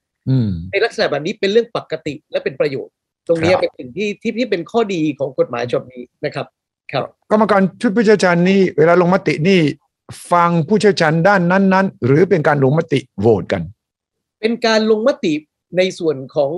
[0.72, 2.94] ในลักษณะแบบนี้เป็นเรื่องปกติและเป็นประโยชน์
[3.28, 6.46] ตรงนี้ครับเป็นสิ่งที่ที่ที่เป็นข้อดีของกฎหมายฉบับนี้นะครับ
[6.92, 9.60] ครับกรรมการชุดผู้เชี่ยวชาญนี่เวลาลงมตินี่
[10.32, 13.62] ฟังผู้เชี่ยวชาญด้านนั้น ๆ หรือเป็นการลงมติโหวตกัน
[14.40, 15.34] เป็นการลงมติ
[15.78, 16.52] ในส่วนของ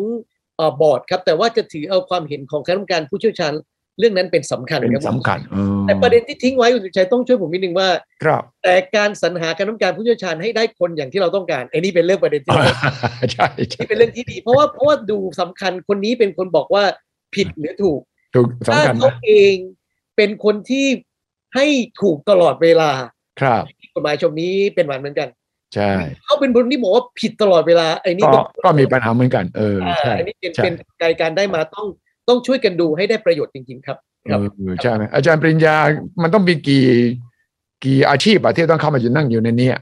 [0.55, 3.53] เอ่อบอร์ดครับแต่ว่าจะถือเอาความเห็นของคณะกรรมการผู้เชี่ยวชาญ
[3.99, 7.89] เรื่องนั้นเป็นสำคัญเป็นครับสำคัญเออแต่ประเด็นที่ทิ้งไว้คุณสุชัยต้องช่วยผมนิดนึงว่า
[8.23, 12.65] ครับ แต่การสรรหาคณะกรรมการผู้เชี่ยวชาญให้ได้คนอย่างที่เราต้องการไอ้นี่เป็นเรื่องประเด็นที่เรา
[13.33, 16.83] ใช่ใช่นี่เป็นเรื่องที่ดี เพราะว่าเพราะว่าดูสำคัญคนนี้เป็นคนบอกว่า
[17.35, 17.99] ผิดหรือถูก
[18.35, 19.55] ถูกถ้าสำคัญเขานะเอง
[20.17, 20.87] เป็นคนที่
[21.55, 21.65] ให้
[22.01, 22.91] ถูกตลอดเวลา
[23.41, 23.63] ครับ
[23.93, 25.29] กฎหมายฉบับนี้เป็นหวันเหมือนกัน
[25.75, 25.91] ใช่
[26.25, 31.87] เขาเป็นคนที่บอกว่าผิดตลอดเวลาไอ้นี่ก็ก็มีปัญหาเหมือนกันเอออ่าใช่อันนี้เป็นใช่เป็นกายการได้มาต้อง
[32.29, 34.33] ต้องช่วยกันดูให้ได้ประโยชน์จริง ๆ ครับเอ
[34.71, 35.75] อใช่ไหมอาจารย์ปริญญา
[36.21, 36.85] มันต้องมีกี่
[37.83, 39.77] กี่อาชีพอะที่ต้องเข้ามาอยู่นั่งอยู่ในเนี้ย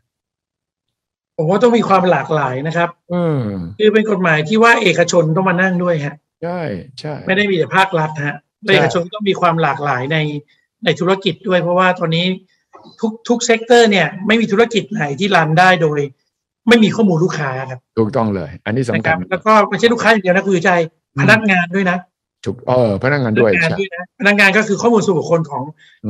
[1.38, 3.40] ผมว่าต้องมีความหลากหลายนะครับเออ
[3.80, 6.60] คือเป็นกฎหมายที่ว่าเอกชนต้องมานั่งด้วยฮะใช่
[7.00, 8.36] ใช่ไม่ได้มีแต่ภาครัฐฮะ
[8.66, 10.18] ใช่เอกชนต้องมีความหลากหลายใน
[10.86, 12.26] ในธุรกิจด้วย เพราะว่าตอนนี้
[13.02, 16.00] ทุกทุก sector เนี่ยไม่มีธุรกิจไหนที่ run ได้โดย
[16.68, 20.72] ไม่มีข้อมูลลูกค้าครับถูกต้องเลย อันนี้สำคัญนะครับแล้วก็ไม่ใช่ลูกค้าอย่างเดียวนะคือใจ
[21.16, 21.98] อืมพนักงานด้วยนะ
[22.46, 25.64] ถูกเออพนักงานด้วยพนักงานด้วยใช่นะพนักงานก็คือข้อมูลส่วนบุคคลของ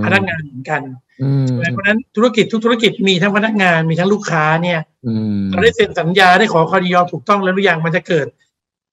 [0.06, 0.82] พนักงานเหมือนกัน
[1.24, 8.28] อืมเพราะฉะนั้นธุรกิจทุกธุรกิจมีทั้งพนักงานมีทั้งลูกค้าเนี่ยอืมเราได้เซ็นสัญญาได้ขอความยินยอมถูกต้องแล้วหรือยังมันจะเกิด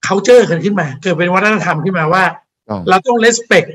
[0.06, 2.24] culture เกิดขึ้นมา เกิดเป็นวัฒนธรรมขึ้นมาว่า
[2.70, 3.68] ต้องเราต้อง respect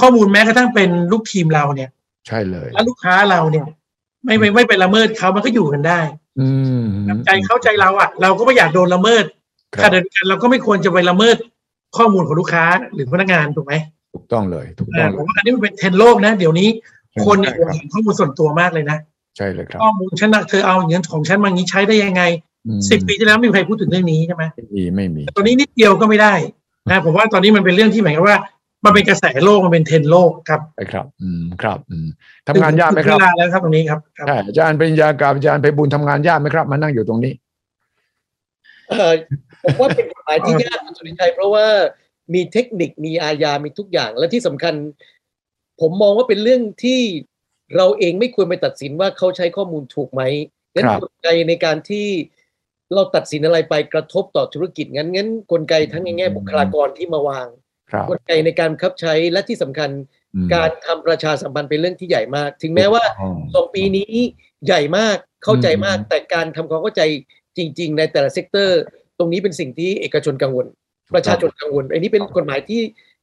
[0.00, 1.90] ข้อมูลแม้กระทั่งเป็นลูกทีมเราเนี่ย
[2.26, 3.66] ใช่เลย แล้วลูกค้าเราเนี่ย
[4.24, 6.00] ไม่ไม่ไม่ไปละเมิดเขามันก็อยู่กันได้
[6.40, 6.48] อื
[6.82, 6.86] ม
[7.24, 9.24] ใจเข้าใจเราอะ เราก็ไม่อยากโดนละเมิด
[9.74, 11.36] คขรับณะเดียวกันเราก็ไม่ควรจะไปละเมิด
[11.98, 13.74] ข้อมูลของลูกค้าหรือพนักงานถูกไหม
[14.14, 16.68] ถูกต้องเลยถูกต้อ่าองผเลมยว่าอันนี้มันเป็นเทรนด์โลกนะ เดี๋ยวนี้
[17.26, 18.98] คนเนี่ยใช่ครับเห็นข้อมูลส่วนตัวมากเลยนะ
[19.36, 22.22] ใช่เลยครับข้อมูลฉันน่ะเธอเอาอย่างนี้ของฉันมาอย่างนี้ใช้ได้ยังไง
[22.66, 26.34] อืมสิบปีที่แล้วไม่มีใครพูดถึงเรื่องนี้ใช่ไหมไม่มีไม่มีแต่ตอนนี้นิดเดียวก็ไม่ได้
[26.90, 28.38] นะผมว่าตอนนี้มันเป็นเรื่องที่หมายความว่า
[28.84, 32.06] มันเป็นกระแสโลกมันเป็นเทรนด์โลกครับใช่ครับ อืมครับอืม
[32.46, 37.45] ทำงานยากไหมครับถึงเวลาแล้วครับตรงนี้ครับครับใช่อาจารย์ปริญญากับอาจารย์ไปบุญทำงานยากไหมครับ มานั่งอยู่ตรงนี้เอ่อ
[39.64, 41.66] ผมว่าเป็นกฎหมายที่ยากคุณสุริชัยเพราะว่า
[42.34, 44.74] มีเทคนิคมีอาญามีทุกอย่างและที่สำคัญ
[45.80, 47.00] ผมมองว่าเป็นเรื่องที่
[47.76, 50.22] เราเองไม่ควรไปตัดสินว่าเขาใช้ข้อมูลถูกไหม
[50.74, 52.06] งั้นครับกลไกในการที่
[52.94, 57.46] เราตัดสินอะไรไปกระทบต่อธุรกิจงั้นงั้นกลไกทั้งในแง่บุคลากรที่มาวาง
[57.90, 59.90] ครับกลไกในการบังคับใช้และที่สำคัญ
[60.34, 64.14] อืมการทำประชาสัมพันธ์เป็นเรื่องที่ใหญ่มาก ถึงแม้ว่าอ๋อสองปีนี้
[64.66, 67.02] ใหญ่มากเข้าใจมากอืมแต่การทำความเข้าใจ
[67.58, 68.80] จริง ๆ ในแต่ละ sector
[69.18, 70.66] ตรงนี้เป็นสิ่งที่เอกชนกังวล
[71.14, 72.80] ประชาชนกังวล อันนี้เป็นกฎหมายที่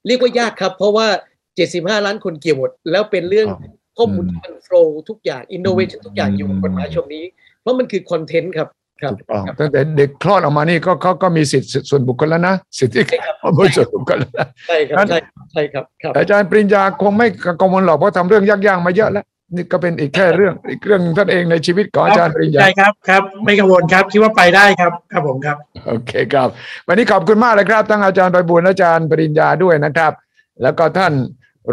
[0.08, 1.08] เรียกว่ายากครับ เพราะว่า
[1.56, 7.24] 75 ล้านคนเกี่ยวหมด แล้วเป็นเรื่องครับข้อมูลอืมที่มัน flow ทุกอย่าง innovation ทุกอย่างอยู่บนกฎหมายฉบับนี้
[7.62, 8.68] เพราะมันคือ content ครับ
[9.02, 15.20] ครับถูกต้องตั้งแต่เด็กคลอดออกมานี่ก็เขาก็มีสิทธิ์ส่วนบุคคลแล้วนะสิทธิใช่ครับข้อมูลส่วนบุคคลแล้วนะใช่ครับใช่
[15.52, 17.28] ใช่ครับครับอาจารย์ปริญญาคงไม่
[17.62, 19.26] กังวลหรอกเพราะทำเรื่องยากๆมาเยอะแล้ว
[19.56, 26.50] นี่ก็เป็นอีกแค่เรื่องอีกเรื่องท่านเองในชีวิตของอาจารย์ปริญญาใช่ครับครับ ไม่กังวลครับคิดว่าไปได้ครับครับผมครับ โอเคครับ
[26.88, 30.14] วันนี้ขอบคุณมากเลยครับทั้งอาจารย์ไปบุญและอาจารย์ปริญญาด้วยนะครับ
[30.62, 31.14] แล้วก็ท่าน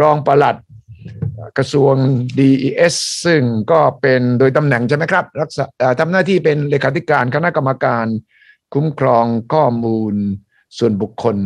[0.00, 0.56] รองปลัด
[1.58, 1.94] กระทรวง
[2.38, 8.06] DES ซึ่งก็เป็นโดยตำแหน่งใช่ไหมครับรักษาเอ่อทำหน้าที่เป็นเลขาธิการคณะกรรมการ
[8.74, 10.14] คุ้มครองข้อมูล
[10.78, 11.36] ส่วนบุคคล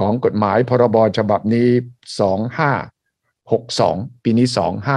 [0.00, 1.68] ของกฎหมายพรบฉบับนี้
[3.50, 4.46] 2562 ปีนี้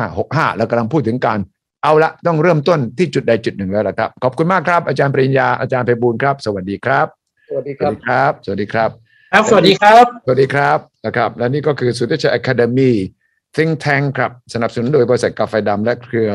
[0.03, 1.39] 2565แล้วกำลังพูดถึงการ
[1.83, 7.07] เอาละต้องเริ่มต้นที่จุดใดจุดหนึ่งแล้วละครับ ขอบคุณมากครับ อาจารย์ปริญญาอาจารย์ไพบูลย์ครับ สวัสดีครับ
[7.49, 8.89] สวัสดีสครัวับสดีครับ สวัสดีครับ
[9.33, 12.91] ครับ สวัสดีครับ สวัสดีครับนะครับ และนี่ก็คือสุทธิชัย Academy
[13.55, 16.31] Think Tank ครับ สนับสนุนโดยบริษัทกาแฟดำและเครือ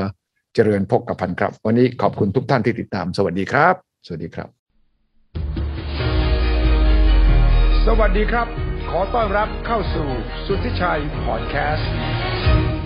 [0.55, 3.75] เจริญพกกพันธ์ครับ วันนี้ขอบคุณทุกท่านที่ติดตาม สวัสดีครับ
[4.07, 4.49] สวัสดีครับ
[7.87, 10.09] สวัสดีครับ ขอต้อนรับเข้าสู่
[10.47, 12.78] สุทธิชัยพอดแคสต์